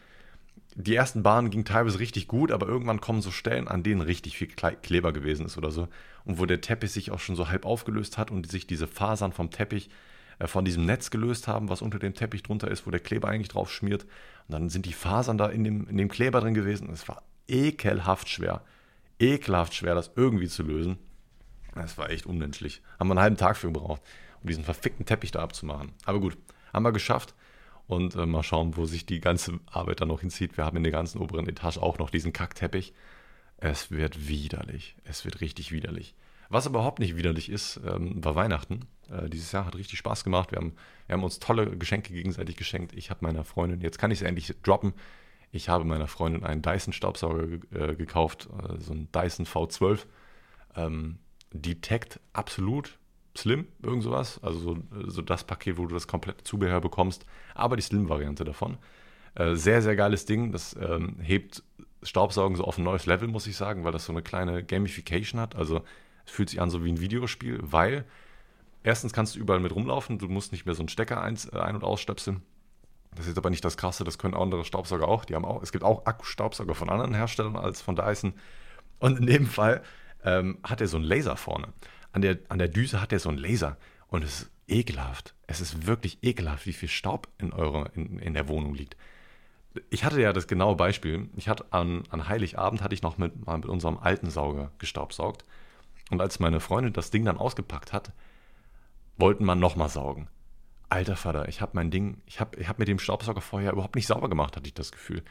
die 0.74 0.94
ersten 0.94 1.22
Bahnen 1.22 1.50
gingen 1.50 1.64
teilweise 1.64 1.98
richtig 1.98 2.28
gut, 2.28 2.52
aber 2.52 2.68
irgendwann 2.68 3.00
kommen 3.00 3.20
so 3.20 3.30
Stellen, 3.30 3.68
an 3.68 3.82
denen 3.82 4.00
richtig 4.00 4.38
viel 4.38 4.48
Kleber 4.48 5.12
gewesen 5.12 5.46
ist 5.46 5.58
oder 5.58 5.70
so. 5.70 5.88
Und 6.24 6.38
wo 6.38 6.46
der 6.46 6.60
Teppich 6.60 6.92
sich 6.92 7.10
auch 7.10 7.18
schon 7.18 7.36
so 7.36 7.48
halb 7.48 7.64
aufgelöst 7.64 8.18
hat 8.18 8.30
und 8.30 8.48
sich 8.50 8.66
diese 8.66 8.86
Fasern 8.86 9.32
vom 9.32 9.50
Teppich 9.50 9.90
äh, 10.38 10.46
von 10.46 10.64
diesem 10.64 10.84
Netz 10.84 11.10
gelöst 11.10 11.48
haben, 11.48 11.68
was 11.68 11.82
unter 11.82 11.98
dem 11.98 12.14
Teppich 12.14 12.42
drunter 12.42 12.70
ist, 12.70 12.86
wo 12.86 12.90
der 12.90 13.00
Kleber 13.00 13.28
eigentlich 13.28 13.48
drauf 13.48 13.72
schmiert. 13.72 14.04
Und 14.46 14.52
dann 14.52 14.68
sind 14.68 14.86
die 14.86 14.92
Fasern 14.92 15.38
da 15.38 15.48
in 15.48 15.64
dem, 15.64 15.88
in 15.88 15.96
dem 15.96 16.08
Kleber 16.08 16.40
drin 16.40 16.54
gewesen. 16.54 16.90
Es 16.92 17.08
war 17.08 17.22
ekelhaft 17.48 18.28
schwer. 18.28 18.62
Ekelhaft 19.18 19.74
schwer, 19.74 19.94
das 19.94 20.12
irgendwie 20.14 20.48
zu 20.48 20.62
lösen. 20.62 20.98
Das 21.74 21.98
war 21.98 22.10
echt 22.10 22.26
unmenschlich. 22.26 22.82
Haben 22.98 23.08
wir 23.08 23.12
einen 23.12 23.20
halben 23.20 23.36
Tag 23.36 23.56
für 23.56 23.68
gebraucht, 23.68 24.02
um 24.42 24.48
diesen 24.48 24.64
verfickten 24.64 25.06
Teppich 25.06 25.30
da 25.30 25.40
abzumachen. 25.40 25.92
Aber 26.04 26.20
gut, 26.20 26.36
haben 26.72 26.84
wir 26.84 26.92
geschafft 26.92 27.34
und 27.86 28.14
äh, 28.14 28.26
mal 28.26 28.42
schauen, 28.42 28.76
wo 28.76 28.84
sich 28.84 29.06
die 29.06 29.20
ganze 29.20 29.60
Arbeit 29.66 30.00
dann 30.00 30.08
noch 30.08 30.20
hinzieht. 30.20 30.56
Wir 30.56 30.64
haben 30.64 30.76
in 30.76 30.82
der 30.82 30.92
ganzen 30.92 31.18
oberen 31.18 31.48
Etage 31.48 31.78
auch 31.78 31.98
noch 31.98 32.10
diesen 32.10 32.32
Kackteppich. 32.32 32.92
Es 33.56 33.90
wird 33.90 34.28
widerlich. 34.28 34.96
Es 35.04 35.24
wird 35.24 35.40
richtig 35.40 35.72
widerlich. 35.72 36.14
Was 36.50 36.66
überhaupt 36.66 36.98
nicht 36.98 37.16
widerlich 37.16 37.50
ist, 37.50 37.80
ähm, 37.86 38.24
war 38.24 38.34
Weihnachten. 38.34 38.86
Äh, 39.10 39.28
dieses 39.28 39.52
Jahr 39.52 39.66
hat 39.66 39.76
richtig 39.76 39.98
Spaß 39.98 40.24
gemacht. 40.24 40.52
Wir 40.52 40.58
haben, 40.58 40.74
wir 41.06 41.14
haben 41.14 41.24
uns 41.24 41.40
tolle 41.40 41.76
Geschenke 41.76 42.12
gegenseitig 42.12 42.56
geschenkt. 42.56 42.94
Ich 42.94 43.10
habe 43.10 43.24
meiner 43.24 43.44
Freundin, 43.44 43.80
jetzt 43.80 43.98
kann 43.98 44.10
ich 44.10 44.20
es 44.20 44.26
endlich 44.26 44.54
droppen, 44.62 44.94
ich 45.50 45.68
habe 45.68 45.84
meiner 45.84 46.06
Freundin 46.06 46.44
einen 46.44 46.62
Dyson-Staubsauger 46.62 47.44
äh, 47.72 47.94
gekauft, 47.96 48.48
äh, 48.62 48.78
so 48.80 48.92
einen 48.92 49.10
Dyson 49.12 49.46
V12. 49.46 50.00
Ähm, 50.76 51.18
Detect 51.52 52.20
absolut 52.32 52.98
Slim, 53.38 53.68
irgend 53.82 54.02
sowas. 54.02 54.40
Also 54.42 54.58
so, 54.58 54.78
so, 55.06 55.22
das 55.22 55.44
Paket, 55.44 55.78
wo 55.78 55.86
du 55.86 55.94
das 55.94 56.06
komplette 56.06 56.42
Zubehör 56.44 56.80
bekommst, 56.80 57.24
aber 57.54 57.76
die 57.76 57.82
Slim-Variante 57.82 58.44
davon. 58.44 58.78
Äh, 59.34 59.54
sehr, 59.54 59.80
sehr 59.80 59.94
geiles 59.94 60.24
Ding. 60.24 60.50
Das 60.50 60.76
ähm, 60.80 61.16
hebt 61.20 61.62
Staubsaugen 62.02 62.56
so 62.56 62.64
auf 62.64 62.78
ein 62.78 62.84
neues 62.84 63.06
Level, 63.06 63.28
muss 63.28 63.46
ich 63.46 63.56
sagen, 63.56 63.84
weil 63.84 63.92
das 63.92 64.04
so 64.04 64.12
eine 64.12 64.22
kleine 64.22 64.64
Gamification 64.64 65.40
hat. 65.40 65.54
Also 65.54 65.82
es 66.26 66.32
fühlt 66.32 66.50
sich 66.50 66.60
an 66.60 66.70
so 66.70 66.84
wie 66.84 66.90
ein 66.90 67.00
Videospiel, 67.00 67.60
weil 67.62 68.04
erstens 68.82 69.12
kannst 69.12 69.36
du 69.36 69.38
überall 69.38 69.60
mit 69.60 69.74
rumlaufen, 69.74 70.18
du 70.18 70.28
musst 70.28 70.52
nicht 70.52 70.66
mehr 70.66 70.74
so 70.74 70.82
einen 70.82 70.88
Stecker 70.88 71.22
ein-, 71.22 71.38
äh, 71.52 71.58
ein 71.58 71.76
und 71.76 71.84
ausstöpseln. 71.84 72.42
Das 73.14 73.26
ist 73.26 73.38
aber 73.38 73.50
nicht 73.50 73.64
das 73.64 73.76
Krasse, 73.76 74.04
das 74.04 74.18
können 74.18 74.34
andere 74.34 74.64
Staubsauger 74.64 75.06
auch. 75.06 75.24
Die 75.24 75.34
haben 75.34 75.44
auch, 75.44 75.62
es 75.62 75.72
gibt 75.72 75.84
auch 75.84 76.06
Akkustaubsauger 76.06 76.74
von 76.74 76.90
anderen 76.90 77.14
Herstellern 77.14 77.56
als 77.56 77.80
von 77.80 77.96
Dyson. 77.96 78.34
Und 78.98 79.18
in 79.18 79.26
dem 79.26 79.46
Fall 79.46 79.82
ähm, 80.24 80.58
hat 80.62 80.80
er 80.80 80.88
so 80.88 80.96
einen 80.96 81.06
Laser 81.06 81.36
vorne 81.36 81.68
an 82.18 82.22
der, 82.22 82.38
an 82.48 82.58
der 82.58 82.68
Düse 82.68 83.00
hat 83.00 83.12
er 83.12 83.20
so 83.20 83.28
einen 83.28 83.38
Laser 83.38 83.76
und 84.08 84.24
es 84.24 84.42
ist 84.42 84.50
ekelhaft. 84.66 85.34
Es 85.46 85.60
ist 85.60 85.86
wirklich 85.86 86.18
ekelhaft, 86.22 86.66
wie 86.66 86.72
viel 86.72 86.88
Staub 86.88 87.28
in, 87.38 87.52
eure, 87.52 87.90
in, 87.94 88.18
in 88.18 88.34
der 88.34 88.48
Wohnung 88.48 88.74
liegt. 88.74 88.96
Ich 89.88 90.04
hatte 90.04 90.20
ja 90.20 90.32
das 90.32 90.48
genaue 90.48 90.74
Beispiel. 90.74 91.28
Ich 91.36 91.48
hatte 91.48 91.66
an, 91.72 92.02
an 92.10 92.28
Heiligabend 92.28 92.82
hatte 92.82 92.94
ich 92.94 93.02
noch 93.02 93.18
mit, 93.18 93.46
mal 93.46 93.56
mit 93.56 93.66
unserem 93.66 93.98
alten 93.98 94.30
Sauger 94.30 94.72
gestaubsaugt. 94.78 95.44
Und 96.10 96.20
als 96.20 96.40
meine 96.40 96.58
Freundin 96.58 96.92
das 96.92 97.10
Ding 97.10 97.24
dann 97.24 97.38
ausgepackt 97.38 97.92
hat, 97.92 98.12
wollten 99.16 99.44
wir 99.44 99.54
nochmal 99.54 99.88
saugen. 99.88 100.26
Alter 100.88 101.16
Vater, 101.16 101.48
ich 101.48 101.60
habe 101.60 101.72
mein 101.74 101.92
Ding, 101.92 102.20
ich 102.26 102.40
habe 102.40 102.58
ich 102.58 102.68
hab 102.68 102.80
mit 102.80 102.88
dem 102.88 102.98
Staubsauger 102.98 103.42
vorher 103.42 103.72
überhaupt 103.72 103.94
nicht 103.94 104.06
sauber 104.08 104.28
gemacht, 104.28 104.56
hatte 104.56 104.66
ich 104.66 104.74
das 104.74 104.90
Gefühl. 104.90 105.22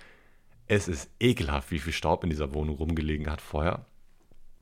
Es 0.67 0.87
ist 0.87 1.09
ekelhaft, 1.19 1.71
wie 1.71 1.79
viel 1.79 1.93
Staub 1.93 2.23
in 2.23 2.29
dieser 2.29 2.53
Wohnung 2.53 2.77
rumgelegen 2.77 3.29
hat 3.29 3.41
vorher. 3.41 3.85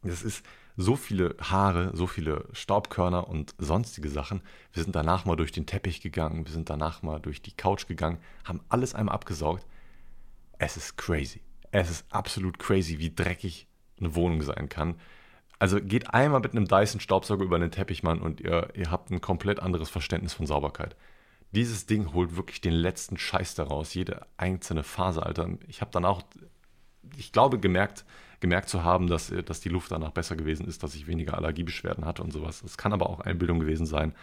Das 0.01 0.23
ist, 0.23 0.43
so 0.77 0.95
viele 0.95 1.35
Haare, 1.39 1.91
so 1.93 2.07
viele 2.07 2.45
Staubkörner 2.51 3.27
und 3.27 3.55
sonstige 3.57 4.09
Sachen. 4.09 4.41
Wir 4.73 4.83
sind 4.83 4.95
danach 4.95 5.25
mal 5.25 5.35
durch 5.35 5.51
den 5.51 5.65
Teppich 5.65 6.01
gegangen, 6.01 6.45
wir 6.45 6.51
sind 6.51 6.69
danach 6.69 7.01
mal 7.01 7.19
durch 7.19 7.41
die 7.41 7.55
Couch 7.55 7.88
gegangen, 7.88 8.19
haben 8.43 8.61
alles 8.69 8.93
einmal 8.93 9.15
abgesaugt. 9.15 9.65
Es 10.57 10.77
ist 10.77 10.97
crazy. 10.97 11.41
Es 11.71 11.89
ist 11.89 12.05
absolut 12.09 12.59
crazy, 12.59 12.99
wie 12.99 13.13
dreckig 13.13 13.67
eine 13.99 14.15
Wohnung 14.15 14.41
sein 14.41 14.69
kann. 14.69 14.95
Also 15.59 15.79
geht 15.81 16.13
einmal 16.13 16.41
mit 16.41 16.51
einem 16.51 16.67
Dyson-Staubsauger 16.67 17.43
über 17.43 17.59
den 17.59 17.71
Teppichmann 17.71 18.21
und 18.21 18.41
ihr, 18.41 18.69
ihr 18.75 18.91
habt 18.91 19.09
ein 19.09 19.21
komplett 19.21 19.61
anderes 19.61 19.89
Verständnis 19.89 20.33
von 20.33 20.45
Sauberkeit. 20.45 20.95
Dieses 21.51 21.85
Ding 21.85 22.13
holt 22.13 22.35
wirklich 22.35 22.59
den 22.59 22.73
letzten 22.73 23.17
Scheiß 23.17 23.55
daraus, 23.55 23.93
jede 23.93 24.25
einzelne 24.35 24.83
Phase, 24.83 25.25
Alter. 25.25 25.49
Ich 25.67 25.79
habe 25.79 25.91
dann 25.91 26.03
auch, 26.03 26.21
ich 27.15 27.31
glaube, 27.31 27.59
gemerkt, 27.59 28.03
gemerkt 28.39 28.69
zu 28.69 28.83
haben, 28.83 29.07
dass, 29.07 29.31
äh, 29.31 29.43
dass 29.43 29.61
die 29.61 29.69
Luft 29.69 29.91
danach 29.91 30.11
besser 30.11 30.35
gewesen 30.35 30.67
ist, 30.67 30.83
dass 30.83 30.95
ich 30.95 31.07
weniger 31.07 31.35
Allergiebeschwerden 31.35 32.05
hatte 32.05 32.23
und 32.23 32.31
sowas. 32.31 32.61
Das 32.61 32.77
kann 32.77 32.93
aber 32.93 33.09
auch 33.09 33.21
Einbildung 33.21 33.59
gewesen 33.59 33.85
sein. 33.85 34.13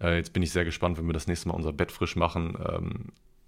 Äh, 0.00 0.16
jetzt 0.16 0.32
bin 0.32 0.42
ich 0.42 0.52
sehr 0.52 0.64
gespannt, 0.64 0.98
wenn 0.98 1.06
wir 1.06 1.12
das 1.12 1.26
nächste 1.26 1.48
Mal 1.48 1.54
unser 1.54 1.72
Bett 1.72 1.92
frisch 1.92 2.16
machen. 2.16 2.56
Ähm, 2.68 3.04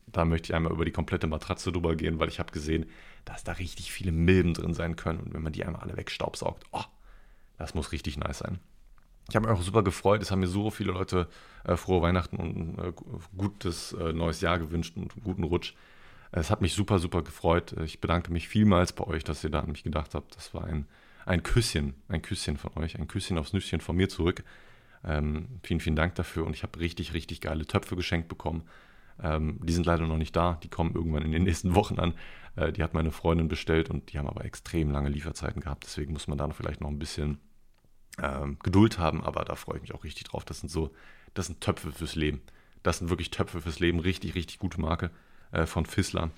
da 0.07 0.25
möchte 0.25 0.47
ich 0.47 0.55
einmal 0.55 0.73
über 0.73 0.85
die 0.85 0.91
komplette 0.91 1.27
Matratze 1.27 1.73
drüber 1.73 1.95
gehen, 1.95 2.19
weil 2.19 2.29
ich 2.29 2.39
habe 2.39 2.53
gesehen, 2.53 2.87
dass 3.25 3.45
da 3.45 3.53
richtig 3.53 3.93
viele 3.93 4.13
Milben 4.13 4.55
drin 4.55 4.75
sein 4.75 4.97
können. 4.97 5.21
Und 5.21 5.35
wenn 5.35 5.43
man 5.43 5.53
die 5.53 5.65
einmal 5.65 5.83
alle 5.83 5.97
wegstaubsaugt, 5.97 6.65
oh, 6.73 6.85
das 7.59 7.75
muss 7.75 7.93
richtig 7.93 8.17
nice 8.17 8.39
sein. 8.39 8.59
Ich 9.29 9.37
habe 9.37 9.47
mich 9.47 9.57
auch 9.57 9.63
super 9.63 9.85
gefreut. 9.85 10.23
Es 10.23 10.31
haben 10.31 10.41
mir 10.41 10.49
so 10.49 10.71
viele 10.71 10.93
Leute 10.93 11.29
äh, 11.65 11.77
frohe 11.77 12.03
Weihnachten 12.03 12.37
und 12.37 12.79
äh, 12.79 12.93
gutes 13.37 13.93
äh, 13.93 14.13
neues 14.13 14.41
Jahr 14.41 14.59
gewünscht 14.59 14.97
und 14.97 15.13
einen 15.13 15.23
guten 15.23 15.45
Rutsch. 15.45 15.75
Es 16.33 16.51
hat 16.51 16.61
mich 16.61 16.75
super, 16.75 16.99
super 16.99 17.23
gefreut. 17.23 17.75
Ich 17.85 18.01
bedanke 18.01 18.33
mich 18.33 18.49
vielmals 18.49 18.93
bei 18.93 19.05
euch, 19.07 19.25
dass 19.25 19.43
ihr 19.43 19.51
da 19.51 19.61
an 19.61 19.73
mich 19.73 19.83
gedacht 19.83 20.15
habt. 20.15 20.37
Das 20.37 20.55
war 20.55 20.65
ein, 20.65 20.87
ein 21.27 21.43
Küsschen, 21.43 21.95
ein 22.09 22.23
Küsschen 22.23 22.57
von 22.57 22.73
euch, 22.77 22.99
ein 22.99 23.09
Küsschen 23.09 23.37
aufs 23.39 23.53
Nüsschen 23.53 23.81
von 23.81 23.97
mir 23.97 24.09
zurück. 24.09 24.45
Ähm, 25.03 25.61
vielen, 25.63 25.81
vielen 25.81 25.97
Dank 25.97 26.15
dafür 26.15 26.47
und 26.47 26.55
ich 26.55 26.63
habe 26.63 26.79
richtig, 26.79 27.15
richtig 27.15 27.41
geile 27.41 27.67
Töpfe 27.67 27.97
geschenkt 27.97 28.29
bekommen. 28.29 28.63
Ähm, 29.21 29.59
die 29.63 29.73
sind 29.73 29.87
leider 29.87 30.07
noch 30.07 30.19
nicht 30.19 30.37
da, 30.37 30.59
die 30.63 30.69
kommen 30.69 30.95
irgendwann 30.95 31.25
in 31.25 31.33
den 31.33 31.43
nächsten 31.43 31.75
Wochen 31.75 31.99
an. 31.99 32.15
Äh, 32.55 32.73
die 32.73 32.83
hat 32.83 32.95
meine 32.95 33.11
Freundin 33.11 33.49
bestellt 33.49 33.91
und 33.91 34.13
die 34.13 34.19
haben 34.19 34.29
aber 34.29 34.45
extrem 34.45 34.91
lange 34.91 35.09
Lieferzeiten 35.09 35.63
gehabt. 35.63 35.85
Deswegen 35.85 36.13
muss 36.13 36.29
man 36.29 36.39
da 36.39 36.49
vielleicht 36.51 36.81
noch 36.81 36.91
ein 36.91 36.99
bisschen 36.99 37.39
ähm, 38.23 38.59
Geduld 38.63 38.99
haben, 38.99 39.25
aber 39.25 39.45
da 39.45 39.57
freue 39.57 39.77
ich 39.77 39.83
mich 39.83 39.95
auch 39.95 40.05
richtig 40.05 40.25
drauf. 40.25 40.45
Das 40.45 40.61
sind 40.61 40.69
so, 40.69 40.93
das 41.35 41.47
sind 41.47 41.61
Töpfe 41.61 41.91
fürs 41.91 42.15
Leben. 42.15 42.41
Das 42.83 42.99
sind 42.99 43.09
wirklich 43.09 43.31
Töpfe 43.31 43.61
fürs 43.61 43.81
Leben, 43.81 43.99
richtig, 43.99 44.35
richtig 44.35 44.59
gute 44.59 44.81
Marke 44.81 45.11
äh, 45.53 45.67
von 45.67 45.87
Fissler 45.87 46.31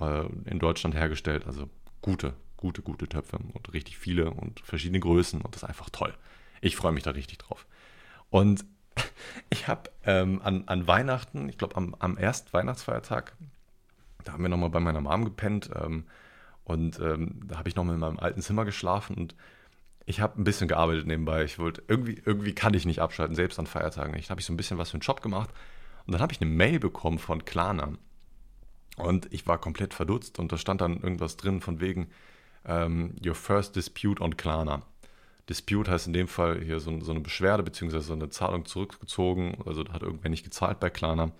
äh, 0.00 0.26
in 0.44 0.58
Deutschland 0.58 0.94
hergestellt. 0.94 1.46
Also 1.46 1.68
gute, 2.02 2.34
gute, 2.56 2.82
gute 2.82 3.08
Töpfe 3.08 3.38
und 3.38 3.72
richtig 3.72 3.98
viele 3.98 4.30
und 4.30 4.60
verschiedene 4.60 5.00
Größen 5.00 5.40
und 5.40 5.54
das 5.54 5.62
ist 5.62 5.68
einfach 5.68 5.90
toll. 5.90 6.14
Ich 6.60 6.76
freue 6.76 6.92
mich 6.92 7.02
da 7.02 7.10
richtig 7.10 7.38
drauf. 7.38 7.66
Und 8.30 8.64
ich 9.50 9.68
habe 9.68 9.90
ähm, 10.04 10.40
an, 10.42 10.64
an 10.66 10.86
Weihnachten, 10.86 11.48
ich 11.48 11.58
glaube 11.58 11.76
am, 11.76 11.94
am 11.98 12.16
ersten 12.16 12.52
Weihnachtsfeiertag, 12.52 13.34
da 14.24 14.32
haben 14.32 14.42
wir 14.42 14.48
nochmal 14.48 14.70
bei 14.70 14.80
meiner 14.80 15.00
Mom 15.00 15.24
gepennt 15.24 15.70
ähm, 15.74 16.04
und 16.64 16.98
ähm, 16.98 17.40
da 17.46 17.58
habe 17.58 17.68
ich 17.68 17.76
nochmal 17.76 17.94
in 17.94 18.00
meinem 18.00 18.18
alten 18.18 18.42
Zimmer 18.42 18.64
geschlafen 18.64 19.16
und 19.16 19.34
ich 20.04 20.20
habe 20.20 20.40
ein 20.40 20.44
bisschen 20.44 20.68
gearbeitet 20.68 21.06
nebenbei. 21.06 21.44
Ich 21.44 21.58
wollte 21.58 21.82
irgendwie, 21.88 22.20
irgendwie 22.24 22.54
kann 22.54 22.74
ich 22.74 22.86
nicht 22.86 23.00
abschalten, 23.00 23.34
selbst 23.34 23.58
an 23.58 23.66
Feiertagen 23.66 24.12
nicht. 24.12 24.28
Da 24.28 24.30
habe 24.30 24.40
ich 24.40 24.46
so 24.46 24.52
ein 24.52 24.56
bisschen 24.56 24.78
was 24.78 24.90
für 24.90 24.94
einen 24.94 25.02
Job 25.02 25.20
gemacht 25.20 25.50
und 26.06 26.12
dann 26.12 26.22
habe 26.22 26.32
ich 26.32 26.40
eine 26.40 26.50
Mail 26.50 26.78
bekommen 26.78 27.18
von 27.18 27.44
Klarna. 27.44 27.92
Und 28.96 29.32
ich 29.32 29.46
war 29.46 29.58
komplett 29.58 29.94
verdutzt 29.94 30.38
und 30.38 30.52
da 30.52 30.58
stand 30.58 30.80
dann 30.80 31.00
irgendwas 31.00 31.36
drin 31.36 31.60
von 31.60 31.80
wegen 31.80 32.08
ähm, 32.64 33.14
Your 33.24 33.34
first 33.34 33.76
dispute 33.76 34.22
on 34.22 34.36
Klarna. 34.36 34.82
Dispute 35.48 35.90
heißt 35.90 36.08
in 36.08 36.12
dem 36.12 36.28
Fall 36.28 36.60
hier 36.62 36.80
so, 36.80 36.98
so 37.00 37.12
eine 37.12 37.20
Beschwerde 37.20 37.62
bzw. 37.62 38.00
so 38.00 38.14
eine 38.14 38.30
Zahlung 38.30 38.64
zurückgezogen. 38.64 39.58
Also 39.64 39.84
da 39.84 39.92
hat 39.92 40.02
irgendwer 40.02 40.30
nicht 40.30 40.44
gezahlt 40.44 40.80
bei 40.80 40.90
Klarna. 40.90 41.32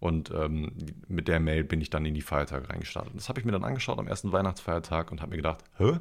Und 0.00 0.32
ähm, 0.32 0.72
mit 1.06 1.28
der 1.28 1.38
Mail 1.38 1.62
bin 1.62 1.80
ich 1.80 1.88
dann 1.88 2.04
in 2.04 2.14
die 2.14 2.22
Feiertage 2.22 2.68
reingestartet. 2.68 3.14
Das 3.14 3.28
habe 3.28 3.38
ich 3.38 3.46
mir 3.46 3.52
dann 3.52 3.62
angeschaut 3.62 4.00
am 4.00 4.08
ersten 4.08 4.32
Weihnachtsfeiertag 4.32 5.12
und 5.12 5.20
habe 5.20 5.30
mir 5.30 5.36
gedacht, 5.36 5.62
hä? 5.78 6.00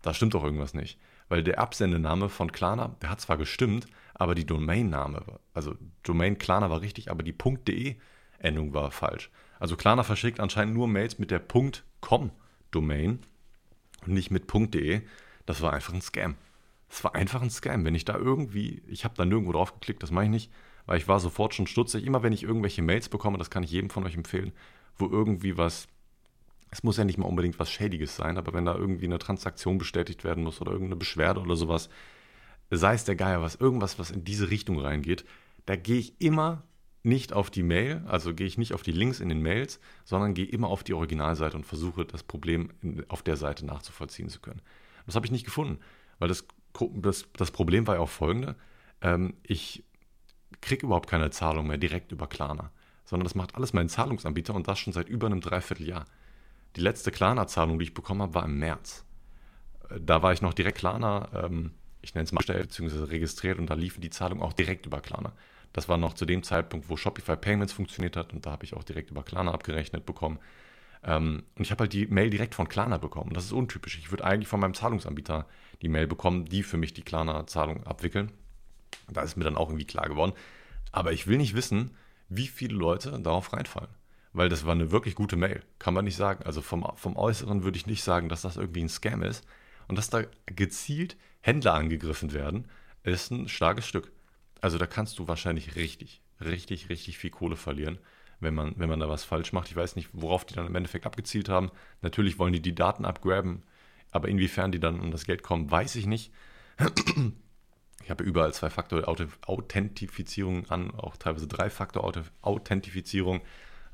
Da 0.00 0.14
stimmt 0.14 0.32
doch 0.32 0.44
irgendwas 0.44 0.72
nicht. 0.72 0.98
Weil 1.28 1.42
der 1.42 1.58
Absendename 1.58 2.30
von 2.30 2.50
Klarna, 2.50 2.96
der 3.02 3.10
hat 3.10 3.20
zwar 3.20 3.36
gestimmt, 3.36 3.86
aber 4.14 4.34
die 4.34 4.46
Domainname, 4.46 5.22
also 5.52 5.74
Domain 6.02 6.38
Klarna 6.38 6.70
war 6.70 6.80
richtig, 6.80 7.10
aber 7.10 7.22
die 7.22 7.36
.de-Endung 7.36 8.72
war 8.72 8.90
falsch. 8.90 9.30
Also 9.58 9.76
Klarna 9.76 10.02
verschickt 10.02 10.40
anscheinend 10.40 10.74
nur 10.74 10.88
Mails 10.88 11.18
mit 11.18 11.30
der 11.30 11.40
.com-Domain 12.00 13.20
und 14.06 14.12
nicht 14.12 14.30
mit 14.30 14.52
.de. 14.74 15.02
Das 15.46 15.62
war 15.62 15.72
einfach 15.72 15.94
ein 15.94 16.02
Scam. 16.02 16.34
Das 16.88 17.02
war 17.04 17.14
einfach 17.14 17.42
ein 17.42 17.50
Scam. 17.50 17.84
Wenn 17.84 17.94
ich 17.94 18.04
da 18.04 18.16
irgendwie, 18.16 18.82
ich 18.86 19.04
habe 19.04 19.14
da 19.16 19.24
nirgendwo 19.24 19.52
drauf 19.52 19.74
geklickt, 19.74 20.02
das 20.02 20.10
mache 20.10 20.24
ich 20.24 20.30
nicht, 20.30 20.52
weil 20.86 20.98
ich 20.98 21.08
war 21.08 21.20
sofort 21.20 21.54
schon 21.54 21.66
stutzig. 21.66 22.04
Immer 22.04 22.22
wenn 22.22 22.32
ich 22.32 22.42
irgendwelche 22.42 22.82
Mails 22.82 23.08
bekomme, 23.08 23.38
das 23.38 23.50
kann 23.50 23.62
ich 23.62 23.70
jedem 23.70 23.90
von 23.90 24.04
euch 24.04 24.14
empfehlen, 24.14 24.52
wo 24.96 25.08
irgendwie 25.08 25.56
was, 25.56 25.88
es 26.70 26.82
muss 26.82 26.96
ja 26.96 27.04
nicht 27.04 27.18
mal 27.18 27.26
unbedingt 27.26 27.58
was 27.58 27.70
Schädiges 27.70 28.16
sein, 28.16 28.38
aber 28.38 28.52
wenn 28.52 28.64
da 28.64 28.74
irgendwie 28.74 29.06
eine 29.06 29.18
Transaktion 29.18 29.78
bestätigt 29.78 30.24
werden 30.24 30.44
muss 30.44 30.60
oder 30.60 30.72
irgendeine 30.72 30.96
Beschwerde 30.96 31.40
oder 31.40 31.56
sowas, 31.56 31.88
sei 32.70 32.94
es 32.94 33.04
der 33.04 33.16
Geier 33.16 33.42
was, 33.42 33.56
irgendwas, 33.56 33.98
was 33.98 34.10
in 34.10 34.24
diese 34.24 34.50
Richtung 34.50 34.78
reingeht, 34.78 35.24
da 35.66 35.76
gehe 35.76 35.98
ich 35.98 36.20
immer 36.20 36.62
nicht 37.06 37.32
auf 37.32 37.50
die 37.50 37.62
Mail, 37.62 38.02
also 38.06 38.34
gehe 38.34 38.46
ich 38.46 38.58
nicht 38.58 38.74
auf 38.74 38.82
die 38.82 38.92
Links 38.92 39.20
in 39.20 39.28
den 39.28 39.40
Mails, 39.40 39.78
sondern 40.04 40.34
gehe 40.34 40.44
immer 40.44 40.68
auf 40.68 40.82
die 40.82 40.92
Originalseite 40.92 41.56
und 41.56 41.64
versuche 41.64 42.04
das 42.04 42.24
Problem 42.24 42.70
auf 43.08 43.22
der 43.22 43.36
Seite 43.36 43.64
nachzuvollziehen 43.64 44.28
zu 44.28 44.40
können. 44.40 44.60
Das 45.06 45.14
habe 45.14 45.24
ich 45.24 45.32
nicht 45.32 45.44
gefunden, 45.44 45.78
weil 46.18 46.28
das, 46.28 46.46
das, 46.94 47.26
das 47.36 47.50
Problem 47.52 47.86
war 47.86 47.94
ja 47.94 48.00
auch 48.00 48.08
folgende. 48.08 48.56
Ähm, 49.00 49.34
ich 49.44 49.84
kriege 50.60 50.86
überhaupt 50.86 51.08
keine 51.08 51.30
Zahlung 51.30 51.68
mehr 51.68 51.78
direkt 51.78 52.10
über 52.10 52.26
Klarna, 52.26 52.72
sondern 53.04 53.24
das 53.24 53.36
macht 53.36 53.54
alles 53.54 53.72
mein 53.72 53.88
Zahlungsanbieter 53.88 54.54
und 54.54 54.66
das 54.66 54.80
schon 54.80 54.92
seit 54.92 55.08
über 55.08 55.26
einem 55.26 55.40
Dreivierteljahr. 55.40 56.06
die 56.74 56.80
letzte 56.82 57.10
Klarna-Zahlung, 57.10 57.78
die 57.78 57.84
ich 57.84 57.94
bekommen 57.94 58.20
habe, 58.20 58.34
war 58.34 58.44
im 58.44 58.58
März. 58.58 59.06
Äh, 59.90 60.00
da 60.00 60.22
war 60.22 60.32
ich 60.32 60.42
noch 60.42 60.54
direkt 60.54 60.78
Klarna, 60.78 61.30
ähm, 61.32 61.70
ich 62.02 62.14
nenne 62.14 62.24
es 62.24 62.32
mal 62.32 62.38
bestellt 62.38 62.68
bzw. 62.68 63.04
registriert 63.04 63.58
und 63.58 63.70
da 63.70 63.74
liefen 63.74 64.00
die 64.00 64.10
Zahlungen 64.10 64.42
auch 64.42 64.52
direkt 64.52 64.86
über 64.86 65.00
Klarna. 65.00 65.32
Das 65.72 65.88
war 65.88 65.98
noch 65.98 66.14
zu 66.14 66.24
dem 66.24 66.42
Zeitpunkt, 66.42 66.88
wo 66.88 66.96
Shopify 66.96 67.36
Payments 67.36 67.72
funktioniert 67.72 68.16
hat 68.16 68.32
und 68.32 68.46
da 68.46 68.50
habe 68.50 68.64
ich 68.64 68.74
auch 68.74 68.84
direkt 68.84 69.10
über 69.10 69.22
Klarna 69.22 69.52
abgerechnet 69.52 70.06
bekommen. 70.06 70.38
Ähm, 71.02 71.44
und 71.54 71.64
ich 71.64 71.70
habe 71.70 71.82
halt 71.82 71.92
die 71.92 72.06
Mail 72.06 72.30
direkt 72.30 72.54
von 72.54 72.68
Klarna 72.68 72.98
bekommen. 72.98 73.32
Das 73.32 73.44
ist 73.44 73.52
untypisch. 73.52 73.98
Ich 73.98 74.10
würde 74.10 74.24
eigentlich 74.24 74.48
von 74.48 74.60
meinem 74.60 74.74
Zahlungsanbieter 74.74 75.46
die 75.82 75.88
Mail 75.88 76.06
bekommen, 76.06 76.46
die 76.46 76.62
für 76.62 76.76
mich 76.76 76.94
die 76.94 77.02
Klarna-Zahlung 77.02 77.86
abwickeln. 77.86 78.32
Da 79.08 79.22
ist 79.22 79.36
mir 79.36 79.44
dann 79.44 79.56
auch 79.56 79.68
irgendwie 79.68 79.86
klar 79.86 80.08
geworden. 80.08 80.32
Aber 80.92 81.12
ich 81.12 81.26
will 81.26 81.36
nicht 81.36 81.54
wissen, 81.54 81.96
wie 82.28 82.48
viele 82.48 82.74
Leute 82.74 83.18
darauf 83.20 83.52
reinfallen. 83.52 83.90
Weil 84.32 84.48
das 84.48 84.66
war 84.66 84.72
eine 84.72 84.90
wirklich 84.90 85.14
gute 85.14 85.36
Mail, 85.36 85.62
kann 85.78 85.94
man 85.94 86.04
nicht 86.04 86.16
sagen. 86.16 86.44
Also 86.44 86.60
vom, 86.60 86.86
vom 86.96 87.16
Äußeren 87.16 87.62
würde 87.62 87.78
ich 87.78 87.86
nicht 87.86 88.02
sagen, 88.02 88.28
dass 88.28 88.42
das 88.42 88.56
irgendwie 88.56 88.82
ein 88.82 88.88
Scam 88.88 89.22
ist. 89.22 89.46
Und 89.88 89.96
dass 89.96 90.10
da 90.10 90.24
gezielt 90.46 91.16
Händler 91.40 91.74
angegriffen 91.74 92.32
werden, 92.32 92.66
ist 93.04 93.30
ein 93.30 93.48
starkes 93.48 93.86
Stück. 93.86 94.10
Also 94.60 94.78
da 94.78 94.86
kannst 94.86 95.18
du 95.18 95.28
wahrscheinlich 95.28 95.76
richtig, 95.76 96.22
richtig, 96.40 96.88
richtig 96.88 97.18
viel 97.18 97.30
Kohle 97.30 97.56
verlieren, 97.56 97.98
wenn 98.40 98.54
man, 98.54 98.74
wenn 98.76 98.88
man 98.88 99.00
da 99.00 99.08
was 99.08 99.24
falsch 99.24 99.52
macht. 99.52 99.68
Ich 99.68 99.76
weiß 99.76 99.96
nicht, 99.96 100.08
worauf 100.12 100.44
die 100.44 100.54
dann 100.54 100.66
im 100.66 100.74
Endeffekt 100.74 101.06
abgezielt 101.06 101.48
haben. 101.48 101.70
Natürlich 102.02 102.38
wollen 102.38 102.52
die 102.52 102.62
die 102.62 102.74
Daten 102.74 103.04
abgraben, 103.04 103.62
aber 104.10 104.28
inwiefern 104.28 104.72
die 104.72 104.80
dann 104.80 105.00
um 105.00 105.10
das 105.10 105.24
Geld 105.24 105.42
kommen, 105.42 105.70
weiß 105.70 105.96
ich 105.96 106.06
nicht. 106.06 106.32
Ich 108.02 108.10
habe 108.10 108.22
überall 108.22 108.52
Zwei-Faktor-Authentifizierung 108.52 110.70
an, 110.70 110.90
auch 110.92 111.16
teilweise 111.16 111.48
Drei-Faktor-Authentifizierung. 111.48 113.40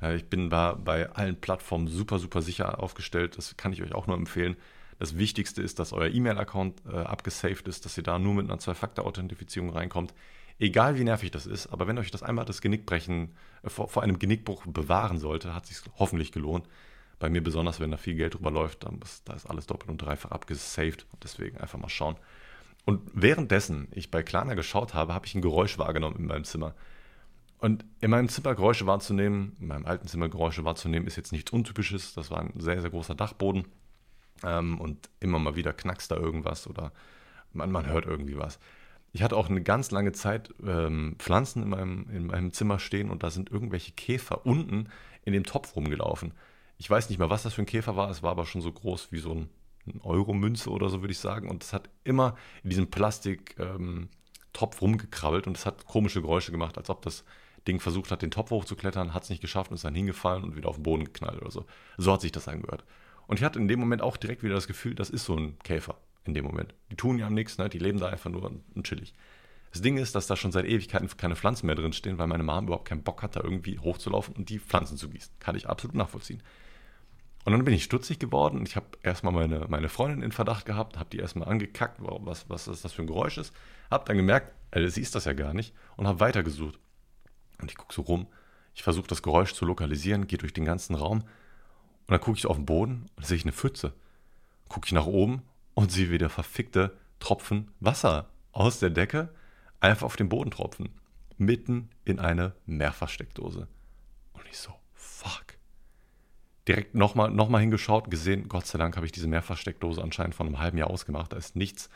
Äh, 0.01 0.17
ich 0.17 0.25
bin 0.25 0.49
bei 0.49 1.09
allen 1.13 1.41
Plattformen 1.41 1.87
super, 1.87 2.19
super 2.19 2.43
sicher 2.43 2.83
aufgestellt. 2.83 3.37
Das 3.37 3.57
kann 3.57 3.73
ich 3.73 3.81
euch 3.81 3.95
auch 3.95 4.05
nur 4.05 4.15
empfehlen. 4.15 4.55
Das 4.99 5.17
Wichtigste 5.17 5.63
ist, 5.63 5.79
dass 5.79 5.93
euer 5.93 6.09
E-Mail-Account 6.09 6.83
äh, 6.85 6.97
abgesaved 6.97 7.67
ist, 7.67 7.85
dass 7.85 7.97
ihr 7.97 8.03
da 8.03 8.19
nur 8.19 8.35
mit 8.35 8.45
einer 8.45 8.59
Zwei-Faktor-Authentifizierung 8.59 9.71
reinkommt. 9.71 10.13
Egal 10.59 10.97
wie 10.97 11.03
nervig 11.03 11.31
das 11.31 11.45
ist, 11.45 11.67
aber 11.67 11.87
wenn 11.87 11.97
euch 11.97 12.11
das 12.11 12.23
einmal 12.23 12.45
das 12.45 12.61
Genickbrechen 12.61 13.35
äh, 13.63 13.69
vor, 13.69 13.89
vor, 13.89 14.03
einem 14.03 14.19
Genickbruch 14.19 14.65
bewahren 14.65 15.19
sollte, 15.19 15.53
hat 15.55 15.65
sich 15.65 15.77
hoffentlich 15.97 16.31
gelohnt. 16.31 16.67
Bei 17.19 17.29
mir 17.29 17.43
besonders, 17.43 17.79
wenn 17.79 17.91
da 17.91 17.97
viel 17.97 18.15
Geld 18.15 18.33
drüber 18.33 18.51
läuft, 18.51 18.83
dann 18.83 18.99
ist, 19.01 19.27
da 19.27 19.33
ist 19.33 19.45
alles 19.45 19.65
doppelt 19.65 19.89
und 19.89 20.01
dreifach 20.01 20.31
abgesaved. 20.31 21.05
Deswegen 21.23 21.57
einfach 21.57 21.79
mal 21.79 21.89
schauen. 21.89 22.17
Und 22.85 23.01
währenddessen 23.13 23.87
ich 23.91 24.11
bei 24.11 24.23
Klarna 24.23 24.55
geschaut 24.55 24.93
habe, 24.93 25.13
habe 25.13 25.25
ich 25.25 25.35
ein 25.35 25.41
Geräusch 25.41 25.77
wahrgenommen 25.77 26.17
in 26.17 26.25
meinem 26.25 26.43
Zimmer. 26.43 26.75
Und 27.59 27.85
in 28.01 28.11
meinem 28.11 28.27
Zimmer 28.27 28.55
Geräusche 28.55 28.87
wahrzunehmen, 28.87 29.55
in 29.59 29.67
meinem 29.67 29.85
alten 29.85 30.07
Zimmer 30.07 30.27
Geräusche 30.27 30.65
wahrzunehmen, 30.65 31.07
ist 31.07 31.15
jetzt 31.15 31.31
nichts 31.31 31.51
Untypisches. 31.51 32.13
Das 32.13 32.29
war 32.29 32.39
ein 32.39 32.51
sehr, 32.59 32.81
sehr 32.81 32.89
großer 32.89 33.15
Dachboden. 33.15 33.65
Ähm, 34.43 34.81
und 34.81 35.09
immer 35.21 35.39
mal 35.39 35.55
wieder 35.55 35.71
knackst 35.71 36.11
da 36.11 36.17
irgendwas 36.17 36.67
oder 36.67 36.91
man, 37.53 37.71
man 37.71 37.85
hört 37.85 38.05
irgendwie 38.05 38.37
was. 38.37 38.59
Ich 39.15 39.21
hatte 39.21 39.37
auch 39.37 39.47
eine 39.47 39.61
ganz 39.61 39.91
lange 39.91 40.11
Zeit 40.11 40.53
ähm, 40.65 41.15
Pflanzen 41.19 41.61
in 41.61 41.69
meinem, 41.69 42.09
in 42.09 42.25
meinem 42.25 42.51
Zimmer 42.51 42.79
stehen 42.79 43.11
und 43.11 43.21
da 43.21 43.29
sind 43.29 43.51
irgendwelche 43.51 43.91
Käfer 43.91 44.43
unten 44.43 44.89
in 45.23 45.33
dem 45.33 45.43
Topf 45.43 45.75
rumgelaufen. 45.75 46.33
Ich 46.79 46.89
weiß 46.89 47.09
nicht 47.09 47.19
mehr, 47.19 47.29
was 47.29 47.43
das 47.43 47.53
für 47.53 47.61
ein 47.61 47.67
Käfer 47.67 47.95
war, 47.95 48.09
es 48.09 48.23
war 48.23 48.31
aber 48.31 48.47
schon 48.47 48.61
so 48.61 48.71
groß 48.71 49.11
wie 49.11 49.19
so 49.19 49.31
ein, 49.31 49.49
ein 49.85 50.01
Euro-Münze 50.01 50.71
oder 50.71 50.89
so, 50.89 51.01
würde 51.01 51.11
ich 51.11 51.19
sagen. 51.19 51.47
Und 51.47 51.63
es 51.63 51.73
hat 51.73 51.89
immer 52.03 52.35
in 52.63 52.71
diesem 52.71 52.89
Plastik-Topf 52.89 53.61
ähm, 53.61 54.09
rumgekrabbelt 54.81 55.45
und 55.45 55.57
es 55.57 55.67
hat 55.67 55.85
komische 55.85 56.21
Geräusche 56.21 56.51
gemacht, 56.51 56.79
als 56.79 56.89
ob 56.89 57.03
das 57.03 57.23
Ding 57.67 57.79
versucht 57.79 58.09
hat, 58.09 58.23
den 58.23 58.31
Topf 58.31 58.49
hochzuklettern, 58.49 59.13
hat 59.13 59.23
es 59.23 59.29
nicht 59.29 59.41
geschafft 59.41 59.69
und 59.69 59.75
ist 59.75 59.85
dann 59.85 59.93
hingefallen 59.93 60.43
und 60.43 60.55
wieder 60.55 60.69
auf 60.69 60.77
den 60.77 60.83
Boden 60.83 61.05
geknallt 61.05 61.39
oder 61.39 61.51
so. 61.51 61.65
So 61.97 62.11
hat 62.11 62.21
sich 62.21 62.31
das 62.31 62.47
angehört. 62.47 62.83
Und 63.27 63.37
ich 63.37 63.45
hatte 63.45 63.59
in 63.59 63.67
dem 63.67 63.79
Moment 63.79 64.01
auch 64.01 64.17
direkt 64.17 64.41
wieder 64.41 64.55
das 64.55 64.65
Gefühl, 64.65 64.95
das 64.95 65.11
ist 65.11 65.25
so 65.25 65.35
ein 65.35 65.59
Käfer 65.59 65.97
in 66.25 66.33
dem 66.33 66.45
Moment. 66.45 66.73
Die 66.91 66.95
tun 66.95 67.17
ja 67.17 67.29
nichts, 67.29 67.57
ne? 67.57 67.69
die 67.69 67.79
leben 67.79 67.99
da 67.99 68.09
einfach 68.09 68.29
nur 68.29 68.43
und 68.43 68.83
chillig. 68.83 69.13
Das 69.71 69.81
Ding 69.81 69.97
ist, 69.97 70.13
dass 70.13 70.27
da 70.27 70.35
schon 70.35 70.51
seit 70.51 70.65
Ewigkeiten 70.65 71.09
keine 71.17 71.35
Pflanzen 71.35 71.65
mehr 71.65 71.75
drin 71.75 71.93
stehen, 71.93 72.19
weil 72.19 72.27
meine 72.27 72.43
Mom 72.43 72.65
überhaupt 72.65 72.87
keinen 72.87 73.01
Bock 73.01 73.23
hat, 73.23 73.35
da 73.35 73.41
irgendwie 73.41 73.79
hochzulaufen 73.79 74.35
und 74.35 74.49
die 74.49 74.59
Pflanzen 74.59 74.97
zu 74.97 75.09
gießen. 75.09 75.33
Kann 75.39 75.55
ich 75.55 75.67
absolut 75.67 75.95
nachvollziehen. 75.95 76.43
Und 77.45 77.51
dann 77.51 77.65
bin 77.65 77.73
ich 77.73 77.83
stutzig 77.83 78.19
geworden 78.19 78.59
und 78.59 78.67
ich 78.67 78.75
habe 78.75 78.85
erstmal 79.01 79.33
meine, 79.33 79.65
meine 79.67 79.89
Freundin 79.89 80.21
in 80.21 80.31
Verdacht 80.31 80.65
gehabt, 80.65 80.97
habe 80.97 81.09
die 81.09 81.17
erstmal 81.17 81.49
angekackt, 81.49 81.97
was, 81.99 82.49
was 82.49 82.65
das 82.65 82.93
für 82.93 83.01
ein 83.01 83.07
Geräusch 83.07 83.37
ist. 83.37 83.53
Habe 83.89 84.05
dann 84.05 84.15
gemerkt, 84.15 84.53
äh, 84.71 84.87
sie 84.87 85.01
ist 85.01 85.15
das 85.15 85.25
ja 85.25 85.33
gar 85.33 85.53
nicht 85.53 85.73
und 85.97 86.07
habe 86.07 86.19
weitergesucht. 86.19 86.79
Und 87.59 87.71
ich 87.71 87.75
gucke 87.75 87.93
so 87.93 88.03
rum, 88.03 88.27
ich 88.75 88.83
versuche 88.83 89.07
das 89.07 89.23
Geräusch 89.23 89.53
zu 89.53 89.65
lokalisieren, 89.65 90.27
gehe 90.27 90.37
durch 90.37 90.53
den 90.53 90.65
ganzen 90.65 90.95
Raum 90.95 91.21
und 91.21 92.11
dann 92.11 92.21
gucke 92.21 92.37
ich 92.37 92.45
auf 92.45 92.57
den 92.57 92.65
Boden 92.65 93.07
und 93.15 93.25
sehe 93.25 93.37
ich 93.37 93.43
eine 93.43 93.53
Pfütze. 93.53 93.93
Gucke 94.69 94.85
ich 94.85 94.93
nach 94.93 95.05
oben 95.05 95.41
und 95.73 95.91
sehe 95.91 96.11
wieder 96.11 96.29
verfickte 96.29 96.97
Tropfen 97.19 97.71
Wasser 97.79 98.29
aus 98.51 98.79
der 98.79 98.89
Decke 98.89 99.29
einfach 99.79 100.05
auf 100.05 100.15
den 100.15 100.29
Boden 100.29 100.51
tropfen. 100.51 100.89
Mitten 101.37 101.89
in 102.05 102.19
eine 102.19 102.53
Mehrfachsteckdose. 102.65 103.67
Und 104.33 104.47
ich 104.49 104.57
so, 104.57 104.73
fuck. 104.93 105.57
Direkt 106.67 106.95
nochmal 106.95 107.31
noch 107.31 107.49
mal 107.49 107.59
hingeschaut, 107.59 108.09
gesehen, 108.09 108.47
Gott 108.47 108.65
sei 108.65 108.77
Dank 108.77 108.95
habe 108.95 109.05
ich 109.05 109.11
diese 109.11 109.27
Mehrfachsteckdose 109.27 110.01
anscheinend 110.01 110.35
vor 110.35 110.45
einem 110.45 110.59
halben 110.59 110.77
Jahr 110.77 110.89
ausgemacht. 110.89 111.33
Da 111.33 111.37
ist 111.37 111.55
nichts, 111.55 111.89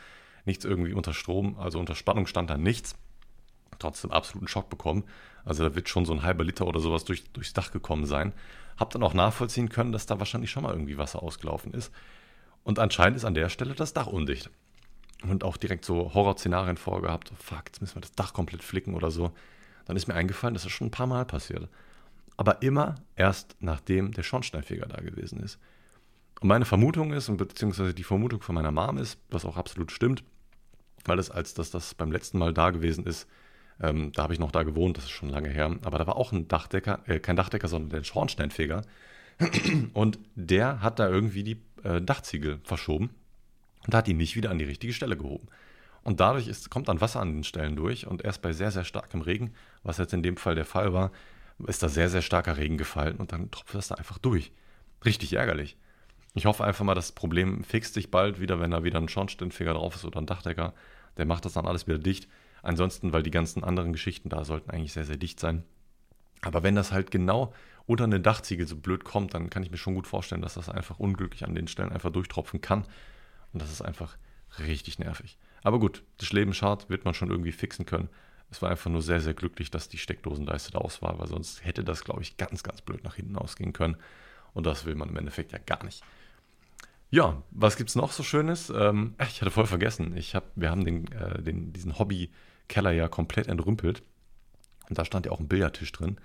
nichts 0.44 0.64
irgendwie 0.64 0.92
unter 0.92 1.14
Strom, 1.14 1.58
also 1.58 1.78
unter 1.78 1.94
Spannung 1.94 2.26
stand 2.26 2.50
da 2.50 2.58
nichts. 2.58 2.94
Trotzdem 3.78 4.10
absoluten 4.10 4.48
Schock 4.48 4.68
bekommen. 4.68 5.04
Also 5.44 5.66
da 5.66 5.74
wird 5.74 5.88
schon 5.88 6.04
so 6.04 6.12
ein 6.12 6.22
halber 6.22 6.44
Liter 6.44 6.66
oder 6.66 6.80
sowas 6.80 7.04
durch, 7.04 7.30
durchs 7.32 7.52
Dach 7.52 7.70
gekommen 7.70 8.06
sein. 8.06 8.34
Hab 8.76 8.90
dann 8.90 9.02
auch 9.02 9.14
nachvollziehen 9.14 9.68
können, 9.68 9.92
dass 9.92 10.06
da 10.06 10.18
wahrscheinlich 10.18 10.50
schon 10.50 10.64
mal 10.64 10.72
irgendwie 10.72 10.98
Wasser 10.98 11.22
ausgelaufen 11.22 11.72
ist. 11.72 11.92
Und 12.64 12.78
anscheinend 12.78 13.16
ist 13.16 13.24
an 13.24 13.34
der 13.34 13.48
Stelle 13.48 13.74
das 13.74 13.94
Dach 13.94 14.06
undicht. 14.06 14.50
Und 15.22 15.42
auch 15.42 15.56
direkt 15.56 15.84
so 15.84 16.14
Horrorszenarien 16.14 16.76
vorgehabt, 16.76 17.32
fuck, 17.38 17.64
jetzt 17.66 17.80
müssen 17.80 17.96
wir 17.96 18.02
das 18.02 18.12
Dach 18.12 18.32
komplett 18.32 18.62
flicken 18.62 18.94
oder 18.94 19.10
so. 19.10 19.32
Dann 19.86 19.96
ist 19.96 20.06
mir 20.06 20.14
eingefallen, 20.14 20.54
das 20.54 20.64
ist 20.64 20.72
schon 20.72 20.88
ein 20.88 20.92
paar 20.92 21.06
Mal 21.06 21.24
passiert. 21.24 21.68
Aber 22.36 22.62
immer 22.62 22.96
erst 23.16 23.56
nachdem 23.60 24.12
der 24.12 24.22
Schornsteinfeger 24.22 24.86
da 24.86 25.00
gewesen 25.00 25.40
ist. 25.40 25.58
Und 26.40 26.48
meine 26.48 26.66
Vermutung 26.66 27.12
ist, 27.12 27.34
beziehungsweise 27.36 27.94
die 27.94 28.04
Vermutung 28.04 28.42
von 28.42 28.54
meiner 28.54 28.70
Mom 28.70 28.98
ist, 28.98 29.18
was 29.30 29.44
auch 29.44 29.56
absolut 29.56 29.90
stimmt, 29.90 30.22
weil 31.04 31.18
es 31.18 31.30
als 31.30 31.54
dass 31.54 31.70
das 31.70 31.94
beim 31.94 32.12
letzten 32.12 32.38
Mal 32.38 32.54
da 32.54 32.70
gewesen 32.70 33.04
ist, 33.04 33.26
ähm, 33.80 34.12
da 34.12 34.24
habe 34.24 34.34
ich 34.34 34.38
noch 34.38 34.52
da 34.52 34.62
gewohnt, 34.62 34.96
das 34.96 35.04
ist 35.04 35.10
schon 35.10 35.28
lange 35.28 35.48
her. 35.48 35.76
Aber 35.82 35.98
da 35.98 36.06
war 36.06 36.16
auch 36.16 36.32
ein 36.32 36.48
Dachdecker, 36.48 37.00
äh, 37.06 37.20
kein 37.20 37.36
Dachdecker, 37.36 37.68
sondern 37.68 37.90
der 37.90 38.04
Schornsteinfeger. 38.04 38.82
Und 39.94 40.18
der 40.34 40.82
hat 40.82 40.98
da 40.98 41.08
irgendwie 41.08 41.44
die 41.44 41.60
äh, 41.84 42.00
Dachziegel 42.00 42.60
verschoben 42.64 43.10
und 43.86 43.94
hat 43.94 44.06
die 44.06 44.14
nicht 44.14 44.36
wieder 44.36 44.50
an 44.50 44.58
die 44.58 44.64
richtige 44.64 44.92
Stelle 44.92 45.16
gehoben. 45.16 45.48
Und 46.02 46.20
dadurch 46.20 46.48
ist, 46.48 46.70
kommt 46.70 46.88
dann 46.88 47.00
Wasser 47.00 47.20
an 47.20 47.34
den 47.34 47.44
Stellen 47.44 47.76
durch 47.76 48.06
und 48.06 48.24
erst 48.24 48.40
bei 48.42 48.52
sehr, 48.52 48.70
sehr 48.70 48.84
starkem 48.84 49.20
Regen, 49.20 49.52
was 49.82 49.98
jetzt 49.98 50.14
in 50.14 50.22
dem 50.22 50.36
Fall 50.36 50.54
der 50.54 50.64
Fall 50.64 50.92
war, 50.92 51.10
ist 51.66 51.82
da 51.82 51.88
sehr, 51.88 52.08
sehr 52.08 52.22
starker 52.22 52.56
Regen 52.56 52.78
gefallen 52.78 53.16
und 53.16 53.32
dann 53.32 53.50
tropft 53.50 53.74
das 53.74 53.88
da 53.88 53.96
einfach 53.96 54.18
durch. 54.18 54.52
Richtig 55.04 55.32
ärgerlich. 55.34 55.76
Ich 56.34 56.46
hoffe 56.46 56.64
einfach 56.64 56.84
mal, 56.84 56.94
das 56.94 57.12
Problem 57.12 57.64
fixt 57.64 57.94
sich 57.94 58.10
bald 58.10 58.40
wieder, 58.40 58.60
wenn 58.60 58.70
da 58.70 58.84
wieder 58.84 58.98
ein 58.98 59.08
Schornsteinfeger 59.08 59.74
drauf 59.74 59.96
ist 59.96 60.04
oder 60.04 60.20
ein 60.20 60.26
Dachdecker. 60.26 60.72
Der 61.16 61.26
macht 61.26 61.44
das 61.44 61.54
dann 61.54 61.66
alles 61.66 61.86
wieder 61.86 61.98
dicht. 61.98 62.28
Ansonsten, 62.62 63.12
weil 63.12 63.22
die 63.22 63.30
ganzen 63.30 63.64
anderen 63.64 63.92
Geschichten 63.92 64.28
da 64.28 64.44
sollten 64.44 64.70
eigentlich 64.70 64.92
sehr, 64.92 65.04
sehr 65.04 65.16
dicht 65.16 65.40
sein. 65.40 65.64
Aber 66.42 66.62
wenn 66.62 66.76
das 66.76 66.92
halt 66.92 67.10
genau 67.10 67.52
unter 67.88 68.04
eine 68.04 68.20
Dachziegel 68.20 68.68
so 68.68 68.76
blöd 68.76 69.02
kommt, 69.02 69.32
dann 69.32 69.48
kann 69.48 69.62
ich 69.62 69.70
mir 69.70 69.78
schon 69.78 69.94
gut 69.94 70.06
vorstellen, 70.06 70.42
dass 70.42 70.54
das 70.54 70.68
einfach 70.68 70.98
unglücklich 70.98 71.44
an 71.44 71.54
den 71.54 71.68
Stellen 71.68 71.90
einfach 71.90 72.12
durchtropfen 72.12 72.60
kann. 72.60 72.84
Und 73.54 73.62
das 73.62 73.72
ist 73.72 73.80
einfach 73.80 74.18
richtig 74.58 74.98
nervig. 74.98 75.38
Aber 75.62 75.80
gut, 75.80 76.04
das 76.18 76.30
Leben 76.32 76.52
schart 76.52 76.90
wird 76.90 77.06
man 77.06 77.14
schon 77.14 77.30
irgendwie 77.30 77.50
fixen 77.50 77.86
können. 77.86 78.10
Es 78.50 78.60
war 78.60 78.70
einfach 78.70 78.90
nur 78.90 79.00
sehr, 79.00 79.20
sehr 79.20 79.32
glücklich, 79.32 79.70
dass 79.70 79.88
die 79.88 79.96
Steckdosenleiste 79.96 80.70
da 80.70 80.78
aus 80.78 81.00
war, 81.00 81.18
weil 81.18 81.28
sonst 81.28 81.64
hätte 81.64 81.82
das, 81.82 82.04
glaube 82.04 82.20
ich, 82.20 82.36
ganz, 82.36 82.62
ganz 82.62 82.82
blöd 82.82 83.04
nach 83.04 83.14
hinten 83.14 83.36
ausgehen 83.36 83.72
können. 83.72 83.96
Und 84.52 84.66
das 84.66 84.84
will 84.84 84.94
man 84.94 85.08
im 85.08 85.16
Endeffekt 85.16 85.52
ja 85.52 85.58
gar 85.58 85.82
nicht. 85.82 86.04
Ja, 87.10 87.42
was 87.50 87.78
gibt 87.78 87.88
es 87.88 87.96
noch 87.96 88.12
so 88.12 88.22
Schönes? 88.22 88.68
Ähm, 88.68 89.14
ich 89.26 89.40
hatte 89.40 89.50
voll 89.50 89.66
vergessen. 89.66 90.14
Ich 90.14 90.34
hab, 90.34 90.52
wir 90.56 90.70
haben 90.70 90.84
den, 90.84 91.10
äh, 91.12 91.42
den, 91.42 91.72
diesen 91.72 91.98
Hobby-Keller 91.98 92.92
ja 92.92 93.08
komplett 93.08 93.46
entrümpelt. 93.46 94.02
Und 94.90 94.98
da 94.98 95.06
stand 95.06 95.24
ja 95.24 95.32
auch 95.32 95.40
ein 95.40 95.48
Billardtisch 95.48 95.92
drin. 95.92 96.18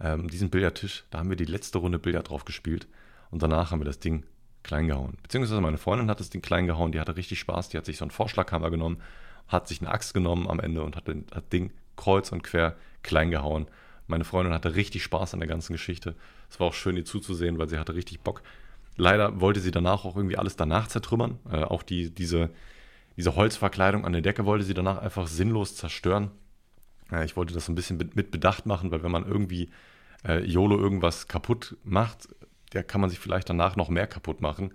Ähm, 0.00 0.28
diesen 0.28 0.50
Billardtisch, 0.50 1.04
da 1.10 1.18
haben 1.18 1.28
wir 1.28 1.36
die 1.36 1.44
letzte 1.44 1.78
Runde 1.78 1.98
Billard 1.98 2.28
drauf 2.28 2.44
gespielt. 2.44 2.86
Und 3.30 3.42
danach 3.42 3.70
haben 3.70 3.80
wir 3.80 3.84
das 3.84 4.00
Ding 4.00 4.24
klein 4.62 4.88
gehauen. 4.88 5.16
Beziehungsweise 5.22 5.60
meine 5.60 5.78
Freundin 5.78 6.10
hat 6.10 6.20
das 6.20 6.30
Ding 6.30 6.42
klein 6.42 6.66
gehauen, 6.66 6.92
die 6.92 7.00
hatte 7.00 7.16
richtig 7.16 7.38
Spaß. 7.40 7.68
Die 7.68 7.76
hat 7.76 7.86
sich 7.86 7.98
so 7.98 8.04
einen 8.04 8.10
Vorschlaghammer 8.10 8.70
genommen, 8.70 9.00
hat 9.48 9.68
sich 9.68 9.80
eine 9.80 9.90
Axt 9.90 10.14
genommen 10.14 10.48
am 10.48 10.60
Ende 10.60 10.82
und 10.82 10.96
hat 10.96 11.08
das 11.08 11.48
Ding 11.52 11.72
kreuz 11.96 12.32
und 12.32 12.42
quer 12.42 12.76
klein 13.02 13.30
gehauen. 13.30 13.66
Meine 14.06 14.24
Freundin 14.24 14.52
hatte 14.52 14.74
richtig 14.74 15.02
Spaß 15.04 15.34
an 15.34 15.40
der 15.40 15.48
ganzen 15.48 15.72
Geschichte. 15.72 16.14
Es 16.50 16.58
war 16.58 16.68
auch 16.68 16.74
schön, 16.74 16.96
ihr 16.96 17.04
zuzusehen, 17.04 17.58
weil 17.58 17.68
sie 17.68 17.78
hatte 17.78 17.94
richtig 17.94 18.20
Bock. 18.20 18.42
Leider 18.96 19.40
wollte 19.40 19.60
sie 19.60 19.70
danach 19.70 20.04
auch 20.04 20.16
irgendwie 20.16 20.36
alles 20.36 20.56
danach 20.56 20.88
zertrümmern. 20.88 21.38
Äh, 21.50 21.62
auch 21.62 21.82
die, 21.82 22.10
diese, 22.10 22.50
diese 23.16 23.36
Holzverkleidung 23.36 24.04
an 24.04 24.12
der 24.12 24.22
Decke 24.22 24.44
wollte 24.46 24.64
sie 24.64 24.74
danach 24.74 24.98
einfach 24.98 25.26
sinnlos 25.26 25.76
zerstören. 25.76 26.30
Äh, 27.12 27.24
ich 27.24 27.36
wollte 27.36 27.54
das 27.54 27.68
ein 27.68 27.74
bisschen 27.74 27.98
mit 28.14 28.30
Bedacht 28.30 28.66
machen, 28.66 28.90
weil 28.90 29.02
wenn 29.02 29.10
man 29.10 29.26
irgendwie 29.26 29.70
äh, 30.26 30.44
YOLO 30.44 30.78
irgendwas 30.78 31.28
kaputt 31.28 31.76
macht, 31.84 32.28
der 32.72 32.84
kann 32.84 33.00
man 33.00 33.10
sich 33.10 33.18
vielleicht 33.18 33.48
danach 33.48 33.76
noch 33.76 33.88
mehr 33.88 34.06
kaputt 34.06 34.40
machen. 34.40 34.72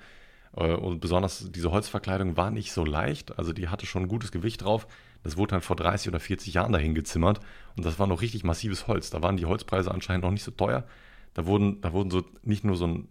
Äh, 0.55 0.73
und 0.73 0.99
besonders 0.99 1.51
diese 1.51 1.71
Holzverkleidung 1.71 2.37
war 2.37 2.51
nicht 2.51 2.71
so 2.71 2.85
leicht, 2.85 3.37
also 3.37 3.53
die 3.53 3.67
hatte 3.69 3.85
schon 3.85 4.03
ein 4.03 4.07
gutes 4.07 4.31
Gewicht 4.31 4.63
drauf. 4.63 4.87
Das 5.23 5.37
wurde 5.37 5.51
dann 5.51 5.61
vor 5.61 5.75
30 5.75 6.09
oder 6.09 6.19
40 6.19 6.53
Jahren 6.53 6.71
dahin 6.71 6.93
gezimmert 6.93 7.39
und 7.75 7.85
das 7.85 7.97
war 7.97 8.07
noch 8.07 8.21
richtig 8.21 8.43
massives 8.43 8.87
Holz. 8.87 9.09
Da 9.09 9.23
waren 9.23 9.37
die 9.37 9.45
Holzpreise 9.45 9.91
anscheinend 9.91 10.23
noch 10.23 10.31
nicht 10.31 10.43
so 10.43 10.51
teuer. 10.51 10.85
Da 11.33 11.45
wurden, 11.45 11.81
da 11.81 11.93
wurden 11.93 12.11
so 12.11 12.23
nicht 12.43 12.63
nur 12.63 12.75
so 12.75 12.87
ein 12.87 13.07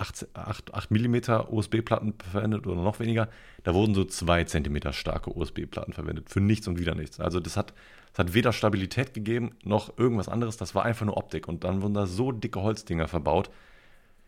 8, 0.00 0.28
8, 0.34 0.74
8 0.74 0.90
mm 0.90 1.16
USB-Platten 1.50 2.14
verwendet 2.30 2.66
oder 2.66 2.82
noch 2.82 3.00
weniger, 3.00 3.28
da 3.64 3.74
wurden 3.74 3.94
so 3.94 4.04
2 4.04 4.44
cm 4.44 4.92
starke 4.92 5.30
USB-Platten 5.30 5.92
verwendet. 5.92 6.30
Für 6.30 6.40
nichts 6.40 6.66
und 6.68 6.78
wieder 6.78 6.94
nichts. 6.94 7.20
Also 7.20 7.40
das 7.40 7.56
hat, 7.56 7.74
das 8.12 8.18
hat 8.20 8.34
weder 8.34 8.52
Stabilität 8.52 9.14
gegeben 9.14 9.52
noch 9.62 9.98
irgendwas 9.98 10.28
anderes. 10.28 10.56
Das 10.56 10.74
war 10.74 10.84
einfach 10.84 11.06
nur 11.06 11.16
Optik. 11.16 11.48
Und 11.48 11.64
dann 11.64 11.82
wurden 11.82 11.94
da 11.94 12.06
so 12.06 12.32
dicke 12.32 12.62
Holzdinger 12.62 13.08
verbaut. 13.08 13.50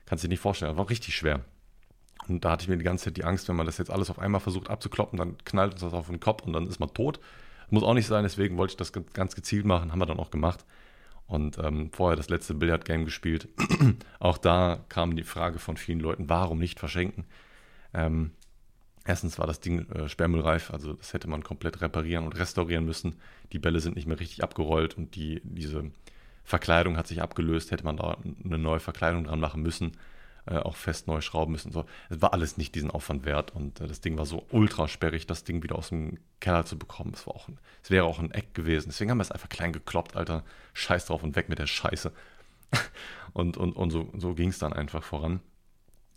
Kannst 0.06 0.24
du 0.24 0.28
dir 0.28 0.32
nicht 0.32 0.40
vorstellen. 0.40 0.72
Das 0.72 0.78
war 0.78 0.90
richtig 0.90 1.16
schwer. 1.16 1.40
Und 2.28 2.44
da 2.44 2.52
hatte 2.52 2.64
ich 2.64 2.68
mir 2.68 2.76
die 2.76 2.84
ganze 2.84 3.06
Zeit 3.06 3.16
die 3.16 3.24
Angst, 3.24 3.48
wenn 3.48 3.56
man 3.56 3.66
das 3.66 3.78
jetzt 3.78 3.90
alles 3.90 4.10
auf 4.10 4.18
einmal 4.18 4.40
versucht 4.40 4.70
abzukloppen, 4.70 5.18
dann 5.18 5.38
knallt 5.44 5.72
uns 5.72 5.80
das 5.80 5.92
auf 5.92 6.06
den 6.06 6.20
Kopf 6.20 6.44
und 6.44 6.52
dann 6.52 6.66
ist 6.66 6.78
man 6.78 6.92
tot. 6.94 7.18
Muss 7.70 7.82
auch 7.82 7.94
nicht 7.94 8.06
sein, 8.06 8.22
deswegen 8.22 8.58
wollte 8.58 8.72
ich 8.72 8.76
das 8.76 8.92
ganz 8.92 9.34
gezielt 9.34 9.64
machen, 9.64 9.90
haben 9.90 9.98
wir 9.98 10.06
dann 10.06 10.20
auch 10.20 10.30
gemacht. 10.30 10.64
Und 11.26 11.58
ähm, 11.58 11.90
vorher 11.92 12.16
das 12.16 12.28
letzte 12.28 12.54
Billard-Game 12.54 13.04
gespielt. 13.04 13.48
auch 14.18 14.38
da 14.38 14.84
kam 14.88 15.16
die 15.16 15.22
Frage 15.22 15.58
von 15.58 15.76
vielen 15.76 16.00
Leuten, 16.00 16.28
warum 16.28 16.58
nicht 16.58 16.78
verschenken? 16.78 17.24
Ähm, 17.94 18.32
erstens 19.06 19.38
war 19.38 19.46
das 19.46 19.60
Ding 19.60 19.88
äh, 19.90 20.08
sperrmüllreif, 20.08 20.70
also 20.70 20.92
das 20.92 21.14
hätte 21.14 21.28
man 21.28 21.42
komplett 21.42 21.80
reparieren 21.80 22.24
und 22.24 22.38
restaurieren 22.38 22.84
müssen. 22.84 23.16
Die 23.52 23.58
Bälle 23.58 23.80
sind 23.80 23.96
nicht 23.96 24.06
mehr 24.06 24.20
richtig 24.20 24.42
abgerollt 24.42 24.98
und 24.98 25.14
die, 25.14 25.40
diese 25.44 25.90
Verkleidung 26.44 26.96
hat 26.96 27.06
sich 27.06 27.22
abgelöst, 27.22 27.70
hätte 27.70 27.84
man 27.84 27.96
da 27.96 28.18
eine 28.44 28.58
neue 28.58 28.80
Verkleidung 28.80 29.24
dran 29.24 29.40
machen 29.40 29.62
müssen 29.62 29.92
äh, 30.46 30.56
auch 30.56 30.74
fest 30.76 31.06
neu 31.06 31.20
schrauben 31.20 31.52
müssen. 31.52 31.70
So. 31.70 31.84
Es 32.10 32.20
war 32.20 32.32
alles 32.32 32.56
nicht 32.56 32.74
diesen 32.74 32.90
Aufwand 32.90 33.24
wert 33.24 33.54
und 33.54 33.80
äh, 33.80 33.86
das 33.86 34.00
Ding 34.00 34.18
war 34.18 34.26
so 34.26 34.44
ultra 34.50 34.88
sperrig, 34.88 35.26
das 35.26 35.44
Ding 35.44 35.62
wieder 35.62 35.76
aus 35.76 35.90
dem 35.90 36.18
Keller 36.40 36.64
zu 36.64 36.78
bekommen. 36.78 37.12
Es, 37.14 37.26
war 37.26 37.34
auch 37.34 37.48
ein, 37.48 37.58
es 37.82 37.90
wäre 37.90 38.04
auch 38.04 38.18
ein 38.18 38.32
Eck 38.32 38.52
gewesen. 38.54 38.88
Deswegen 38.88 39.10
haben 39.10 39.18
wir 39.18 39.22
es 39.22 39.30
einfach 39.30 39.48
klein 39.48 39.72
gekloppt, 39.72 40.16
Alter. 40.16 40.42
Scheiß 40.74 41.06
drauf 41.06 41.22
und 41.22 41.36
weg 41.36 41.48
mit 41.48 41.58
der 41.60 41.66
Scheiße. 41.66 42.12
und, 43.32 43.56
und, 43.56 43.74
und 43.74 43.90
so, 43.90 44.10
so 44.16 44.34
ging 44.34 44.48
es 44.48 44.58
dann 44.58 44.72
einfach 44.72 45.04
voran. 45.04 45.40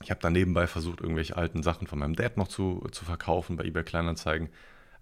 Ich 0.01 0.09
habe 0.09 0.21
dann 0.21 0.33
nebenbei 0.33 0.67
versucht, 0.67 1.01
irgendwelche 1.01 1.37
alten 1.37 1.63
Sachen 1.63 1.87
von 1.87 1.99
meinem 1.99 2.15
Dad 2.15 2.37
noch 2.37 2.47
zu, 2.47 2.85
zu 2.91 3.05
verkaufen 3.05 3.57
bei 3.57 3.63
eBay 3.63 3.83
Kleinanzeigen. 3.83 4.49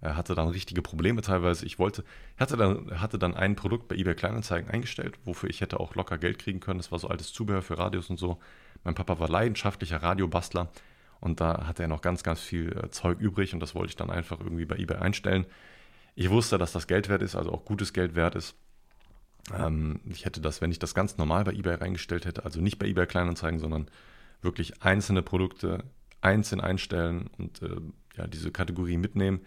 Hatte 0.02 0.34
dann 0.34 0.48
richtige 0.48 0.82
Probleme 0.82 1.22
teilweise. 1.22 1.64
Ich 1.64 1.78
wollte, 1.78 2.04
hatte 2.36 2.58
dann, 2.58 3.00
hatte 3.00 3.18
dann 3.18 3.34
ein 3.34 3.56
Produkt 3.56 3.88
bei 3.88 3.96
eBay 3.96 4.14
Kleinanzeigen 4.14 4.70
eingestellt, 4.70 5.18
wofür 5.24 5.48
ich 5.48 5.62
hätte 5.62 5.80
auch 5.80 5.94
locker 5.94 6.18
Geld 6.18 6.38
kriegen 6.38 6.60
können. 6.60 6.78
Das 6.78 6.92
war 6.92 6.98
so 6.98 7.08
altes 7.08 7.32
Zubehör 7.32 7.62
für 7.62 7.78
Radios 7.78 8.10
und 8.10 8.18
so. 8.18 8.38
Mein 8.84 8.94
Papa 8.94 9.18
war 9.18 9.28
leidenschaftlicher 9.28 10.02
Radiobastler 10.02 10.70
und 11.20 11.40
da 11.40 11.66
hatte 11.66 11.82
er 11.82 11.88
noch 11.88 12.02
ganz, 12.02 12.22
ganz 12.22 12.40
viel 12.40 12.76
äh, 12.76 12.90
Zeug 12.90 13.18
übrig 13.18 13.54
und 13.54 13.60
das 13.60 13.74
wollte 13.74 13.90
ich 13.90 13.96
dann 13.96 14.10
einfach 14.10 14.40
irgendwie 14.40 14.66
bei 14.66 14.76
eBay 14.76 14.98
einstellen. 14.98 15.46
Ich 16.14 16.30
wusste, 16.30 16.58
dass 16.58 16.72
das 16.72 16.86
Geld 16.86 17.08
wert 17.08 17.22
ist, 17.22 17.34
also 17.34 17.50
auch 17.50 17.64
gutes 17.64 17.92
Geld 17.92 18.14
wert 18.14 18.34
ist. 18.34 18.54
Ähm, 19.52 20.00
ich 20.04 20.24
hätte 20.24 20.40
das, 20.40 20.60
wenn 20.60 20.70
ich 20.70 20.78
das 20.78 20.94
ganz 20.94 21.16
normal 21.16 21.44
bei 21.44 21.52
eBay 21.52 21.74
reingestellt 21.74 22.26
hätte, 22.26 22.44
also 22.44 22.60
nicht 22.60 22.78
bei 22.78 22.86
eBay 22.86 23.06
Kleinanzeigen, 23.06 23.58
sondern 23.58 23.88
wirklich 24.42 24.82
einzelne 24.82 25.22
Produkte 25.22 25.84
einzeln 26.20 26.60
einstellen 26.60 27.30
und 27.38 27.62
äh, 27.62 27.80
ja, 28.16 28.26
diese 28.26 28.50
Kategorie 28.50 28.96
mitnehmen, 28.96 29.40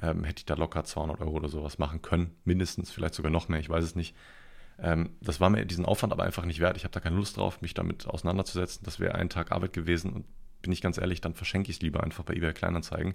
ähm, 0.00 0.24
hätte 0.24 0.40
ich 0.40 0.46
da 0.46 0.54
locker 0.54 0.84
200 0.84 1.20
Euro 1.20 1.36
oder 1.36 1.48
sowas 1.48 1.78
machen 1.78 2.02
können, 2.02 2.36
mindestens, 2.44 2.90
vielleicht 2.90 3.14
sogar 3.14 3.30
noch 3.30 3.48
mehr, 3.48 3.60
ich 3.60 3.68
weiß 3.68 3.84
es 3.84 3.94
nicht. 3.94 4.14
Ähm, 4.78 5.10
das 5.20 5.40
war 5.40 5.50
mir 5.50 5.64
diesen 5.64 5.84
Aufwand 5.84 6.12
aber 6.12 6.24
einfach 6.24 6.44
nicht 6.44 6.60
wert. 6.60 6.76
Ich 6.76 6.84
habe 6.84 6.92
da 6.92 7.00
keine 7.00 7.16
Lust 7.16 7.36
drauf, 7.36 7.60
mich 7.60 7.74
damit 7.74 8.06
auseinanderzusetzen. 8.06 8.82
Das 8.84 9.00
wäre 9.00 9.14
ein 9.14 9.30
Tag 9.30 9.52
Arbeit 9.52 9.72
gewesen 9.72 10.12
und 10.12 10.24
bin 10.62 10.72
ich 10.72 10.80
ganz 10.80 10.98
ehrlich, 10.98 11.20
dann 11.20 11.34
verschenke 11.34 11.70
ich 11.70 11.76
es 11.76 11.82
lieber 11.82 12.02
einfach 12.02 12.24
bei 12.24 12.34
eBay 12.34 12.52
Kleinanzeigen. 12.52 13.14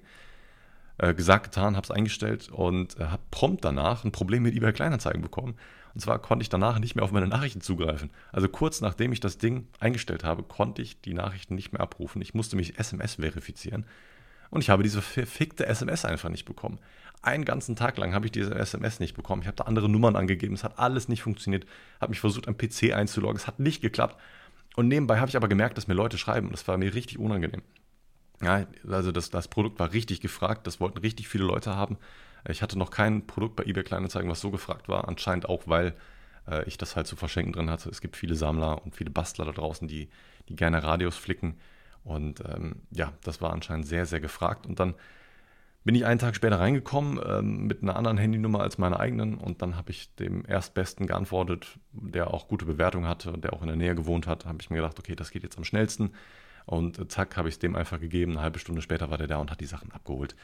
Äh, 0.97 1.13
gesagt, 1.13 1.45
getan, 1.45 1.75
habe 1.75 1.85
es 1.85 1.91
eingestellt 1.91 2.49
und 2.49 2.99
äh, 2.99 3.05
habe 3.05 3.23
prompt 3.31 3.65
danach 3.65 4.03
ein 4.03 4.11
Problem 4.11 4.43
mit 4.43 4.55
eBay 4.55 4.73
Kleinanzeigen 4.73 5.21
bekommen. 5.21 5.55
Und 5.93 5.99
zwar 5.99 6.19
konnte 6.19 6.43
ich 6.43 6.49
danach 6.49 6.79
nicht 6.79 6.95
mehr 6.95 7.03
auf 7.03 7.11
meine 7.11 7.27
Nachrichten 7.27 7.61
zugreifen. 7.61 8.11
Also 8.31 8.47
kurz 8.47 8.81
nachdem 8.81 9.11
ich 9.11 9.19
das 9.19 9.37
Ding 9.37 9.67
eingestellt 9.79 10.23
habe, 10.23 10.43
konnte 10.43 10.81
ich 10.81 11.01
die 11.01 11.13
Nachrichten 11.13 11.55
nicht 11.55 11.73
mehr 11.73 11.81
abrufen. 11.81 12.21
Ich 12.21 12.33
musste 12.33 12.55
mich 12.55 12.79
SMS 12.79 13.15
verifizieren. 13.15 13.85
Und 14.49 14.61
ich 14.61 14.69
habe 14.69 14.83
diese 14.83 15.01
verfickte 15.01 15.65
SMS 15.65 16.05
einfach 16.05 16.29
nicht 16.29 16.45
bekommen. 16.45 16.79
Einen 17.23 17.45
ganzen 17.45 17.75
Tag 17.75 17.97
lang 17.97 18.13
habe 18.13 18.25
ich 18.25 18.31
diese 18.31 18.55
SMS 18.55 18.99
nicht 18.99 19.15
bekommen. 19.15 19.43
Ich 19.43 19.47
habe 19.47 19.57
da 19.57 19.65
andere 19.65 19.87
Nummern 19.87 20.15
angegeben. 20.15 20.55
Es 20.55 20.63
hat 20.63 20.79
alles 20.79 21.07
nicht 21.07 21.21
funktioniert. 21.21 21.65
Habe 21.99 22.11
mich 22.11 22.19
versucht, 22.19 22.47
am 22.47 22.57
PC 22.57 22.93
einzuloggen. 22.93 23.37
Es 23.37 23.45
hat 23.45 23.59
nicht 23.59 23.81
geklappt. 23.81 24.19
Und 24.75 24.87
nebenbei 24.87 25.19
habe 25.19 25.29
ich 25.29 25.35
aber 25.35 25.47
gemerkt, 25.47 25.77
dass 25.77 25.87
mir 25.87 25.93
Leute 25.93 26.17
schreiben. 26.17 26.47
Und 26.47 26.53
das 26.53 26.67
war 26.67 26.77
mir 26.77 26.93
richtig 26.93 27.19
unangenehm. 27.19 27.61
Ja, 28.41 28.65
also 28.89 29.11
das, 29.11 29.29
das 29.29 29.47
Produkt 29.47 29.79
war 29.79 29.93
richtig 29.93 30.21
gefragt. 30.21 30.65
Das 30.65 30.79
wollten 30.79 30.97
richtig 30.97 31.27
viele 31.27 31.43
Leute 31.43 31.75
haben. 31.75 31.97
Ich 32.49 32.63
hatte 32.63 32.77
noch 32.79 32.89
kein 32.89 33.27
Produkt 33.27 33.55
bei 33.55 33.65
eBay 33.65 33.83
Kleinanzeigen, 33.83 34.29
was 34.29 34.41
so 34.41 34.49
gefragt 34.49 34.89
war. 34.89 35.07
Anscheinend 35.07 35.47
auch, 35.47 35.67
weil 35.67 35.95
äh, 36.47 36.63
ich 36.67 36.79
das 36.79 36.95
halt 36.95 37.05
zu 37.05 37.15
verschenken 37.15 37.53
drin 37.53 37.69
hatte. 37.69 37.89
Es 37.89 38.01
gibt 38.01 38.17
viele 38.17 38.33
Sammler 38.33 38.83
und 38.83 38.95
viele 38.95 39.11
Bastler 39.11 39.45
da 39.45 39.51
draußen, 39.51 39.87
die, 39.87 40.09
die 40.49 40.55
gerne 40.55 40.81
Radios 40.81 41.17
flicken. 41.17 41.59
Und 42.03 42.43
ähm, 42.45 42.77
ja, 42.89 43.13
das 43.23 43.41
war 43.41 43.53
anscheinend 43.53 43.85
sehr, 43.85 44.07
sehr 44.07 44.19
gefragt. 44.19 44.65
Und 44.65 44.79
dann 44.79 44.95
bin 45.83 45.95
ich 45.95 46.05
einen 46.05 46.19
Tag 46.19 46.35
später 46.35 46.59
reingekommen 46.59 47.19
ähm, 47.25 47.65
mit 47.65 47.81
einer 47.81 47.95
anderen 47.95 48.17
Handynummer 48.17 48.61
als 48.61 48.77
meiner 48.77 48.99
eigenen 48.99 49.35
und 49.35 49.61
dann 49.61 49.75
habe 49.75 49.91
ich 49.91 50.13
dem 50.15 50.45
Erstbesten 50.45 51.07
geantwortet, 51.07 51.79
der 51.91 52.31
auch 52.33 52.47
gute 52.47 52.65
Bewertung 52.65 53.07
hatte 53.07 53.31
und 53.31 53.43
der 53.43 53.53
auch 53.53 53.61
in 53.61 53.67
der 53.67 53.77
Nähe 53.77 53.95
gewohnt 53.95 54.27
hat. 54.27 54.45
habe 54.45 54.59
ich 54.61 54.69
mir 54.69 54.77
gedacht, 54.77 54.99
okay, 54.99 55.15
das 55.15 55.31
geht 55.31 55.43
jetzt 55.43 55.57
am 55.57 55.63
schnellsten. 55.63 56.11
Und 56.65 56.99
äh, 56.99 57.07
zack, 57.07 57.35
habe 57.35 57.49
ich 57.49 57.55
es 57.55 57.59
dem 57.59 57.75
einfach 57.75 57.99
gegeben. 57.99 58.33
Eine 58.33 58.41
halbe 58.41 58.59
Stunde 58.59 58.81
später 58.81 59.09
war 59.09 59.17
der 59.17 59.27
da 59.27 59.37
und 59.37 59.49
hat 59.49 59.59
die 59.59 59.65
Sachen 59.65 59.91
abgeholt. 59.91 60.35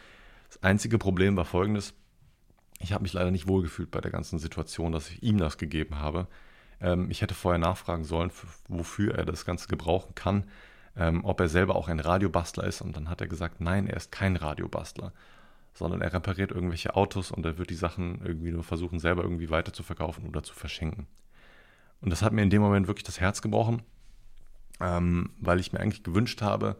Das 0.49 0.63
einzige 0.63 0.97
Problem 0.97 1.37
war 1.37 1.45
folgendes. 1.45 1.93
Ich 2.79 2.93
habe 2.93 3.03
mich 3.03 3.13
leider 3.13 3.29
nicht 3.29 3.47
wohlgefühlt 3.47 3.91
bei 3.91 4.01
der 4.01 4.11
ganzen 4.11 4.39
Situation, 4.39 4.91
dass 4.91 5.09
ich 5.09 5.21
ihm 5.21 5.37
das 5.37 5.59
gegeben 5.59 5.99
habe. 5.99 6.27
Ähm, 6.81 7.11
ich 7.11 7.21
hätte 7.21 7.35
vorher 7.35 7.59
nachfragen 7.59 8.03
sollen, 8.03 8.31
wofür 8.67 9.15
er 9.15 9.25
das 9.25 9.45
Ganze 9.45 9.67
gebrauchen 9.67 10.15
kann 10.15 10.45
ähm, 10.97 11.23
ob 11.23 11.39
er 11.39 11.47
selber 11.47 11.75
auch 11.75 11.87
ein 11.87 11.99
Radiobastler 11.99 12.65
ist. 12.65 12.81
Und 12.81 12.95
dann 12.95 13.09
hat 13.09 13.21
er 13.21 13.27
gesagt, 13.27 13.61
nein, 13.61 13.87
er 13.87 13.97
ist 13.97 14.11
kein 14.11 14.35
Radiobastler, 14.35 15.13
sondern 15.73 16.01
er 16.01 16.13
repariert 16.13 16.51
irgendwelche 16.51 16.95
Autos 16.95 17.31
und 17.31 17.45
er 17.45 17.57
wird 17.57 17.69
die 17.69 17.75
Sachen 17.75 18.21
irgendwie 18.25 18.51
nur 18.51 18.63
versuchen, 18.63 18.99
selber 18.99 19.23
irgendwie 19.23 19.49
weiter 19.49 19.73
zu 19.73 19.83
verkaufen 19.83 20.27
oder 20.27 20.43
zu 20.43 20.53
verschenken. 20.53 21.07
Und 22.01 22.09
das 22.09 22.21
hat 22.21 22.33
mir 22.33 22.43
in 22.43 22.49
dem 22.49 22.61
Moment 22.61 22.87
wirklich 22.87 23.05
das 23.05 23.19
Herz 23.19 23.41
gebrochen, 23.41 23.83
ähm, 24.79 25.31
weil 25.39 25.59
ich 25.59 25.73
mir 25.73 25.79
eigentlich 25.79 26.03
gewünscht 26.03 26.41
habe, 26.41 26.75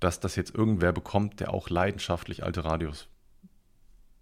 dass 0.00 0.20
das 0.20 0.36
jetzt 0.36 0.54
irgendwer 0.54 0.92
bekommt, 0.92 1.40
der 1.40 1.52
auch 1.52 1.70
leidenschaftlich 1.70 2.44
alte 2.44 2.64
Radios 2.64 3.08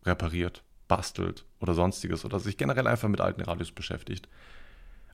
repariert, 0.05 0.63
bastelt 0.89 1.45
oder 1.61 1.75
sonstiges 1.75 2.25
oder 2.25 2.39
sich 2.39 2.57
generell 2.57 2.87
einfach 2.87 3.09
mit 3.09 3.21
alten 3.21 3.41
Radios 3.41 3.73
beschäftigt. 3.73 4.29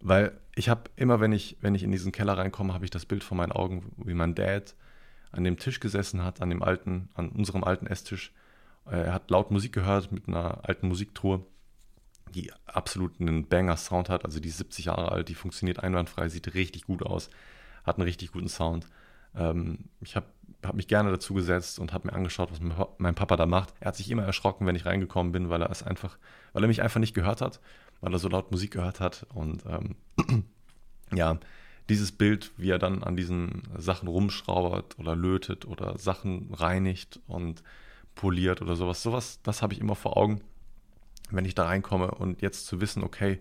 Weil 0.01 0.33
ich 0.55 0.69
habe 0.69 0.91
immer, 0.97 1.21
wenn 1.21 1.33
ich, 1.33 1.57
wenn 1.61 1.75
ich 1.75 1.83
in 1.83 1.93
diesen 1.93 2.13
Keller 2.13 2.39
reinkomme, 2.39 2.75
habe 2.75 2.85
ich 2.85 2.91
das 2.91 3.07
Bild 3.07 3.23
vor 3.23 3.37
meinen 3.37 3.53
Augen, 3.53 3.93
wie 3.97 4.15
mein 4.15 4.35
Dad 4.35 4.75
an 5.33 5.45
dem 5.45 5.59
Tisch 5.59 5.81
gesessen 5.81 6.25
hat, 6.25 6.41
an 6.41 6.51
dem 6.51 6.63
alten, 6.63 7.09
an 7.15 7.31
unserem 7.31 7.65
alten 7.65 7.87
Esstisch. 7.87 8.33
Äh, 8.87 9.03
er 9.03 9.15
hat 9.15 9.31
laut 9.31 9.51
Musik 9.51 9.73
gehört 9.73 10.11
mit 10.11 10.27
einer 10.27 10.69
alten 10.69 10.89
Musiktruhe, 10.89 11.45
die 12.35 12.53
absolut 12.67 13.21
einen 13.21 13.47
Banger-Sound 13.47 14.09
hat. 14.09 14.25
Also 14.25 14.41
die 14.41 14.49
ist 14.49 14.59
70 14.59 14.87
Jahre 14.87 15.13
alt, 15.13 15.29
die 15.29 15.35
funktioniert 15.35 15.81
einwandfrei, 15.81 16.29
sieht 16.29 16.55
richtig 16.55 16.85
gut 16.85 17.03
aus, 17.03 17.31
hat 17.85 17.97
einen 17.97 18.07
richtig 18.07 18.33
guten 18.33 18.49
Sound. 18.49 18.87
Ähm, 19.35 19.91
ich 20.01 20.17
habe 20.17 20.27
hab 20.65 20.75
mich 20.75 20.89
gerne 20.89 21.11
dazu 21.11 21.35
gesetzt 21.35 21.79
und 21.79 21.93
habe 21.93 22.09
mir 22.09 22.15
angeschaut, 22.15 22.51
was 22.51 22.61
mein 22.99 23.15
Papa 23.15 23.37
da 23.37 23.47
macht. 23.47 23.75
Er 23.81 23.89
hat 23.89 23.97
sich 23.97 24.11
immer 24.11 24.25
erschrocken, 24.25 24.67
wenn 24.67 24.77
ich 24.77 24.87
reingekommen 24.87 25.33
bin, 25.33 25.49
weil 25.49 25.63
er 25.63 25.71
es 25.71 25.83
einfach, 25.83 26.19
weil 26.53 26.65
er 26.65 26.69
mich 26.69 26.83
einfach 26.83 27.01
nicht 27.01 27.15
gehört 27.15 27.41
hat 27.41 27.61
weil 28.01 28.13
er 28.13 28.19
so 28.19 28.29
laut 28.29 28.51
Musik 28.51 28.73
gehört 28.73 29.01
hat. 29.01 29.27
Und 29.35 29.65
ähm, 29.67 29.97
ja, 31.15 31.39
dieses 31.89 32.13
Bild, 32.13 32.53
wie 32.57 32.71
er 32.71 32.79
dann 32.79 33.03
an 33.03 33.17
diesen 33.17 33.63
Sachen 33.77 34.09
rumschraubert 34.09 34.99
oder 34.99 35.17
lötet 35.17 35.67
oder 35.67 35.99
Sachen 35.99 36.53
reinigt 36.55 37.21
und 37.27 37.63
poliert 38.15 38.63
oder 38.63 38.77
sowas, 38.77 39.03
sowas, 39.03 39.41
das 39.43 39.63
habe 39.63 39.73
ich 39.73 39.81
immer 39.81 39.95
vor 39.95 40.17
Augen, 40.17 40.41
wenn 41.31 41.45
ich 41.45 41.55
da 41.55 41.67
reinkomme 41.67 42.11
und 42.13 42.43
jetzt 42.43 42.67
zu 42.67 42.81
wissen, 42.81 43.03
okay, 43.03 43.41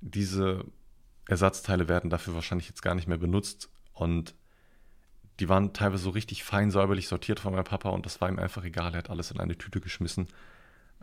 diese 0.00 0.64
Ersatzteile 1.26 1.88
werden 1.88 2.10
dafür 2.10 2.34
wahrscheinlich 2.34 2.68
jetzt 2.68 2.82
gar 2.82 2.94
nicht 2.94 3.08
mehr 3.08 3.18
benutzt 3.18 3.70
und 3.92 4.34
die 5.40 5.48
waren 5.48 5.72
teilweise 5.72 6.04
so 6.04 6.10
richtig 6.10 6.44
fein 6.44 6.70
säuberlich 6.70 7.08
sortiert 7.08 7.40
von 7.40 7.52
meinem 7.52 7.64
Papa 7.64 7.90
und 7.90 8.06
das 8.06 8.20
war 8.20 8.28
ihm 8.28 8.38
einfach 8.38 8.64
egal, 8.64 8.92
er 8.92 8.98
hat 8.98 9.10
alles 9.10 9.30
in 9.30 9.40
eine 9.40 9.56
Tüte 9.56 9.80
geschmissen 9.80 10.28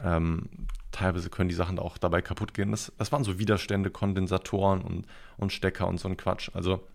ähm, 0.04 0.50
teilweise 0.92 1.30
können 1.30 1.50
die 1.50 1.56
Sachen 1.56 1.80
auch 1.80 1.98
dabei 1.98 2.22
kaputt 2.22 2.54
gehen. 2.54 2.72
Das, 2.72 2.92
das 2.98 3.12
waren 3.12 3.24
so 3.24 3.40
Widerstände, 3.40 3.90
Kondensatoren 3.90 4.82
und, 4.82 5.08
und 5.38 5.54
Stecker 5.54 5.88
und 5.88 6.00
so 6.00 6.08
ein 6.10 6.18
Quatsch. 6.18 6.50
Also 6.54 6.86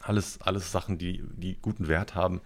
alles, 0.00 0.40
alles 0.42 0.72
Sachen, 0.72 0.98
die, 0.98 1.22
die 1.36 1.56
guten 1.60 1.88
Wert 1.88 2.14
haben. 2.14 2.40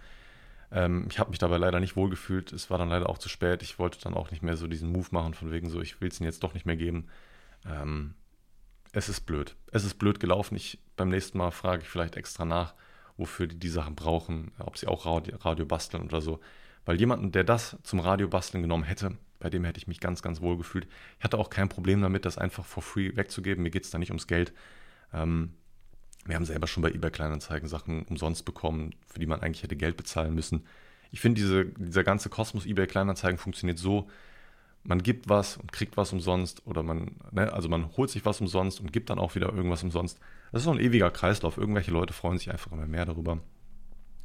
Ähm, 0.71 1.07
ich 1.09 1.19
habe 1.19 1.29
mich 1.29 1.39
dabei 1.39 1.57
leider 1.57 1.79
nicht 1.79 1.95
wohlgefühlt. 1.95 2.53
Es 2.53 2.69
war 2.69 2.77
dann 2.77 2.89
leider 2.89 3.09
auch 3.09 3.17
zu 3.17 3.29
spät. 3.29 3.63
Ich 3.63 3.79
wollte 3.79 3.99
dann 4.01 4.13
auch 4.13 4.31
nicht 4.31 4.43
mehr 4.43 4.57
so 4.57 4.67
diesen 4.67 4.91
Move 4.91 5.07
machen, 5.11 5.33
von 5.33 5.51
wegen 5.51 5.69
so, 5.69 5.81
ich 5.81 5.99
will 6.01 6.09
es 6.09 6.19
ihnen 6.19 6.27
jetzt 6.27 6.43
doch 6.43 6.53
nicht 6.53 6.65
mehr 6.65 6.77
geben. 6.77 7.07
Ähm, 7.65 8.13
es 8.93 9.09
ist 9.09 9.21
blöd. 9.21 9.55
Es 9.71 9.83
ist 9.83 9.95
blöd 9.95 10.21
gelaufen. 10.21 10.55
Ich, 10.55 10.79
beim 10.95 11.09
nächsten 11.09 11.37
Mal 11.37 11.51
frage 11.51 11.83
ich 11.83 11.89
vielleicht 11.89 12.15
extra 12.15 12.45
nach, 12.45 12.73
wofür 13.17 13.47
die 13.47 13.57
die 13.57 13.69
Sachen 13.69 13.95
brauchen, 13.95 14.51
ob 14.59 14.77
sie 14.77 14.87
auch 14.87 15.05
Radio, 15.05 15.37
Radio 15.37 15.65
basteln 15.65 16.03
oder 16.03 16.21
so. 16.21 16.39
Weil 16.85 16.99
jemanden, 16.99 17.31
der 17.31 17.43
das 17.43 17.77
zum 17.83 17.99
Radio 17.99 18.27
basteln 18.27 18.61
genommen 18.61 18.83
hätte, 18.83 19.17
bei 19.39 19.49
dem 19.49 19.63
hätte 19.63 19.77
ich 19.77 19.87
mich 19.87 19.99
ganz, 19.99 20.21
ganz 20.21 20.41
wohl 20.41 20.57
gefühlt. 20.57 20.87
Ich 21.17 21.23
hatte 21.23 21.37
auch 21.37 21.49
kein 21.49 21.69
Problem 21.69 22.01
damit, 22.01 22.25
das 22.25 22.37
einfach 22.37 22.65
for 22.65 22.83
free 22.83 23.15
wegzugeben. 23.15 23.63
Mir 23.63 23.71
geht 23.71 23.83
es 23.83 23.91
da 23.91 23.97
nicht 23.97 24.11
ums 24.11 24.27
Geld. 24.27 24.53
Ähm, 25.13 25.53
wir 26.25 26.35
haben 26.35 26.45
selber 26.45 26.67
schon 26.67 26.83
bei 26.83 26.89
eBay 26.89 27.11
Kleinanzeigen 27.11 27.67
Sachen 27.67 28.03
umsonst 28.03 28.45
bekommen, 28.45 28.95
für 29.07 29.19
die 29.19 29.27
man 29.27 29.41
eigentlich 29.41 29.63
hätte 29.63 29.75
Geld 29.75 29.97
bezahlen 29.97 30.33
müssen. 30.33 30.65
Ich 31.11 31.21
finde, 31.21 31.41
diese, 31.41 31.65
dieser 31.65 32.03
ganze 32.03 32.29
Kosmos 32.29 32.65
eBay 32.65 32.87
Kleinanzeigen 32.87 33.37
funktioniert 33.37 33.77
so, 33.77 34.09
man 34.83 35.01
gibt 35.01 35.29
was 35.29 35.57
und 35.57 35.71
kriegt 35.71 35.97
was 35.97 36.13
umsonst 36.13 36.65
oder 36.65 36.83
man, 36.83 37.15
ne, 37.31 37.51
also 37.51 37.69
man 37.69 37.95
holt 37.97 38.09
sich 38.09 38.25
was 38.25 38.41
umsonst 38.41 38.79
und 38.79 38.93
gibt 38.93 39.09
dann 39.09 39.19
auch 39.19 39.35
wieder 39.35 39.51
irgendwas 39.51 39.83
umsonst. 39.83 40.19
Das 40.55 40.61
ist 40.61 40.67
so 40.67 40.71
ein 40.71 40.79
ewiger 40.79 41.11
Kreislauf. 41.11 41.57
Irgendwelche 41.57 41.91
Leute 41.91 42.13
freuen 42.13 42.37
sich 42.37 42.49
einfach 42.49 42.71
immer 42.71 42.87
mehr 42.87 43.03
darüber. 43.03 43.39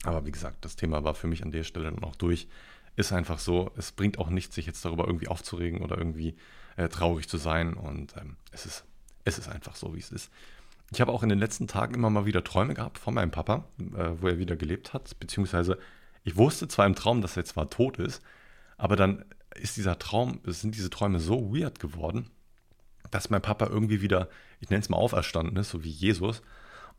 Aber 0.05 0.25
wie 0.27 0.31
gesagt, 0.31 0.65
das 0.65 0.77
Thema 0.77 1.03
war 1.03 1.17
für 1.17 1.27
mich 1.27 1.43
an 1.43 1.51
der 1.51 1.65
Stelle 1.65 1.91
dann 1.91 2.05
auch 2.05 2.15
durch. 2.15 2.47
Ist 2.95 3.13
einfach 3.13 3.41
so, 3.41 3.73
es 3.77 3.91
bringt 3.91 4.17
auch 4.17 4.31
nichts, 4.31 4.55
sich 4.55 4.65
jetzt 4.65 4.85
darüber 4.85 5.09
irgendwie 5.09 5.27
aufzuregen 5.27 5.81
oder 5.81 5.99
irgendwie 5.99 6.37
äh, 6.77 6.89
traurig 6.89 7.29
zu 7.29 7.37
sein. 7.37 7.75
Und 7.75 8.17
ähm, 8.17 8.37
es, 8.53 8.65
ist, 8.65 8.85
es 9.25 9.39
ist 9.39 9.49
einfach 9.49 9.75
so, 9.75 9.93
wie 9.97 9.99
es 9.99 10.13
ist. 10.13 10.31
Ich 10.93 11.01
habe 11.01 11.11
auch 11.11 11.25
in 11.25 11.31
den 11.31 11.41
letzten 11.41 11.67
Tagen 11.67 11.95
immer 11.95 12.11
mal 12.11 12.27
wieder 12.27 12.45
Träume 12.45 12.75
gehabt 12.75 12.99
von 12.99 13.13
meinem 13.13 13.33
Papa, 13.33 13.65
äh, 13.81 14.11
wo 14.21 14.29
er 14.29 14.39
wieder 14.39 14.55
gelebt 14.55 14.93
hat. 14.93 15.19
Beziehungsweise 15.19 15.79
ich 16.23 16.37
wusste 16.37 16.69
zwar 16.69 16.87
im 16.87 16.95
Traum, 16.95 17.23
dass 17.23 17.37
er 17.37 17.45
zwar 17.45 17.71
tot 17.71 17.99
ist, 17.99 18.23
aber 18.77 18.95
dann 18.95 19.25
ist 19.57 19.77
dieser 19.77 19.99
Traum, 19.99 20.39
sind 20.45 20.77
diese 20.77 20.91
Träume 20.91 21.19
so 21.19 21.53
weird 21.53 21.81
geworden, 21.81 22.31
dass 23.11 23.31
mein 23.31 23.43
Papa 23.43 23.67
irgendwie 23.67 24.03
wieder, 24.03 24.29
ich 24.61 24.71
nenne 24.71 24.81
es 24.81 24.89
mal 24.89 24.97
auferstanden 24.97 25.57
ist, 25.57 25.71
so 25.71 25.85
wie 25.85 25.91
Jesus, 25.91 26.43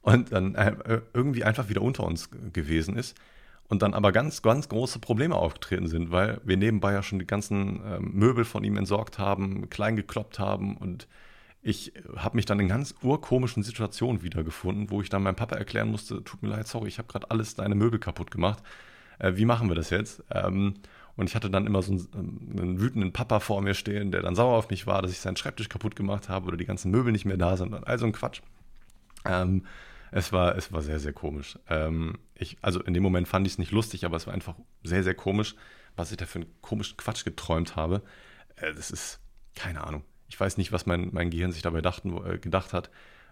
und 0.02 0.32
dann 0.32 0.56
äh, 0.56 1.02
irgendwie 1.14 1.44
einfach 1.44 1.70
wieder 1.70 1.82
unter 1.82 2.04
uns 2.04 2.30
gewesen 2.54 2.98
ist 2.98 3.16
und 3.68 3.82
dann 3.82 3.94
aber 3.94 4.12
ganz, 4.12 4.42
ganz 4.42 4.68
große 4.68 5.00
Probleme 5.00 5.36
aufgetreten 5.36 5.88
sind, 5.88 6.12
weil 6.12 6.42
wir 6.44 6.58
nebenbei 6.58 6.94
ja 6.94 7.04
schon 7.04 7.20
die 7.20 7.28
ganzen 7.28 7.84
äh, 7.86 8.00
Möbel 8.00 8.46
von 8.46 8.64
ihm 8.64 8.78
entsorgt 8.78 9.20
haben, 9.20 9.70
klein 9.70 9.96
gekloppt 9.96 10.40
haben 10.40 10.76
und 10.76 11.08
ich 11.64 11.94
habe 12.16 12.36
mich 12.36 12.46
dann 12.46 12.60
in 12.60 12.68
ganz 12.68 12.96
urkomischen 13.04 13.62
Situationen 13.62 14.24
wiedergefunden, 14.24 14.90
wo 14.90 15.02
ich 15.02 15.10
dann 15.10 15.22
meinem 15.22 15.36
Papa 15.36 15.56
erklären 15.56 15.90
musste, 15.90 16.24
tut 16.24 16.42
mir 16.42 16.50
leid, 16.50 16.68
sorry, 16.68 16.88
ich 16.88 16.98
habe 16.98 17.08
gerade 17.08 17.30
alles 17.30 17.54
deine 17.54 17.76
Möbel 17.76 18.00
kaputt 18.00 18.32
gemacht. 18.32 18.64
Äh, 19.20 19.34
wie 19.36 19.46
machen 19.46 19.70
wir 19.70 19.76
das 19.76 19.92
jetzt? 19.92 20.24
Ähm, 20.32 20.74
und 21.22 21.30
ich 21.30 21.36
hatte 21.36 21.52
dann 21.52 21.68
immer 21.68 21.84
so 21.84 21.92
einen, 21.92 22.58
einen, 22.58 22.80
wütenden 22.80 23.14
Papa 23.14 23.40
vor 23.40 23.62
mir 23.62 23.76
stehen, 23.76 24.12
der 24.12 24.24
dann 24.24 24.36
sauer 24.36 24.58
auf 24.58 24.72
mich 24.72 24.88
war, 24.88 25.04
dass 25.04 25.12
ich 25.12 25.20
seinen 25.20 25.38
Schreibtisch 25.38 25.70
kaputt 25.70 25.96
gemacht 25.96 26.30
habe 26.30 26.48
oder 26.48 26.58
die 26.58 26.66
ganzen 26.66 26.90
Möbel 26.90 27.12
nicht 27.12 27.26
mehr 27.26 27.38
da 27.38 27.58
sind 27.58 27.76
und 27.76 27.86
all 27.86 28.00
so 28.00 28.08
ein 28.08 28.12
Quatsch. 28.12 28.42
Ähm, 29.24 29.68
es, 30.10 30.34
war, 30.34 30.58
es 30.58 30.74
war 30.74 30.82
sehr, 30.82 31.00
sehr 31.00 31.14
komisch. 31.14 31.60
Ähm, 31.70 32.18
ich, 32.34 32.58
also 32.62 32.82
in 32.82 32.96
dem 32.96 33.04
Moment 33.04 33.28
fand 33.28 33.46
ich 33.46 33.54
es 33.54 33.60
nicht 33.60 33.72
lustig, 33.72 34.04
aber 34.04 34.18
es 34.18 34.26
war 34.26 34.34
einfach 34.34 34.56
sehr, 34.84 35.04
sehr 35.04 35.14
komisch, 35.14 35.56
was 35.96 36.10
ich 36.10 36.18
da 36.18 36.26
für 36.26 36.40
einen 36.40 36.62
komischen 36.62 36.98
Quatsch 36.98 37.24
geträumt 37.24 37.76
habe. 37.76 38.02
Äh, 38.56 38.74
das 38.74 38.90
ist 38.90 39.20
keine 39.54 39.86
Ahnung. 39.86 40.04
Ich 40.28 40.40
weiß 40.40 40.58
nicht, 40.58 40.72
was 40.72 40.88
mein, 40.88 41.10
mein 41.12 41.30
Gehirn 41.30 41.52
sich 41.52 41.62
dabei 41.62 41.82
dachten, 41.82 42.18
äh, 42.26 42.40
gedacht 42.40 42.74
hat. 42.74 42.90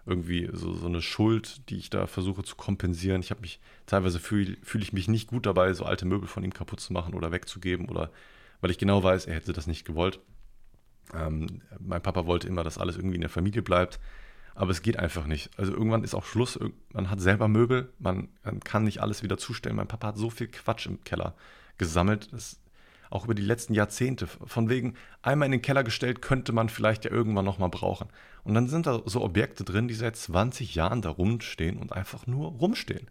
Irgendwie 0.10 0.50
so, 0.52 0.74
so 0.74 0.88
eine 0.88 1.02
Schuld, 1.02 1.70
die 1.70 1.78
ich 1.78 1.92
da 1.92 2.08
versuche 2.08 2.44
zu 2.44 2.56
kompensieren. 2.56 3.22
Ich 3.22 3.30
habe 3.30 3.42
mich, 3.42 3.60
teilweise 3.86 4.20
fühle 4.20 4.58
fühl 4.64 4.82
ich 4.82 4.92
mich 4.92 5.08
nicht 5.08 5.28
gut 5.28 5.46
dabei, 5.46 5.72
so 5.74 5.86
alte 5.86 6.06
Möbel 6.06 6.28
von 6.28 6.44
ihm 6.44 6.54
kaputt 6.54 6.80
zu 6.80 6.94
machen 6.94 7.14
oder 7.14 7.32
wegzugeben 7.32 7.88
oder 7.90 8.12
weil 8.62 8.72
ich 8.72 8.80
genau 8.80 9.04
weiß, 9.04 9.28
er 9.28 9.36
hätte 9.36 9.54
das 9.54 9.68
nicht 9.68 9.86
gewollt. 9.86 10.20
Ähm, 11.14 11.62
mein 11.80 12.02
Papa 12.02 12.26
wollte 12.26 12.48
immer, 12.48 12.64
dass 12.64 12.78
alles 12.78 12.98
irgendwie 12.98 13.16
in 13.16 13.22
der 13.22 13.30
Familie 13.30 13.62
bleibt. 13.62 14.00
Aber 14.56 14.72
es 14.72 14.82
geht 14.82 15.00
einfach 15.00 15.26
nicht. 15.26 15.52
Also 15.58 15.72
irgendwann 15.72 16.04
ist 16.04 16.16
auch 16.16 16.26
Schluss. 16.26 16.60
Man 16.92 17.10
hat 17.10 17.22
selber 17.22 17.48
Möbel, 17.48 17.94
man, 18.00 18.30
man 18.44 18.60
kann 18.60 18.84
nicht 18.84 19.02
alles 19.02 19.24
wieder 19.24 19.38
zustellen. 19.38 19.76
Mein 19.76 19.88
Papa 19.88 20.08
hat 20.08 20.18
so 20.18 20.30
viel 20.30 20.48
Quatsch 20.48 20.88
im 20.88 21.04
Keller 21.04 21.36
gesammelt. 21.78 22.34
Das 22.34 22.60
auch 23.10 23.26
über 23.26 23.34
die 23.34 23.42
letzten 23.42 23.74
Jahrzehnte. 23.74 24.28
Von 24.28 24.70
wegen, 24.70 24.96
einmal 25.22 25.48
in 25.48 25.54
den 25.54 25.62
Keller 25.62 25.84
gestellt, 25.84 26.22
könnte 26.22 26.52
man 26.52 26.70
vielleicht 26.70 27.06
ja 27.06 27.12
irgendwann 27.12 27.46
nochmal 27.46 27.70
brauchen. 27.70 28.10
Und 28.50 28.56
dann 28.56 28.68
sind 28.68 28.88
da 28.88 29.04
so 29.06 29.22
Objekte 29.22 29.64
drin, 29.64 29.88
die 29.88 29.94
seit 29.94 30.16
20 30.16 30.74
Jahren 30.74 31.04
da 31.04 31.10
rumstehen 31.12 31.78
und 31.78 31.94
einfach 31.94 32.26
nur 32.26 32.48
rumstehen. 32.50 33.08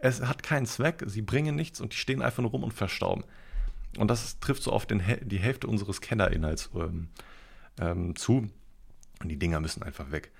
Es 0.00 0.20
hat 0.20 0.42
keinen 0.42 0.66
Zweck, 0.66 1.04
sie 1.06 1.22
bringen 1.22 1.54
nichts 1.54 1.80
und 1.80 1.92
die 1.92 1.96
stehen 1.96 2.22
einfach 2.22 2.42
nur 2.42 2.50
rum 2.50 2.64
und 2.64 2.74
verstauben. 2.74 3.22
Und 3.98 4.08
das 4.08 4.40
trifft 4.40 4.64
so 4.64 4.72
auf 4.72 4.86
den, 4.86 5.00
die 5.22 5.38
Hälfte 5.38 5.68
unseres 5.68 6.00
Kellerinhalts 6.00 6.70
ähm, 6.74 7.06
ähm, 7.80 8.16
zu. 8.16 8.50
Und 9.22 9.28
die 9.28 9.38
Dinger 9.38 9.60
müssen 9.60 9.84
einfach 9.84 10.10
weg. 10.10 10.32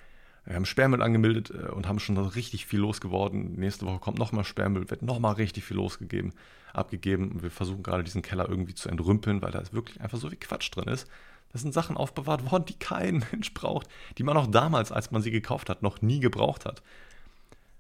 Wir 0.44 0.56
haben 0.56 0.64
Sperrmüll 0.64 1.00
angemeldet 1.00 1.50
äh, 1.50 1.68
und 1.68 1.86
haben 1.86 2.00
schon 2.00 2.18
richtig 2.18 2.66
viel 2.66 2.80
losgeworden. 2.80 3.52
Nächste 3.52 3.86
Woche 3.86 4.00
kommt 4.00 4.18
nochmal 4.18 4.42
Sperrmüll, 4.42 4.90
wird 4.90 5.02
nochmal 5.02 5.34
richtig 5.34 5.62
viel 5.62 5.76
losgegeben 5.76 6.32
abgegeben. 6.72 7.30
Und 7.30 7.44
wir 7.44 7.52
versuchen 7.52 7.84
gerade 7.84 8.02
diesen 8.02 8.22
Keller 8.22 8.48
irgendwie 8.48 8.74
zu 8.74 8.88
entrümpeln, 8.88 9.42
weil 9.42 9.52
da 9.52 9.62
wirklich 9.70 10.00
einfach 10.00 10.18
so 10.18 10.28
viel 10.28 10.38
Quatsch 10.38 10.74
drin 10.74 10.88
ist. 10.88 11.06
Das 11.52 11.62
sind 11.62 11.74
Sachen 11.74 11.96
aufbewahrt 11.96 12.50
worden, 12.50 12.64
die 12.66 12.78
kein 12.78 13.24
Mensch 13.32 13.52
braucht, 13.54 13.88
die 14.18 14.22
man 14.22 14.36
auch 14.36 14.46
damals, 14.46 14.92
als 14.92 15.10
man 15.10 15.22
sie 15.22 15.30
gekauft 15.30 15.68
hat, 15.68 15.82
noch 15.82 16.02
nie 16.02 16.20
gebraucht 16.20 16.64
hat. 16.64 16.82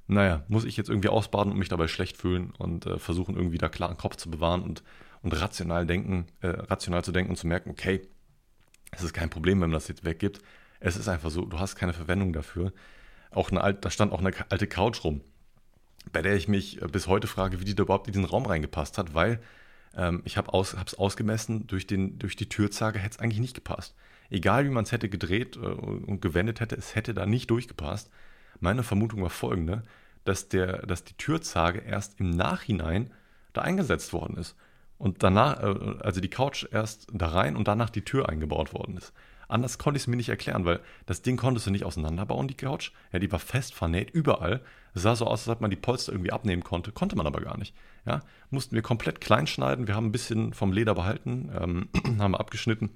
Naja, 0.06 0.42
muss 0.48 0.64
ich 0.64 0.76
jetzt 0.76 0.88
irgendwie 0.88 1.08
ausbaden 1.08 1.52
und 1.52 1.58
mich 1.58 1.68
dabei 1.68 1.86
schlecht 1.86 2.16
fühlen 2.16 2.52
und 2.58 2.86
äh, 2.86 2.98
versuchen 2.98 3.36
irgendwie 3.36 3.58
da 3.58 3.68
klaren 3.68 3.96
Kopf 3.96 4.16
zu 4.16 4.28
bewahren 4.28 4.62
und, 4.62 4.82
und 5.22 5.40
rational 5.40 5.86
denken, 5.86 6.26
äh, 6.40 6.48
rational 6.48 7.04
zu 7.04 7.12
denken 7.12 7.30
und 7.30 7.36
zu 7.36 7.46
merken, 7.46 7.70
okay, 7.70 8.02
es 8.90 9.02
ist 9.02 9.12
kein 9.12 9.30
Problem, 9.30 9.60
wenn 9.60 9.70
man 9.70 9.76
das 9.76 9.86
jetzt 9.86 10.04
weggibt. 10.04 10.40
Es 10.80 10.96
ist 10.96 11.08
einfach 11.08 11.30
so, 11.30 11.44
du 11.44 11.60
hast 11.60 11.76
keine 11.76 11.92
Verwendung 11.92 12.32
dafür. 12.32 12.72
Auch 13.30 13.52
eine 13.52 13.60
alte, 13.60 13.82
da 13.82 13.90
stand 13.90 14.12
auch 14.12 14.18
eine 14.18 14.32
alte 14.48 14.66
Couch 14.66 15.04
rum 15.04 15.20
bei 16.12 16.22
der 16.22 16.34
ich 16.34 16.48
mich 16.48 16.80
äh, 16.82 16.86
bis 16.86 17.06
heute 17.06 17.26
frage, 17.26 17.60
wie 17.60 17.64
die 17.64 17.74
da 17.74 17.82
überhaupt 17.82 18.06
in 18.06 18.12
diesen 18.12 18.24
Raum 18.24 18.46
reingepasst 18.46 18.98
hat, 18.98 19.14
weil 19.14 19.40
ähm, 19.96 20.22
ich 20.24 20.36
habe 20.36 20.48
es 20.48 20.74
aus, 20.74 20.94
ausgemessen, 20.94 21.66
durch, 21.66 21.86
den, 21.86 22.18
durch 22.18 22.36
die 22.36 22.48
Türzage 22.48 22.98
hätte 22.98 23.16
es 23.16 23.18
eigentlich 23.20 23.40
nicht 23.40 23.54
gepasst. 23.54 23.94
Egal 24.30 24.64
wie 24.64 24.70
man 24.70 24.84
es 24.84 24.92
hätte 24.92 25.08
gedreht 25.08 25.56
äh, 25.56 25.60
und 25.60 26.22
gewendet 26.22 26.60
hätte, 26.60 26.76
es 26.76 26.94
hätte 26.94 27.14
da 27.14 27.26
nicht 27.26 27.50
durchgepasst. 27.50 28.10
Meine 28.60 28.82
Vermutung 28.82 29.22
war 29.22 29.30
folgende, 29.30 29.82
dass, 30.24 30.48
der, 30.48 30.86
dass 30.86 31.04
die 31.04 31.14
Türzage 31.14 31.80
erst 31.80 32.20
im 32.20 32.30
Nachhinein 32.30 33.10
da 33.52 33.62
eingesetzt 33.62 34.12
worden 34.12 34.36
ist. 34.36 34.56
Und 34.98 35.22
danach, 35.22 35.62
äh, 35.62 35.96
also 36.00 36.20
die 36.20 36.30
Couch 36.30 36.66
erst 36.70 37.08
da 37.12 37.28
rein 37.28 37.56
und 37.56 37.68
danach 37.68 37.90
die 37.90 38.04
Tür 38.04 38.28
eingebaut 38.28 38.72
worden 38.72 38.96
ist. 38.96 39.12
Anders 39.50 39.78
konnte 39.78 39.96
ich 39.96 40.04
es 40.04 40.06
mir 40.06 40.16
nicht 40.16 40.28
erklären, 40.28 40.64
weil 40.64 40.80
das 41.06 41.22
Ding 41.22 41.36
konntest 41.36 41.66
du 41.66 41.70
nicht 41.70 41.84
auseinanderbauen, 41.84 42.48
die 42.48 42.54
Couch. 42.54 42.92
Ja, 43.12 43.18
die 43.18 43.30
war 43.32 43.38
fest 43.38 43.74
vernäht, 43.74 44.10
überall. 44.10 44.60
Es 44.94 45.02
sah 45.02 45.16
so 45.16 45.26
aus, 45.26 45.40
als 45.40 45.56
ob 45.56 45.60
man 45.60 45.70
die 45.70 45.76
Polster 45.76 46.12
irgendwie 46.12 46.32
abnehmen 46.32 46.62
konnte. 46.62 46.92
Konnte 46.92 47.16
man 47.16 47.26
aber 47.26 47.40
gar 47.40 47.58
nicht. 47.58 47.74
Ja, 48.06 48.20
mussten 48.50 48.74
wir 48.74 48.82
komplett 48.82 49.20
klein 49.20 49.46
schneiden. 49.46 49.86
Wir 49.86 49.94
haben 49.96 50.06
ein 50.06 50.12
bisschen 50.12 50.54
vom 50.54 50.72
Leder 50.72 50.94
behalten, 50.94 51.50
ähm, 51.60 51.88
haben 52.18 52.36
abgeschnitten. 52.36 52.90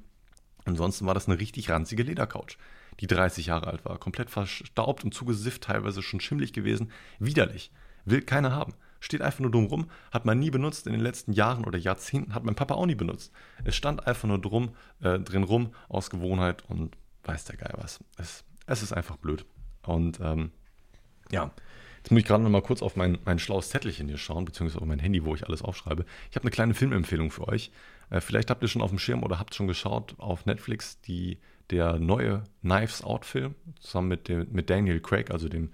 Ansonsten 0.64 1.06
war 1.06 1.14
das 1.14 1.28
eine 1.28 1.38
richtig 1.38 1.70
ranzige 1.70 2.04
Ledercouch, 2.04 2.56
die 3.00 3.06
30 3.06 3.46
Jahre 3.46 3.66
alt 3.66 3.84
war. 3.84 3.98
Komplett 3.98 4.30
verstaubt 4.30 5.04
und 5.04 5.12
zugesifft, 5.12 5.64
teilweise 5.64 6.02
schon 6.02 6.20
schimmlig 6.20 6.52
gewesen. 6.52 6.90
Widerlich. 7.18 7.70
Will 8.04 8.22
keiner 8.22 8.52
haben 8.52 8.74
steht 9.04 9.22
einfach 9.22 9.40
nur 9.40 9.50
dumm 9.50 9.66
rum, 9.66 9.90
hat 10.10 10.24
man 10.24 10.38
nie 10.38 10.50
benutzt 10.50 10.86
in 10.86 10.92
den 10.92 11.02
letzten 11.02 11.32
Jahren 11.32 11.64
oder 11.64 11.78
Jahrzehnten, 11.78 12.34
hat 12.34 12.44
mein 12.44 12.54
Papa 12.54 12.74
auch 12.74 12.86
nie 12.86 12.94
benutzt. 12.94 13.32
Es 13.62 13.76
stand 13.76 14.06
einfach 14.06 14.26
nur 14.26 14.40
drum, 14.40 14.70
äh, 15.02 15.18
drin 15.18 15.42
rum 15.42 15.74
aus 15.88 16.08
Gewohnheit 16.08 16.64
und 16.68 16.96
weiß 17.24 17.44
der 17.44 17.56
Geil 17.56 17.74
was. 17.76 18.02
Es, 18.16 18.44
es 18.66 18.82
ist 18.82 18.92
einfach 18.92 19.16
blöd. 19.16 19.44
Und 19.82 20.20
ähm, 20.20 20.52
ja, 21.30 21.50
jetzt 21.98 22.10
muss 22.10 22.20
ich 22.20 22.26
gerade 22.26 22.42
noch 22.42 22.50
mal 22.50 22.62
kurz 22.62 22.80
auf 22.80 22.96
mein, 22.96 23.18
mein 23.26 23.38
schlaues 23.38 23.68
Zettelchen 23.68 24.08
hier 24.08 24.16
schauen, 24.16 24.46
beziehungsweise 24.46 24.80
auf 24.80 24.88
mein 24.88 24.98
Handy, 24.98 25.24
wo 25.24 25.34
ich 25.34 25.46
alles 25.46 25.60
aufschreibe. 25.60 26.06
Ich 26.30 26.36
habe 26.36 26.44
eine 26.44 26.50
kleine 26.50 26.74
Filmempfehlung 26.74 27.30
für 27.30 27.46
euch. 27.46 27.70
Äh, 28.08 28.22
vielleicht 28.22 28.48
habt 28.48 28.62
ihr 28.62 28.68
schon 28.68 28.82
auf 28.82 28.90
dem 28.90 28.98
Schirm 28.98 29.22
oder 29.22 29.38
habt 29.38 29.54
schon 29.54 29.66
geschaut 29.66 30.14
auf 30.16 30.46
Netflix 30.46 31.00
die, 31.02 31.38
der 31.68 31.98
neue 31.98 32.44
Knives 32.62 33.04
Out 33.04 33.26
Film 33.26 33.54
zusammen 33.80 34.08
mit, 34.08 34.28
dem, 34.28 34.50
mit 34.50 34.70
Daniel 34.70 35.00
Craig, 35.00 35.30
also 35.30 35.50
dem 35.50 35.72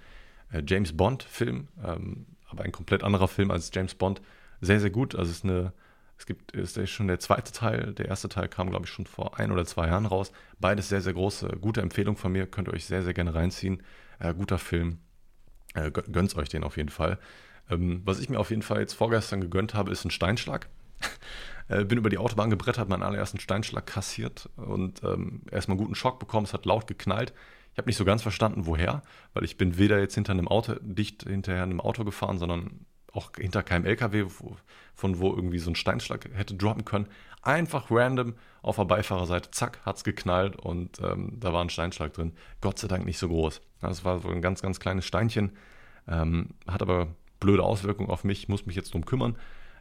äh, 0.51 0.62
James 0.66 0.97
Bond 0.97 1.22
Film. 1.22 1.68
Ähm, 1.85 2.26
aber 2.51 2.64
ein 2.64 2.72
komplett 2.72 3.03
anderer 3.03 3.28
Film 3.28 3.51
als 3.51 3.70
James 3.72 3.94
Bond. 3.94 4.20
Sehr, 4.61 4.80
sehr 4.80 4.90
gut. 4.90 5.14
Also 5.14 5.30
es 5.30 5.38
ist 5.38 5.44
eine, 5.44 5.72
es 6.18 6.26
gibt, 6.26 6.53
ist 6.53 6.78
schon 6.90 7.09
der 7.09 7.18
zweite 7.18 7.53
Teil. 7.53 7.94
Der 7.94 8.07
erste 8.07 8.28
Teil 8.28 8.48
kam, 8.48 8.70
glaube 8.70 8.84
ich, 8.84 8.90
schon 8.90 9.07
vor 9.07 9.38
ein 9.38 9.53
oder 9.53 9.64
zwei 9.64 9.86
Jahren 9.86 10.07
raus. 10.07 10.32
Beides 10.59 10.88
sehr, 10.88 11.01
sehr 11.01 11.14
große, 11.14 11.59
gute 11.61 11.80
Empfehlung 11.80 12.16
von 12.16 12.32
mir. 12.32 12.46
Könnt 12.46 12.68
ihr 12.68 12.74
euch 12.74 12.84
sehr, 12.84 13.03
sehr 13.03 13.14
gerne 13.14 13.34
reinziehen. 13.34 13.82
Äh, 14.18 14.34
guter 14.34 14.59
Film. 14.59 14.98
Äh, 15.74 15.90
gönnt 15.90 16.36
euch 16.36 16.48
den 16.48 16.64
auf 16.64 16.76
jeden 16.76 16.88
Fall. 16.88 17.18
Ähm, 17.70 18.03
was 18.05 18.18
ich 18.18 18.28
mir 18.28 18.38
auf 18.38 18.51
jeden 18.51 18.62
Fall 18.62 18.80
jetzt 18.80 18.94
vorgestern 18.94 19.40
gegönnt 19.40 19.74
habe, 19.74 19.90
ist 19.90 20.05
ein 20.05 20.11
Steinschlag. 20.11 20.68
äh, 21.68 21.84
bin 21.84 21.98
über 21.98 22.11
die 22.11 22.18
Autobahn 22.18 22.51
gebrettert, 22.51 22.88
meinen 22.88 23.03
allerersten 23.03 23.40
Steinschlag 23.40 23.86
kassiert 23.86 24.48
und 24.57 25.03
ähm, 25.05 25.42
erstmal 25.51 25.76
einen 25.76 25.84
guten 25.84 25.94
Schock 25.94 26.18
bekommen. 26.18 26.44
Es 26.44 26.53
hat 26.53 26.66
laut 26.66 26.86
geknallt. 26.86 27.32
Ich 27.73 27.79
habe 27.79 27.89
nicht 27.89 27.97
so 27.97 28.05
ganz 28.05 28.23
verstanden, 28.23 28.66
woher, 28.66 29.03
weil 29.33 29.45
ich 29.45 29.57
bin 29.57 29.79
weder 29.79 30.01
jetzt 30.01 30.14
hinter 30.14 30.33
einem 30.33 30.49
Auto, 30.49 30.75
dicht 30.81 31.23
hinterher 31.23 31.62
einem 31.62 31.81
Auto 31.81 32.05
gefahren, 32.05 32.39
sondern 32.39 32.87
auch 33.12 33.31
hinter 33.37 33.62
keinem 33.62 33.85
LKW, 33.87 34.27
wo, 34.39 34.57
von 34.95 35.18
wo 35.18 35.35
irgendwie 35.35 35.59
so 35.59 35.71
ein 35.71 35.77
Steinschlag 35.77 36.29
hätte 36.35 36.55
droppen 36.55 36.85
können. 36.85 37.09
Einfach 37.43 37.91
random 37.91 38.35
auf 38.62 38.77
der 38.77 38.85
Beifahrerseite, 38.85 39.51
zack, 39.51 39.81
hat 39.85 39.97
es 39.97 40.05
geknallt 40.05 40.57
und 40.57 41.01
ähm, 41.01 41.37
da 41.41 41.53
war 41.53 41.62
ein 41.62 41.71
Steinschlag 41.71 42.12
drin. 42.12 42.33
Gott 42.61 42.79
sei 42.79 42.89
Dank 42.89 43.07
nicht 43.07 43.18
so 43.18 43.29
groß. 43.29 43.62
Das 43.81 44.05
war 44.05 44.21
so 44.21 44.29
ein 44.29 44.43
ganz, 44.43 44.62
ganz 44.62 44.79
kleines 44.79 45.07
Steinchen. 45.07 45.53
Ähm, 46.07 46.51
hat 46.66 46.83
aber 46.83 47.09
blöde 47.41 47.62
Auswirkungen 47.62 48.11
auf 48.11 48.25
mich, 48.25 48.49
muss 48.49 48.66
mich 48.66 48.77
jetzt 48.77 48.93
drum 48.93 49.07
kümmern. 49.07 49.37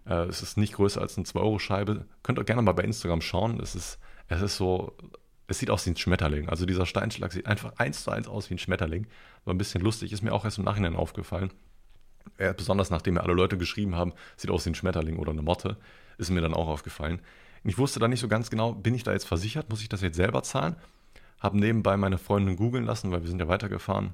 Äh, 0.05 0.25
es 0.25 0.41
ist 0.41 0.57
nicht 0.57 0.73
größer 0.73 1.01
als 1.01 1.17
eine 1.17 1.25
2-Euro-Scheibe. 1.25 2.05
Könnt 2.23 2.39
ihr 2.39 2.45
gerne 2.45 2.61
mal 2.61 2.71
bei 2.71 2.83
Instagram 2.83 3.21
schauen. 3.21 3.59
Es 3.59 3.75
ist, 3.75 3.99
es 4.27 4.41
ist 4.41 4.57
so, 4.57 4.95
es 5.49 5.59
sieht 5.59 5.69
aus 5.69 5.85
wie 5.85 5.91
ein 5.91 5.97
Schmetterling. 5.97 6.47
Also 6.47 6.65
dieser 6.65 6.85
Steinschlag 6.85 7.33
sieht 7.33 7.47
einfach 7.47 7.73
eins 7.77 8.03
zu 8.03 8.11
eins 8.11 8.27
aus 8.27 8.49
wie 8.49 8.55
ein 8.55 8.59
Schmetterling. 8.59 9.07
War 9.45 9.53
ein 9.53 9.57
bisschen 9.57 9.81
lustig, 9.81 10.11
ist 10.13 10.21
mir 10.21 10.31
auch 10.31 10.45
erst 10.45 10.59
im 10.59 10.63
Nachhinein 10.63 10.95
aufgefallen. 10.95 11.51
Äh, 12.37 12.53
besonders 12.53 12.89
nachdem 12.91 13.15
mir 13.15 13.23
alle 13.23 13.33
Leute 13.33 13.57
geschrieben 13.57 13.95
haben, 13.95 14.13
sieht 14.37 14.51
aus 14.51 14.65
wie 14.65 14.69
ein 14.69 14.75
Schmetterling 14.75 15.17
oder 15.17 15.31
eine 15.31 15.41
Motte, 15.41 15.77
ist 16.17 16.29
mir 16.29 16.41
dann 16.41 16.53
auch 16.53 16.67
aufgefallen. 16.67 17.21
Ich 17.63 17.77
wusste 17.77 17.99
dann 17.99 18.11
nicht 18.11 18.19
so 18.19 18.27
ganz 18.27 18.49
genau, 18.49 18.73
bin 18.73 18.93
ich 18.93 19.03
da 19.03 19.11
jetzt 19.11 19.25
versichert, 19.25 19.69
muss 19.69 19.81
ich 19.81 19.89
das 19.89 20.01
jetzt 20.01 20.15
selber 20.15 20.43
zahlen? 20.43 20.75
Habe 21.39 21.59
nebenbei 21.59 21.97
meine 21.97 22.17
Freundin 22.17 22.55
googeln 22.55 22.85
lassen, 22.85 23.11
weil 23.11 23.21
wir 23.21 23.29
sind 23.29 23.39
ja 23.39 23.47
weitergefahren. 23.47 24.13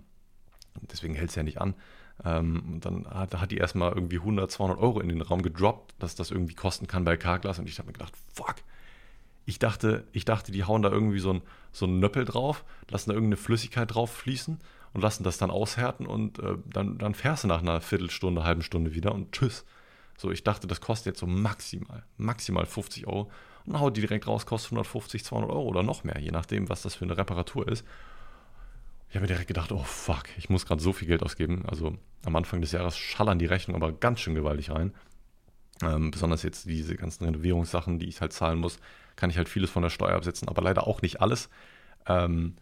Deswegen 0.91 1.15
hält 1.15 1.29
es 1.29 1.35
ja 1.35 1.43
nicht 1.43 1.59
an. 1.59 1.75
Ähm, 2.23 2.63
und 2.73 2.85
dann 2.85 3.05
hat, 3.07 3.35
hat 3.39 3.51
die 3.51 3.57
erstmal 3.57 3.91
irgendwie 3.91 4.17
100, 4.17 4.49
200 4.49 4.79
Euro 4.79 4.99
in 4.99 5.09
den 5.09 5.21
Raum 5.21 5.41
gedroppt, 5.41 5.95
dass 5.99 6.15
das 6.15 6.31
irgendwie 6.31 6.55
kosten 6.55 6.87
kann 6.87 7.03
bei 7.03 7.17
Carglass. 7.17 7.59
Und 7.59 7.67
ich 7.67 7.77
habe 7.77 7.87
mir 7.87 7.93
gedacht, 7.93 8.13
fuck. 8.33 8.55
Ich 9.45 9.59
dachte, 9.59 10.05
ich 10.11 10.25
dachte, 10.25 10.51
die 10.51 10.63
hauen 10.63 10.81
da 10.81 10.89
irgendwie 10.89 11.19
so 11.19 11.33
ein, 11.33 11.41
so 11.71 11.85
ein 11.85 11.99
Nöppel 11.99 12.25
drauf, 12.25 12.65
lassen 12.89 13.09
da 13.09 13.13
irgendeine 13.13 13.37
Flüssigkeit 13.37 13.93
drauf 13.93 14.11
fließen 14.11 14.59
und 14.93 15.01
lassen 15.01 15.23
das 15.23 15.37
dann 15.37 15.51
aushärten 15.51 16.05
und 16.05 16.39
äh, 16.39 16.57
dann, 16.65 16.97
dann 16.97 17.13
fährst 17.13 17.43
du 17.43 17.47
nach 17.47 17.61
einer 17.61 17.81
Viertelstunde, 17.81 18.43
halben 18.43 18.61
Stunde 18.61 18.93
wieder 18.93 19.13
und 19.13 19.31
tschüss. 19.31 19.65
So, 20.17 20.31
ich 20.31 20.43
dachte, 20.43 20.67
das 20.67 20.81
kostet 20.81 21.07
jetzt 21.07 21.19
so 21.19 21.27
maximal, 21.27 22.03
maximal 22.17 22.65
50 22.65 23.05
Euro. 23.05 23.29
Und 23.65 23.73
dann 23.73 23.81
haut 23.81 23.97
die 23.97 24.01
direkt 24.01 24.27
raus, 24.27 24.45
kostet 24.45 24.71
150, 24.71 25.23
200 25.23 25.49
Euro 25.49 25.63
oder 25.63 25.83
noch 25.83 26.03
mehr, 26.03 26.19
je 26.19 26.31
nachdem, 26.31 26.69
was 26.69 26.81
das 26.81 26.95
für 26.95 27.05
eine 27.05 27.17
Reparatur 27.17 27.67
ist. 27.67 27.85
Ich 29.09 29.15
habe 29.15 29.23
mir 29.23 29.27
direkt 29.27 29.47
gedacht, 29.47 29.71
oh 29.71 29.83
fuck, 29.83 30.23
ich 30.37 30.49
muss 30.49 30.65
gerade 30.65 30.81
so 30.81 30.93
viel 30.93 31.07
Geld 31.07 31.23
ausgeben. 31.23 31.63
Also 31.67 31.97
am 32.25 32.35
Anfang 32.35 32.61
des 32.61 32.71
Jahres 32.71 32.97
schallern 32.97 33.39
die 33.39 33.45
Rechnungen 33.45 33.81
aber 33.81 33.93
ganz 33.93 34.19
schön 34.19 34.35
gewaltig 34.35 34.71
rein. 34.71 34.93
Ähm, 35.81 36.11
besonders 36.11 36.43
jetzt 36.43 36.65
diese 36.65 36.95
ganzen 36.95 37.25
Renovierungssachen, 37.25 37.99
die 37.99 38.07
ich 38.07 38.21
halt 38.21 38.33
zahlen 38.33 38.59
muss, 38.59 38.79
kann 39.15 39.29
ich 39.29 39.37
halt 39.37 39.49
vieles 39.49 39.69
von 39.69 39.83
der 39.83 39.89
Steuer 39.89 40.15
absetzen, 40.15 40.47
aber 40.47 40.61
leider 40.61 40.87
auch 40.87 41.01
nicht 41.01 41.21
alles. 41.21 41.49
Ähm, 42.07 42.55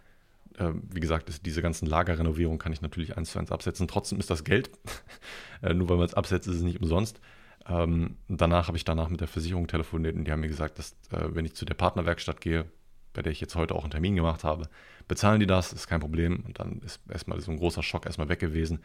äh, 0.57 0.71
wie 0.91 0.99
gesagt, 0.99 1.45
diese 1.45 1.61
ganzen 1.61 1.87
Lagerrenovierungen 1.87 2.59
kann 2.59 2.73
ich 2.73 2.81
natürlich 2.81 3.17
eins 3.17 3.31
zu 3.31 3.39
eins 3.39 3.51
absetzen. 3.51 3.87
Trotzdem 3.87 4.19
ist 4.19 4.29
das 4.29 4.43
Geld, 4.43 4.71
äh, 5.61 5.73
nur 5.73 5.89
weil 5.89 5.97
man 5.97 6.05
es 6.05 6.13
absetzt, 6.13 6.47
ist 6.47 6.57
es 6.57 6.61
nicht 6.61 6.81
umsonst. 6.81 7.19
Ähm, 7.67 8.17
danach 8.27 8.67
habe 8.67 8.77
ich 8.77 8.83
danach 8.83 9.09
mit 9.09 9.21
der 9.21 9.27
Versicherung 9.27 9.67
telefoniert 9.67 10.15
und 10.15 10.25
die 10.25 10.31
haben 10.31 10.41
mir 10.41 10.49
gesagt, 10.49 10.79
dass 10.79 10.91
äh, 11.11 11.29
wenn 11.33 11.45
ich 11.45 11.55
zu 11.55 11.65
der 11.65 11.75
Partnerwerkstatt 11.75 12.41
gehe, 12.41 12.65
bei 13.13 13.21
der 13.21 13.31
ich 13.31 13.39
jetzt 13.39 13.55
heute 13.55 13.75
auch 13.75 13.83
einen 13.83 13.91
Termin 13.91 14.15
gemacht 14.15 14.43
habe, 14.43 14.67
bezahlen 15.07 15.39
die 15.39 15.45
das, 15.45 15.71
ist 15.71 15.87
kein 15.87 15.99
Problem. 15.99 16.43
Und 16.45 16.59
dann 16.59 16.79
ist 16.79 16.99
erstmal 17.09 17.39
so 17.41 17.51
ein 17.51 17.57
großer 17.57 17.83
Schock 17.83 18.05
erstmal 18.05 18.29
weg 18.29 18.39
gewesen. 18.39 18.79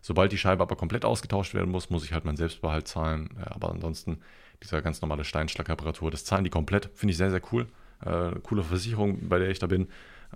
Sobald 0.00 0.32
die 0.32 0.38
Scheibe 0.38 0.62
aber 0.62 0.76
komplett 0.76 1.04
ausgetauscht 1.04 1.54
werden 1.54 1.70
muss, 1.70 1.90
muss 1.90 2.04
ich 2.04 2.12
halt 2.12 2.24
meinen 2.24 2.36
Selbstbehalt 2.36 2.88
zahlen. 2.88 3.30
Ja, 3.38 3.52
aber 3.52 3.70
ansonsten, 3.70 4.18
dieser 4.62 4.82
ganz 4.82 5.02
normale 5.02 5.24
Steinschlagreparatur, 5.24 6.10
das 6.10 6.24
zahlen 6.24 6.44
die 6.44 6.50
komplett. 6.50 6.90
Finde 6.94 7.12
ich 7.12 7.18
sehr, 7.18 7.30
sehr 7.30 7.42
cool. 7.52 7.66
Äh, 8.04 8.40
coole 8.42 8.62
Versicherung, 8.62 9.28
bei 9.28 9.38
der 9.38 9.50
ich 9.50 9.58
da 9.58 9.66
bin. 9.66 9.88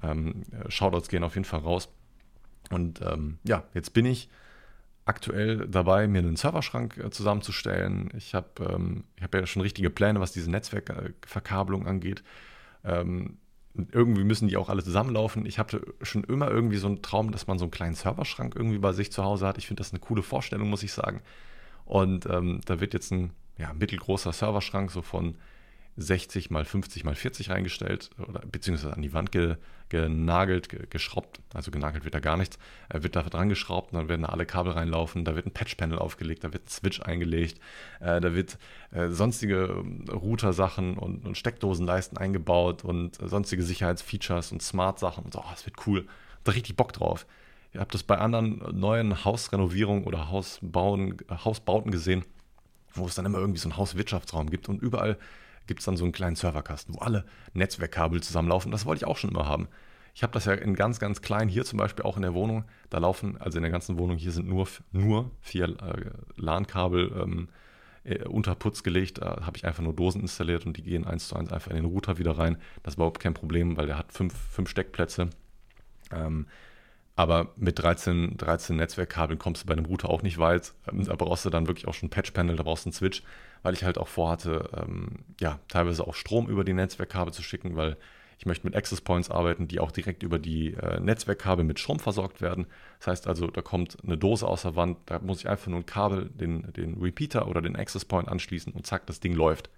Ähm, 0.02 0.42
Shoutouts 0.68 1.08
gehen 1.08 1.24
auf 1.24 1.34
jeden 1.34 1.44
Fall 1.44 1.60
raus. 1.60 1.88
Und 2.70 3.00
ähm, 3.02 3.38
ja, 3.44 3.64
jetzt 3.74 3.92
bin 3.92 4.06
ich 4.06 4.28
aktuell 5.04 5.68
dabei, 5.68 6.08
mir 6.08 6.18
einen 6.18 6.36
Serverschrank 6.36 6.98
äh, 6.98 7.10
zusammenzustellen. 7.10 8.10
Ich 8.16 8.34
habe 8.34 8.48
ähm, 8.60 9.04
hab 9.20 9.34
ja 9.34 9.46
schon 9.46 9.62
richtige 9.62 9.88
Pläne, 9.88 10.20
was 10.20 10.32
diese 10.32 10.50
Netzwerkverkabelung 10.50 11.86
angeht. 11.86 12.22
Ähm, 12.84 13.38
irgendwie 13.92 14.24
müssen 14.24 14.48
die 14.48 14.56
auch 14.56 14.68
alle 14.68 14.82
zusammenlaufen. 14.82 15.46
Ich 15.46 15.58
hatte 15.58 15.82
schon 16.02 16.24
immer 16.24 16.50
irgendwie 16.50 16.78
so 16.78 16.86
einen 16.86 17.02
Traum, 17.02 17.30
dass 17.30 17.46
man 17.46 17.58
so 17.58 17.64
einen 17.64 17.70
kleinen 17.70 17.94
Serverschrank 17.94 18.54
irgendwie 18.56 18.78
bei 18.78 18.92
sich 18.92 19.12
zu 19.12 19.22
Hause 19.22 19.46
hat. 19.46 19.58
Ich 19.58 19.66
finde 19.66 19.80
das 19.80 19.92
eine 19.92 20.00
coole 20.00 20.22
Vorstellung, 20.22 20.70
muss 20.70 20.82
ich 20.82 20.92
sagen. 20.92 21.20
Und 21.84 22.26
ähm, 22.26 22.60
da 22.64 22.80
wird 22.80 22.94
jetzt 22.94 23.12
ein 23.12 23.30
ja, 23.58 23.72
mittelgroßer 23.72 24.32
Serverschrank 24.32 24.90
so 24.90 25.02
von 25.02 25.36
60 25.96 26.50
mal 26.50 26.64
50 26.64 27.04
mal 27.04 27.14
40 27.14 27.50
reingestellt 27.50 28.10
oder 28.18 28.40
beziehungsweise 28.40 28.94
an 28.94 29.00
die 29.00 29.14
Wand 29.14 29.32
ge, 29.32 29.56
genagelt, 29.88 30.68
ge, 30.68 30.86
geschraubt. 30.90 31.40
Also 31.54 31.70
genagelt 31.70 32.04
wird 32.04 32.14
da 32.14 32.20
gar 32.20 32.36
nichts. 32.36 32.58
Er 32.90 33.02
wird 33.02 33.16
da 33.16 33.22
dran 33.22 33.48
geschraubt 33.48 33.92
und 33.92 33.98
dann 33.98 34.08
werden 34.08 34.22
da 34.22 34.28
alle 34.28 34.44
Kabel 34.44 34.72
reinlaufen. 34.72 35.24
Da 35.24 35.34
wird 35.34 35.46
ein 35.46 35.52
Patchpanel 35.52 35.98
aufgelegt, 35.98 36.44
da 36.44 36.52
wird 36.52 36.66
ein 36.66 36.68
Switch 36.68 37.00
eingelegt, 37.00 37.58
äh, 38.00 38.20
da 38.20 38.34
wird 38.34 38.58
äh, 38.92 39.08
sonstige 39.08 39.76
ähm, 39.80 40.04
Router-Sachen 40.10 40.98
und, 40.98 41.26
und, 41.26 41.38
Steckdosenleisten 41.38 42.18
eingebaut 42.18 42.84
und 42.84 43.20
äh, 43.22 43.28
sonstige 43.28 43.62
Sicherheitsfeatures 43.62 44.52
und 44.52 44.62
Smart-Sachen 44.62 45.24
und 45.24 45.32
so. 45.32 45.40
Oh, 45.40 45.50
das 45.50 45.64
wird 45.64 45.86
cool. 45.86 46.06
Da 46.44 46.52
richtig 46.52 46.76
Bock 46.76 46.92
drauf. 46.92 47.26
Ihr 47.72 47.80
habt 47.80 47.94
das 47.94 48.02
bei 48.02 48.18
anderen 48.18 48.62
neuen 48.78 49.24
Hausrenovierungen 49.24 50.04
oder 50.04 50.30
Hausbauen, 50.30 51.16
Hausbauten 51.30 51.90
gesehen, 51.90 52.24
wo 52.96 53.06
es 53.06 53.14
dann 53.14 53.26
immer 53.26 53.38
irgendwie 53.38 53.58
so 53.58 53.68
einen 53.68 53.76
Hauswirtschaftsraum 53.76 54.50
gibt 54.50 54.68
und 54.68 54.82
überall 54.82 55.16
gibt 55.66 55.80
es 55.80 55.86
dann 55.86 55.96
so 55.96 56.04
einen 56.04 56.12
kleinen 56.12 56.36
Serverkasten, 56.36 56.94
wo 56.94 56.98
alle 57.00 57.24
Netzwerkkabel 57.52 58.22
zusammenlaufen. 58.22 58.70
Das 58.70 58.86
wollte 58.86 59.04
ich 59.04 59.06
auch 59.06 59.16
schon 59.16 59.30
immer 59.30 59.46
haben. 59.46 59.68
Ich 60.14 60.22
habe 60.22 60.32
das 60.32 60.46
ja 60.46 60.54
in 60.54 60.74
ganz, 60.74 60.98
ganz 60.98 61.20
klein 61.20 61.48
hier 61.48 61.64
zum 61.64 61.78
Beispiel 61.78 62.04
auch 62.04 62.16
in 62.16 62.22
der 62.22 62.32
Wohnung. 62.32 62.64
Da 62.88 62.98
laufen, 62.98 63.36
also 63.38 63.58
in 63.58 63.62
der 63.62 63.70
ganzen 63.70 63.98
Wohnung 63.98 64.16
hier 64.16 64.32
sind 64.32 64.48
nur, 64.48 64.66
nur 64.92 65.30
vier 65.42 65.64
äh, 65.64 66.10
LAN-Kabel 66.36 67.12
ähm, 67.20 67.48
äh, 68.04 68.24
unter 68.24 68.54
Putz 68.54 68.82
gelegt. 68.82 69.18
Da 69.18 69.44
habe 69.44 69.58
ich 69.58 69.66
einfach 69.66 69.82
nur 69.82 69.92
Dosen 69.92 70.22
installiert 70.22 70.64
und 70.64 70.76
die 70.78 70.82
gehen 70.82 71.06
eins 71.06 71.28
zu 71.28 71.36
eins 71.36 71.52
einfach 71.52 71.70
in 71.70 71.76
den 71.76 71.84
Router 71.84 72.16
wieder 72.16 72.38
rein. 72.38 72.56
Das 72.82 72.94
ist 72.94 72.96
überhaupt 72.96 73.20
kein 73.20 73.34
Problem, 73.34 73.76
weil 73.76 73.86
der 73.86 73.98
hat 73.98 74.12
fünf, 74.12 74.34
fünf 74.34 74.70
Steckplätze. 74.70 75.28
Ähm, 76.10 76.46
aber 77.16 77.52
mit 77.56 77.78
13, 77.78 78.36
13 78.36 78.76
Netzwerkkabeln 78.76 79.38
kommst 79.38 79.64
du 79.64 79.66
bei 79.66 79.72
einem 79.72 79.86
Router 79.86 80.10
auch 80.10 80.22
nicht 80.22 80.38
weit. 80.38 80.74
Ähm, 80.90 81.04
da 81.04 81.16
brauchst 81.16 81.44
du 81.44 81.50
dann 81.50 81.66
wirklich 81.66 81.88
auch 81.88 81.94
schon 81.94 82.06
ein 82.06 82.10
Patch-Panel, 82.10 82.56
da 82.56 82.62
brauchst 82.62 82.84
du 82.84 82.88
einen 82.88 82.94
Switch 82.94 83.22
weil 83.66 83.74
ich 83.74 83.82
halt 83.82 83.98
auch 83.98 84.06
vorhatte, 84.06 84.70
ähm, 84.76 85.08
ja, 85.40 85.58
teilweise 85.66 86.06
auch 86.06 86.14
Strom 86.14 86.48
über 86.48 86.62
die 86.62 86.72
Netzwerkkabel 86.72 87.32
zu 87.32 87.42
schicken, 87.42 87.74
weil 87.74 87.96
ich 88.38 88.46
möchte 88.46 88.64
mit 88.64 88.76
Access 88.76 89.00
Points 89.00 89.28
arbeiten, 89.28 89.66
die 89.66 89.80
auch 89.80 89.90
direkt 89.90 90.22
über 90.22 90.38
die 90.38 90.74
äh, 90.74 91.00
Netzwerkkabel 91.00 91.64
mit 91.64 91.80
Strom 91.80 91.98
versorgt 91.98 92.40
werden. 92.40 92.66
Das 92.98 93.08
heißt 93.08 93.26
also, 93.26 93.48
da 93.48 93.62
kommt 93.62 93.96
eine 94.04 94.16
Dose 94.16 94.46
aus 94.46 94.62
der 94.62 94.76
Wand, 94.76 94.98
da 95.06 95.18
muss 95.18 95.40
ich 95.40 95.48
einfach 95.48 95.66
nur 95.66 95.80
ein 95.80 95.86
Kabel, 95.86 96.30
den, 96.32 96.72
den 96.74 97.02
Repeater 97.02 97.48
oder 97.48 97.60
den 97.60 97.74
Access 97.74 98.04
Point 98.04 98.28
anschließen 98.28 98.72
und 98.72 98.86
zack, 98.86 99.04
das 99.06 99.18
Ding 99.18 99.32
läuft. 99.32 99.68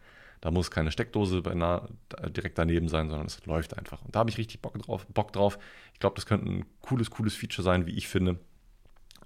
Da 0.40 0.50
muss 0.50 0.70
keine 0.70 0.92
Steckdose 0.92 1.42
nah, 1.54 1.88
direkt 2.28 2.58
daneben 2.58 2.88
sein, 2.88 3.08
sondern 3.08 3.26
es 3.26 3.44
läuft 3.46 3.76
einfach. 3.76 4.04
Und 4.04 4.14
da 4.14 4.20
habe 4.20 4.30
ich 4.30 4.38
richtig 4.38 4.60
Bock 4.60 4.80
drauf. 4.82 5.06
Bock 5.06 5.32
drauf. 5.32 5.58
Ich 5.94 6.00
glaube, 6.00 6.14
das 6.16 6.26
könnte 6.26 6.48
ein 6.48 6.64
cooles, 6.80 7.10
cooles 7.10 7.34
Feature 7.34 7.64
sein, 7.64 7.86
wie 7.86 7.96
ich 7.96 8.08
finde. 8.08 8.38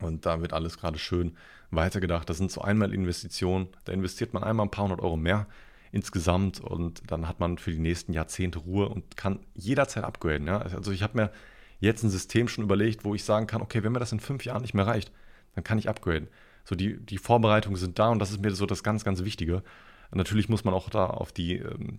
Und 0.00 0.26
da 0.26 0.40
wird 0.40 0.52
alles 0.52 0.78
gerade 0.78 0.98
schön 0.98 1.36
weitergedacht. 1.70 2.28
Das 2.28 2.38
sind 2.38 2.50
so 2.50 2.62
einmal 2.62 2.92
Investitionen. 2.92 3.68
Da 3.84 3.92
investiert 3.92 4.34
man 4.34 4.42
einmal 4.42 4.66
ein 4.66 4.70
paar 4.70 4.84
hundert 4.84 5.00
Euro 5.00 5.16
mehr 5.16 5.46
insgesamt 5.92 6.58
und 6.58 7.02
dann 7.06 7.28
hat 7.28 7.38
man 7.38 7.58
für 7.58 7.70
die 7.70 7.78
nächsten 7.78 8.14
Jahrzehnte 8.14 8.60
Ruhe 8.60 8.88
und 8.88 9.16
kann 9.16 9.40
jederzeit 9.54 10.04
upgraden. 10.04 10.46
Ja? 10.46 10.58
Also 10.58 10.90
ich 10.90 11.02
habe 11.02 11.18
mir 11.18 11.32
jetzt 11.80 12.02
ein 12.02 12.10
System 12.10 12.48
schon 12.48 12.64
überlegt, 12.64 13.04
wo 13.04 13.14
ich 13.14 13.24
sagen 13.24 13.46
kann, 13.46 13.60
okay, 13.60 13.82
wenn 13.82 13.92
mir 13.92 13.98
das 13.98 14.12
in 14.12 14.20
fünf 14.20 14.44
Jahren 14.44 14.62
nicht 14.62 14.72
mehr 14.72 14.86
reicht, 14.86 15.12
dann 15.54 15.64
kann 15.64 15.78
ich 15.78 15.90
upgraden. 15.90 16.28
So 16.64 16.74
die, 16.74 16.96
die 16.98 17.18
Vorbereitungen 17.18 17.76
sind 17.76 17.98
da 17.98 18.08
und 18.08 18.20
das 18.20 18.30
ist 18.30 18.40
mir 18.40 18.52
so 18.52 18.64
das 18.64 18.82
ganz, 18.82 19.04
ganz 19.04 19.22
Wichtige. 19.22 19.62
Natürlich 20.18 20.48
muss 20.48 20.64
man 20.64 20.74
auch 20.74 20.90
da 20.90 21.06
auf 21.06 21.32
die 21.32 21.56
ähm, 21.56 21.98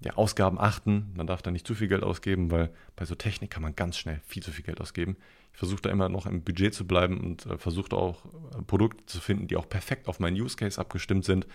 ja, 0.00 0.14
Ausgaben 0.14 0.58
achten. 0.58 1.12
Man 1.16 1.26
darf 1.26 1.42
da 1.42 1.50
nicht 1.50 1.66
zu 1.66 1.74
viel 1.74 1.88
Geld 1.88 2.02
ausgeben, 2.02 2.50
weil 2.50 2.70
bei 2.96 3.04
so 3.04 3.14
Technik 3.14 3.50
kann 3.50 3.62
man 3.62 3.74
ganz 3.74 3.98
schnell 3.98 4.20
viel 4.26 4.42
zu 4.42 4.52
viel 4.52 4.64
Geld 4.64 4.80
ausgeben. 4.80 5.16
Ich 5.52 5.58
versuche 5.58 5.82
da 5.82 5.90
immer 5.90 6.08
noch 6.08 6.26
im 6.26 6.42
Budget 6.42 6.72
zu 6.74 6.86
bleiben 6.86 7.18
und 7.20 7.46
äh, 7.46 7.58
versuche 7.58 7.96
auch 7.96 8.24
äh, 8.24 8.62
Produkte 8.66 9.04
zu 9.06 9.20
finden, 9.20 9.48
die 9.48 9.56
auch 9.56 9.68
perfekt 9.68 10.08
auf 10.08 10.20
meinen 10.20 10.40
Use 10.40 10.56
Case 10.56 10.80
abgestimmt 10.80 11.24
sind, 11.24 11.46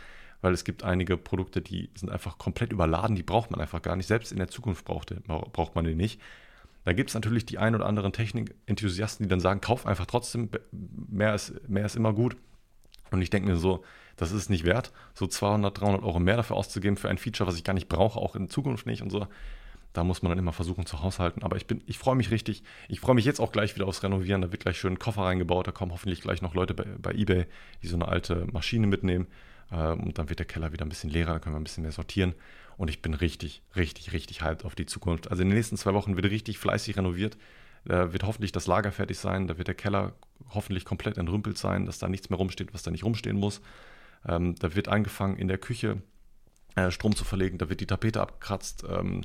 weil 0.41 0.53
es 0.53 0.65
gibt 0.65 0.83
einige 0.83 1.15
Produkte, 1.15 1.61
die 1.61 1.89
sind 1.95 2.11
einfach 2.11 2.37
komplett 2.37 2.73
überladen, 2.73 3.15
die 3.15 3.23
braucht 3.23 3.51
man 3.51 3.61
einfach 3.61 3.81
gar 3.81 3.95
nicht. 3.95 4.07
Selbst 4.07 4.31
in 4.33 4.39
der 4.39 4.49
Zukunft 4.49 4.83
braucht, 4.83 5.13
braucht 5.25 5.75
man 5.75 5.85
die 5.85 5.95
nicht. 5.95 6.19
Da 6.83 6.91
gibt 6.91 7.11
es 7.11 7.13
natürlich 7.13 7.45
die 7.45 7.59
ein 7.59 7.75
oder 7.75 7.85
anderen 7.85 8.11
Technik-Enthusiasten, 8.11 9.23
die 9.25 9.29
dann 9.29 9.39
sagen, 9.39 9.61
kauf 9.61 9.85
einfach 9.85 10.05
trotzdem, 10.05 10.49
mehr 10.71 11.33
ist, 11.33 11.69
mehr 11.69 11.85
ist 11.85 11.95
immer 11.95 12.11
gut. 12.11 12.35
Und 13.11 13.21
ich 13.21 13.29
denke 13.29 13.49
mir 13.49 13.55
so, 13.55 13.85
das 14.15 14.31
ist 14.31 14.49
nicht 14.49 14.63
wert, 14.63 14.91
so 15.13 15.27
200, 15.27 15.79
300 15.79 16.03
Euro 16.03 16.19
mehr 16.19 16.37
dafür 16.37 16.55
auszugeben 16.55 16.97
für 16.97 17.09
ein 17.09 17.17
Feature, 17.17 17.47
was 17.47 17.57
ich 17.57 17.63
gar 17.63 17.73
nicht 17.73 17.89
brauche, 17.89 18.19
auch 18.19 18.35
in 18.35 18.49
Zukunft 18.49 18.85
nicht 18.85 19.01
und 19.01 19.09
so. 19.09 19.27
Da 19.93 20.03
muss 20.03 20.23
man 20.23 20.31
dann 20.31 20.39
immer 20.39 20.53
versuchen 20.53 20.87
zu 20.87 21.01
haushalten. 21.01 21.43
Aber 21.43 21.55
ich 21.55 21.65
ich 21.85 21.99
freue 21.99 22.15
mich 22.15 22.31
richtig. 22.31 22.63
Ich 22.89 22.99
freue 22.99 23.13
mich 23.13 23.25
jetzt 23.25 23.39
auch 23.39 23.51
gleich 23.51 23.75
wieder 23.75 23.87
aufs 23.87 24.01
Renovieren. 24.01 24.41
Da 24.41 24.51
wird 24.51 24.63
gleich 24.63 24.77
schön 24.77 24.93
ein 24.93 24.99
Koffer 24.99 25.21
reingebaut. 25.21 25.67
Da 25.67 25.71
kommen 25.71 25.91
hoffentlich 25.91 26.21
gleich 26.21 26.41
noch 26.41 26.55
Leute 26.55 26.73
bei, 26.73 26.85
bei 26.97 27.11
eBay, 27.11 27.45
die 27.83 27.87
so 27.87 27.95
eine 27.95 28.07
alte 28.07 28.47
Maschine 28.51 28.87
mitnehmen. 28.87 29.27
Ähm, 29.71 29.99
und 29.99 30.17
dann 30.17 30.29
wird 30.29 30.39
der 30.39 30.47
Keller 30.47 30.73
wieder 30.73 30.83
ein 30.83 30.89
bisschen 30.89 31.11
leerer. 31.11 31.33
Da 31.33 31.39
können 31.39 31.53
wir 31.53 31.59
ein 31.59 31.63
bisschen 31.63 31.83
mehr 31.83 31.91
sortieren. 31.91 32.33
Und 32.75 32.89
ich 32.89 33.03
bin 33.03 33.13
richtig, 33.13 33.61
richtig, 33.75 34.13
richtig 34.13 34.43
hyped 34.43 34.65
auf 34.65 34.73
die 34.73 34.87
Zukunft. 34.87 35.29
Also 35.29 35.43
in 35.43 35.49
den 35.49 35.57
nächsten 35.57 35.77
zwei 35.77 35.93
Wochen 35.93 36.15
wird 36.15 36.25
richtig 36.25 36.57
fleißig 36.57 36.97
renoviert. 36.97 37.37
Da 37.85 38.13
wird 38.13 38.23
hoffentlich 38.23 38.51
das 38.51 38.65
Lager 38.65 38.91
fertig 38.91 39.19
sein. 39.19 39.47
Da 39.47 39.59
wird 39.59 39.67
der 39.67 39.75
Keller 39.75 40.13
hoffentlich 40.49 40.85
komplett 40.85 41.19
entrümpelt 41.19 41.59
sein, 41.59 41.85
dass 41.85 41.99
da 41.99 42.09
nichts 42.09 42.31
mehr 42.31 42.37
rumsteht, 42.37 42.73
was 42.73 42.81
da 42.81 42.89
nicht 42.89 43.03
rumstehen 43.03 43.37
muss. 43.37 43.61
Ähm, 44.27 44.55
da 44.55 44.75
wird 44.75 44.87
angefangen 44.87 45.37
in 45.37 45.47
der 45.47 45.57
Küche 45.57 46.01
äh, 46.75 46.91
Strom 46.91 47.15
zu 47.15 47.23
verlegen, 47.23 47.57
da 47.57 47.69
wird 47.69 47.81
die 47.81 47.87
Tapete 47.87 48.21
abgekratzt, 48.21 48.85
ähm, 48.89 49.21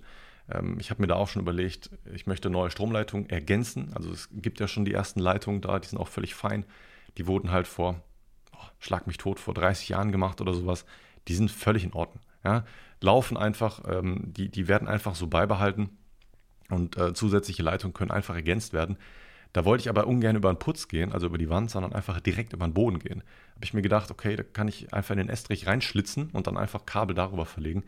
Ähm, 0.50 0.78
ich 0.80 0.90
habe 0.90 1.02
mir 1.02 1.08
da 1.08 1.14
auch 1.16 1.28
schon 1.28 1.42
überlegt, 1.42 1.90
ich 2.12 2.26
möchte 2.26 2.50
neue 2.50 2.70
Stromleitungen 2.70 3.28
ergänzen. 3.30 3.92
Also 3.94 4.10
es 4.10 4.28
gibt 4.32 4.60
ja 4.60 4.68
schon 4.68 4.84
die 4.84 4.92
ersten 4.94 5.20
Leitungen 5.20 5.60
da, 5.60 5.78
die 5.78 5.88
sind 5.88 5.98
auch 5.98 6.08
völlig 6.08 6.34
fein. 6.34 6.64
Die 7.16 7.26
wurden 7.26 7.50
halt 7.50 7.66
vor, 7.66 8.02
oh, 8.52 8.66
schlag 8.78 9.06
mich 9.06 9.18
tot, 9.18 9.40
vor 9.40 9.54
30 9.54 9.88
Jahren 9.88 10.12
gemacht 10.12 10.40
oder 10.40 10.54
sowas. 10.54 10.84
Die 11.28 11.34
sind 11.34 11.50
völlig 11.50 11.84
in 11.84 11.92
Ordnung. 11.92 12.22
Ja? 12.44 12.64
Laufen 13.00 13.36
einfach, 13.36 13.82
ähm, 13.88 14.32
die, 14.32 14.48
die 14.50 14.68
werden 14.68 14.88
einfach 14.88 15.14
so 15.14 15.26
beibehalten 15.26 15.90
und 16.70 16.96
äh, 16.96 17.14
zusätzliche 17.14 17.62
Leitungen 17.62 17.94
können 17.94 18.10
einfach 18.10 18.34
ergänzt 18.34 18.72
werden. 18.72 18.96
Da 19.52 19.64
wollte 19.64 19.82
ich 19.82 19.88
aber 19.88 20.06
ungern 20.06 20.36
über 20.36 20.52
den 20.52 20.58
Putz 20.58 20.88
gehen, 20.88 21.12
also 21.12 21.26
über 21.26 21.38
die 21.38 21.48
Wand, 21.48 21.70
sondern 21.70 21.92
einfach 21.92 22.20
direkt 22.20 22.52
über 22.52 22.66
den 22.66 22.74
Boden 22.74 22.98
gehen. 22.98 23.22
Habe 23.54 23.64
ich 23.64 23.74
mir 23.74 23.82
gedacht, 23.82 24.10
okay, 24.10 24.36
da 24.36 24.42
kann 24.42 24.68
ich 24.68 24.92
einfach 24.92 25.12
in 25.12 25.18
den 25.18 25.30
Estrich 25.30 25.66
reinschlitzen 25.66 26.30
und 26.30 26.46
dann 26.46 26.56
einfach 26.56 26.86
Kabel 26.86 27.14
darüber 27.14 27.46
verlegen. 27.46 27.84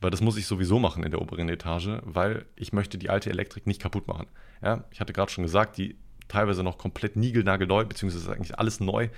Weil 0.00 0.10
das 0.10 0.20
muss 0.20 0.36
ich 0.36 0.46
sowieso 0.46 0.78
machen 0.78 1.04
in 1.04 1.12
der 1.12 1.22
oberen 1.22 1.48
Etage, 1.48 2.00
weil 2.02 2.46
ich 2.56 2.72
möchte 2.72 2.98
die 2.98 3.10
alte 3.10 3.30
Elektrik 3.30 3.66
nicht 3.66 3.80
kaputt 3.80 4.08
machen. 4.08 4.26
Ja, 4.62 4.84
ich 4.90 5.00
hatte 5.00 5.12
gerade 5.12 5.30
schon 5.30 5.44
gesagt, 5.44 5.78
die 5.78 5.96
teilweise 6.28 6.62
noch 6.62 6.78
komplett 6.78 7.16
niegelnagelneu, 7.16 7.84
beziehungsweise 7.84 8.32
eigentlich 8.32 8.58
alles 8.58 8.80
neu. 8.80 9.08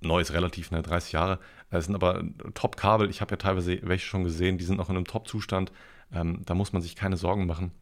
Neu 0.00 0.20
ist 0.20 0.32
relativ, 0.32 0.70
ne, 0.70 0.82
30 0.82 1.12
Jahre. 1.12 1.38
Es 1.70 1.86
sind 1.86 1.94
aber 1.94 2.24
Top-Kabel. 2.54 3.10
Ich 3.10 3.20
habe 3.20 3.32
ja 3.32 3.36
teilweise 3.36 3.78
welche 3.82 4.06
schon 4.06 4.24
gesehen, 4.24 4.58
die 4.58 4.64
sind 4.64 4.76
noch 4.76 4.88
in 4.88 4.96
einem 4.96 5.06
Top-Zustand. 5.06 5.72
Ähm, 6.12 6.42
da 6.44 6.54
muss 6.54 6.72
man 6.72 6.82
sich 6.82 6.96
keine 6.96 7.16
Sorgen 7.16 7.46
machen. 7.46 7.72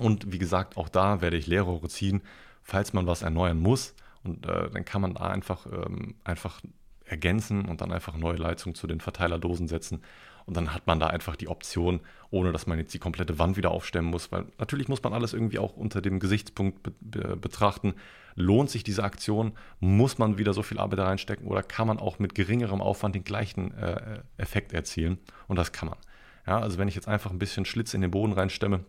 Und 0.00 0.32
wie 0.32 0.38
gesagt, 0.38 0.76
auch 0.76 0.88
da 0.88 1.20
werde 1.20 1.36
ich 1.36 1.46
Leerrohre 1.46 1.88
ziehen, 1.88 2.22
falls 2.62 2.92
man 2.92 3.06
was 3.06 3.22
erneuern 3.22 3.58
muss. 3.58 3.94
Und 4.24 4.46
äh, 4.46 4.70
dann 4.70 4.84
kann 4.84 5.02
man 5.02 5.14
da 5.14 5.26
einfach, 5.28 5.66
ähm, 5.66 6.14
einfach 6.24 6.60
ergänzen 7.04 7.66
und 7.66 7.80
dann 7.80 7.92
einfach 7.92 8.16
neue 8.16 8.36
Leitungen 8.36 8.74
zu 8.74 8.86
den 8.86 9.00
Verteilerdosen 9.00 9.68
setzen. 9.68 10.02
Und 10.46 10.56
dann 10.56 10.72
hat 10.74 10.86
man 10.86 10.98
da 10.98 11.08
einfach 11.08 11.36
die 11.36 11.48
Option, 11.48 12.00
ohne 12.30 12.50
dass 12.50 12.66
man 12.66 12.78
jetzt 12.78 12.94
die 12.94 12.98
komplette 12.98 13.38
Wand 13.38 13.56
wieder 13.56 13.70
aufstemmen 13.70 14.10
muss. 14.10 14.32
Weil 14.32 14.46
natürlich 14.58 14.88
muss 14.88 15.02
man 15.02 15.12
alles 15.12 15.32
irgendwie 15.32 15.58
auch 15.58 15.76
unter 15.76 16.00
dem 16.00 16.18
Gesichtspunkt 16.18 16.82
be 16.82 16.92
be 17.00 17.36
betrachten. 17.36 17.94
Lohnt 18.36 18.70
sich 18.70 18.82
diese 18.82 19.04
Aktion? 19.04 19.52
Muss 19.80 20.18
man 20.18 20.38
wieder 20.38 20.54
so 20.54 20.62
viel 20.62 20.78
Arbeit 20.78 20.98
da 20.98 21.04
reinstecken? 21.04 21.46
Oder 21.46 21.62
kann 21.62 21.86
man 21.86 21.98
auch 21.98 22.18
mit 22.18 22.34
geringerem 22.34 22.80
Aufwand 22.80 23.14
den 23.14 23.24
gleichen 23.24 23.74
äh, 23.74 24.22
Effekt 24.38 24.72
erzielen? 24.72 25.18
Und 25.46 25.56
das 25.56 25.72
kann 25.72 25.90
man. 25.90 25.98
Ja, 26.46 26.58
also 26.58 26.78
wenn 26.78 26.88
ich 26.88 26.94
jetzt 26.94 27.08
einfach 27.08 27.30
ein 27.30 27.38
bisschen 27.38 27.64
Schlitz 27.64 27.92
in 27.92 28.00
den 28.00 28.10
Boden 28.10 28.32
reinstemme, 28.32 28.84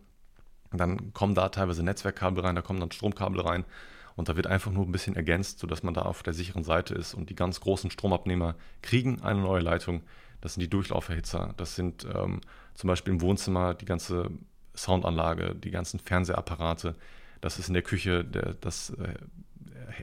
dann 0.78 1.12
kommen 1.12 1.34
da 1.34 1.48
teilweise 1.48 1.82
Netzwerkkabel 1.82 2.44
rein, 2.44 2.54
da 2.54 2.62
kommen 2.62 2.80
dann 2.80 2.90
Stromkabel 2.90 3.40
rein. 3.40 3.64
Und 4.14 4.28
da 4.28 4.36
wird 4.36 4.46
einfach 4.46 4.70
nur 4.70 4.84
ein 4.84 4.92
bisschen 4.92 5.16
ergänzt, 5.16 5.58
sodass 5.58 5.82
man 5.82 5.94
da 5.94 6.02
auf 6.02 6.22
der 6.22 6.34
sicheren 6.34 6.64
Seite 6.64 6.94
ist 6.94 7.14
und 7.14 7.30
die 7.30 7.34
ganz 7.34 7.60
großen 7.60 7.90
Stromabnehmer 7.90 8.56
kriegen 8.82 9.22
eine 9.22 9.40
neue 9.40 9.62
Leitung. 9.62 10.02
Das 10.42 10.54
sind 10.54 10.60
die 10.60 10.68
Durchlauferhitzer, 10.68 11.54
das 11.56 11.76
sind 11.76 12.04
ähm, 12.04 12.40
zum 12.74 12.88
Beispiel 12.88 13.14
im 13.14 13.20
Wohnzimmer 13.20 13.74
die 13.74 13.84
ganze 13.84 14.30
Soundanlage, 14.74 15.54
die 15.54 15.70
ganzen 15.70 16.00
Fernsehapparate, 16.00 16.96
das 17.40 17.58
ist 17.58 17.68
in 17.68 17.74
der 17.74 17.82
Küche 17.82 18.24
der, 18.24 18.54
das 18.54 18.90
äh, 18.90 19.14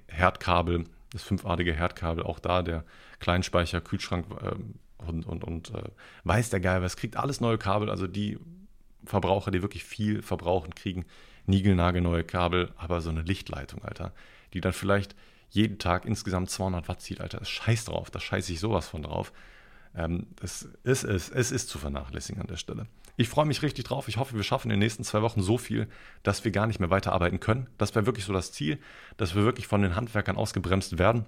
Herdkabel, 0.07 0.85
das 1.11 1.23
fünfartige 1.23 1.73
Herdkabel, 1.73 2.23
auch 2.23 2.39
da 2.39 2.61
der 2.61 2.83
Kleinspeicher, 3.19 3.81
Kühlschrank 3.81 4.25
äh, 4.41 4.55
und, 5.05 5.25
und, 5.25 5.43
und 5.43 5.73
äh, 5.73 5.83
weiß 6.23 6.49
der 6.51 6.59
Geil, 6.59 6.83
es 6.83 6.97
kriegt 6.97 7.17
alles 7.17 7.41
neue 7.41 7.57
Kabel, 7.57 7.89
also 7.89 8.07
die 8.07 8.37
Verbraucher, 9.05 9.51
die 9.51 9.61
wirklich 9.61 9.83
viel 9.83 10.21
verbrauchen, 10.21 10.75
kriegen 10.75 11.05
niegelnagelneue 11.45 12.23
Kabel, 12.23 12.71
aber 12.77 13.01
so 13.01 13.09
eine 13.09 13.21
Lichtleitung, 13.21 13.83
Alter, 13.83 14.13
die 14.53 14.61
dann 14.61 14.73
vielleicht 14.73 15.15
jeden 15.49 15.79
Tag 15.79 16.05
insgesamt 16.05 16.49
200 16.49 16.87
Watt 16.87 17.01
zieht, 17.01 17.21
Alter. 17.21 17.43
Scheiß 17.43 17.85
drauf, 17.85 18.11
da 18.11 18.19
scheiße 18.19 18.53
ich 18.53 18.59
sowas 18.59 18.87
von 18.87 19.03
drauf. 19.03 19.33
Ähm, 19.95 20.27
das 20.35 20.67
ist, 20.83 21.03
es, 21.03 21.29
es 21.29 21.51
ist 21.51 21.69
zu 21.69 21.79
vernachlässigen 21.79 22.41
an 22.41 22.47
der 22.47 22.57
Stelle. 22.57 22.87
Ich 23.17 23.27
freue 23.27 23.45
mich 23.45 23.63
richtig 23.63 23.85
drauf. 23.85 24.07
Ich 24.07 24.17
hoffe, 24.17 24.35
wir 24.35 24.43
schaffen 24.43 24.67
in 24.67 24.75
den 24.75 24.79
nächsten 24.79 25.03
zwei 25.03 25.21
Wochen 25.21 25.41
so 25.41 25.57
viel, 25.57 25.87
dass 26.23 26.45
wir 26.45 26.51
gar 26.51 26.67
nicht 26.67 26.79
mehr 26.79 26.89
weiterarbeiten 26.89 27.39
können. 27.39 27.67
Das 27.77 27.95
wäre 27.95 28.05
wirklich 28.05 28.25
so 28.25 28.33
das 28.33 28.51
Ziel, 28.51 28.79
dass 29.17 29.35
wir 29.35 29.43
wirklich 29.43 29.67
von 29.67 29.81
den 29.81 29.95
Handwerkern 29.95 30.37
ausgebremst 30.37 30.99
werden, 30.99 31.25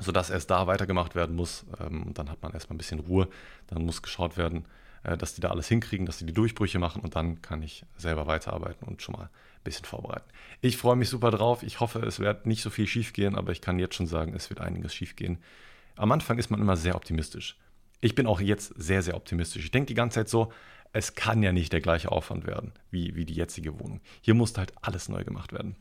sodass 0.00 0.30
erst 0.30 0.50
da 0.50 0.66
weitergemacht 0.66 1.14
werden 1.14 1.36
muss. 1.36 1.66
Ähm, 1.78 2.04
und 2.04 2.18
dann 2.18 2.30
hat 2.30 2.42
man 2.42 2.52
erstmal 2.52 2.74
ein 2.74 2.78
bisschen 2.78 3.00
Ruhe. 3.00 3.28
Dann 3.68 3.84
muss 3.84 4.02
geschaut 4.02 4.36
werden, 4.36 4.64
dass 5.02 5.34
die 5.34 5.40
da 5.40 5.50
alles 5.50 5.68
hinkriegen, 5.68 6.06
dass 6.06 6.18
sie 6.18 6.26
die 6.26 6.32
Durchbrüche 6.32 6.78
machen 6.78 7.02
und 7.02 7.16
dann 7.16 7.42
kann 7.42 7.62
ich 7.62 7.84
selber 7.96 8.26
weiterarbeiten 8.26 8.86
und 8.86 9.02
schon 9.02 9.14
mal 9.16 9.24
ein 9.24 9.64
bisschen 9.64 9.84
vorbereiten. 9.84 10.28
Ich 10.60 10.76
freue 10.76 10.96
mich 10.96 11.08
super 11.08 11.30
drauf. 11.30 11.62
Ich 11.62 11.80
hoffe, 11.80 12.00
es 12.00 12.20
wird 12.20 12.46
nicht 12.46 12.62
so 12.62 12.70
viel 12.70 12.86
schief 12.86 13.12
gehen, 13.12 13.34
aber 13.34 13.52
ich 13.52 13.60
kann 13.60 13.78
jetzt 13.78 13.94
schon 13.94 14.06
sagen, 14.06 14.34
es 14.34 14.50
wird 14.50 14.60
einiges 14.60 14.94
schief 14.94 15.16
gehen. 15.16 15.38
Am 15.96 16.12
Anfang 16.12 16.38
ist 16.38 16.50
man 16.50 16.60
immer 16.60 16.76
sehr 16.76 16.94
optimistisch. 16.94 17.58
Ich 18.00 18.14
bin 18.14 18.26
auch 18.26 18.40
jetzt 18.40 18.74
sehr, 18.76 19.02
sehr 19.02 19.16
optimistisch. 19.16 19.64
Ich 19.64 19.70
denke 19.70 19.86
die 19.86 19.94
ganze 19.94 20.16
Zeit 20.16 20.28
so, 20.28 20.52
es 20.92 21.14
kann 21.14 21.42
ja 21.42 21.52
nicht 21.52 21.72
der 21.72 21.80
gleiche 21.80 22.12
Aufwand 22.12 22.46
werden 22.46 22.72
wie, 22.90 23.14
wie 23.14 23.24
die 23.24 23.34
jetzige 23.34 23.78
Wohnung. 23.80 24.00
Hier 24.20 24.34
musste 24.34 24.58
halt 24.58 24.72
alles 24.82 25.08
neu 25.08 25.24
gemacht 25.24 25.52
werden. 25.52 25.76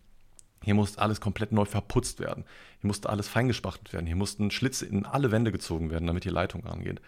Hier 0.64 0.76
musste 0.76 1.02
alles 1.02 1.20
komplett 1.20 1.52
neu 1.52 1.66
verputzt 1.66 2.20
werden. 2.20 2.46
Hier 2.80 2.88
musste 2.88 3.10
alles 3.10 3.28
feingespachtelt 3.28 3.94
werden. 3.94 4.06
Hier 4.06 4.16
mussten 4.16 4.52
Schlitze 4.52 4.86
in 4.86 5.06
alle 5.06 5.32
Wände 5.32 5.52
gezogen 5.52 5.90
werden, 5.90 6.06
damit 6.06 6.24
die 6.24 6.30
Leitung 6.30 6.66
angeht. 6.66 7.02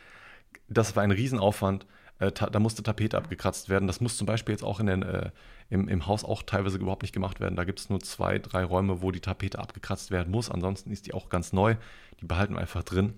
Das 0.67 0.95
war 0.95 1.03
ein 1.03 1.11
Riesenaufwand. 1.11 1.85
Äh, 2.19 2.31
da 2.31 2.59
musste 2.59 2.83
Tapete 2.83 3.17
abgekratzt 3.17 3.69
werden. 3.69 3.87
Das 3.87 4.01
muss 4.01 4.17
zum 4.17 4.27
Beispiel 4.27 4.53
jetzt 4.53 4.63
auch 4.63 4.79
in 4.79 4.87
den, 4.87 5.03
äh, 5.03 5.31
im, 5.69 5.87
im 5.87 6.07
Haus 6.07 6.23
auch 6.23 6.43
teilweise 6.43 6.77
überhaupt 6.77 7.01
nicht 7.01 7.13
gemacht 7.13 7.39
werden. 7.39 7.55
Da 7.55 7.63
gibt 7.63 7.79
es 7.79 7.89
nur 7.89 7.99
zwei, 7.99 8.39
drei 8.39 8.63
Räume, 8.63 9.01
wo 9.01 9.11
die 9.11 9.21
Tapete 9.21 9.59
abgekratzt 9.59 10.11
werden 10.11 10.31
muss. 10.31 10.49
Ansonsten 10.49 10.91
ist 10.91 11.07
die 11.07 11.13
auch 11.13 11.29
ganz 11.29 11.53
neu. 11.53 11.75
Die 12.21 12.25
behalten 12.25 12.53
wir 12.53 12.61
einfach 12.61 12.83
drin. 12.83 13.13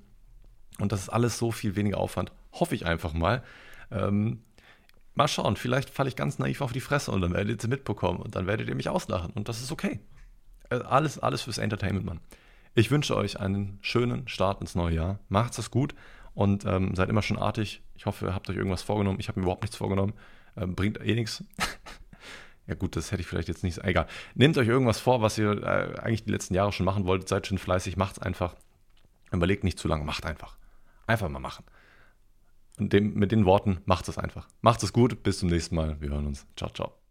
Und 0.79 0.91
das 0.91 1.01
ist 1.01 1.09
alles 1.09 1.37
so 1.37 1.51
viel 1.51 1.75
weniger 1.75 1.97
Aufwand. 1.97 2.31
Hoffe 2.51 2.75
ich 2.75 2.85
einfach 2.85 3.13
mal. 3.13 3.43
Ähm, 3.91 4.41
mal 5.13 5.27
schauen, 5.27 5.55
vielleicht 5.55 5.89
falle 5.89 6.09
ich 6.09 6.15
ganz 6.15 6.39
naiv 6.39 6.61
auf 6.61 6.73
die 6.73 6.81
Fresse 6.81 7.11
und 7.11 7.21
dann 7.21 7.33
werdet 7.33 7.63
ihr 7.63 7.69
mitbekommen 7.69 8.19
und 8.19 8.35
dann 8.35 8.47
werdet 8.47 8.67
ihr 8.67 8.75
mich 8.75 8.89
auslachen. 8.89 9.31
Und 9.33 9.49
das 9.49 9.61
ist 9.61 9.71
okay. 9.71 9.99
Äh, 10.69 10.75
alles, 10.75 11.19
alles 11.19 11.43
fürs 11.43 11.57
Entertainment, 11.57 12.05
Mann. 12.05 12.19
Ich 12.73 12.91
wünsche 12.91 13.15
euch 13.15 13.39
einen 13.39 13.79
schönen 13.81 14.27
Start 14.27 14.59
ins 14.59 14.75
neue 14.75 14.95
Jahr. 14.95 15.19
Macht's 15.29 15.57
es 15.57 15.71
gut 15.71 15.95
und 16.33 16.65
ähm, 16.65 16.93
seid 16.95 17.09
immer 17.09 17.21
schon 17.21 17.37
artig. 17.37 17.81
Ich 17.95 18.05
hoffe, 18.05 18.25
ihr 18.25 18.35
habt 18.35 18.49
euch 18.49 18.57
irgendwas 18.57 18.81
vorgenommen. 18.81 19.19
Ich 19.19 19.27
habe 19.27 19.39
mir 19.39 19.45
überhaupt 19.45 19.63
nichts 19.63 19.77
vorgenommen. 19.77 20.13
Ähm, 20.57 20.75
bringt 20.75 20.99
eh 21.01 21.15
nichts. 21.15 21.43
ja 22.67 22.75
gut, 22.75 22.95
das 22.95 23.11
hätte 23.11 23.21
ich 23.21 23.27
vielleicht 23.27 23.47
jetzt 23.47 23.63
nicht. 23.63 23.77
Egal. 23.79 24.07
Nehmt 24.35 24.57
euch 24.57 24.67
irgendwas 24.67 24.99
vor, 24.99 25.21
was 25.21 25.37
ihr 25.37 25.63
äh, 25.63 25.99
eigentlich 25.99 26.25
die 26.25 26.31
letzten 26.31 26.53
Jahre 26.53 26.71
schon 26.71 26.85
machen 26.85 27.05
wolltet. 27.05 27.29
Seid 27.29 27.47
schön 27.47 27.57
fleißig, 27.57 27.97
macht's 27.97 28.19
einfach. 28.19 28.55
Überlegt 29.31 29.63
nicht 29.63 29.79
zu 29.79 29.87
lange, 29.87 30.05
macht 30.05 30.25
einfach. 30.25 30.57
Einfach 31.07 31.29
mal 31.29 31.39
machen. 31.39 31.65
Und 32.77 32.91
dem, 32.91 33.13
mit 33.13 33.31
den 33.31 33.45
Worten, 33.45 33.79
macht 33.85 34.07
es 34.09 34.17
einfach. 34.17 34.47
Macht 34.61 34.83
es 34.83 34.91
gut, 34.91 35.23
bis 35.23 35.39
zum 35.39 35.49
nächsten 35.49 35.75
Mal. 35.75 35.99
Wir 36.01 36.09
hören 36.09 36.27
uns. 36.27 36.45
Ciao, 36.55 36.69
ciao. 36.69 37.04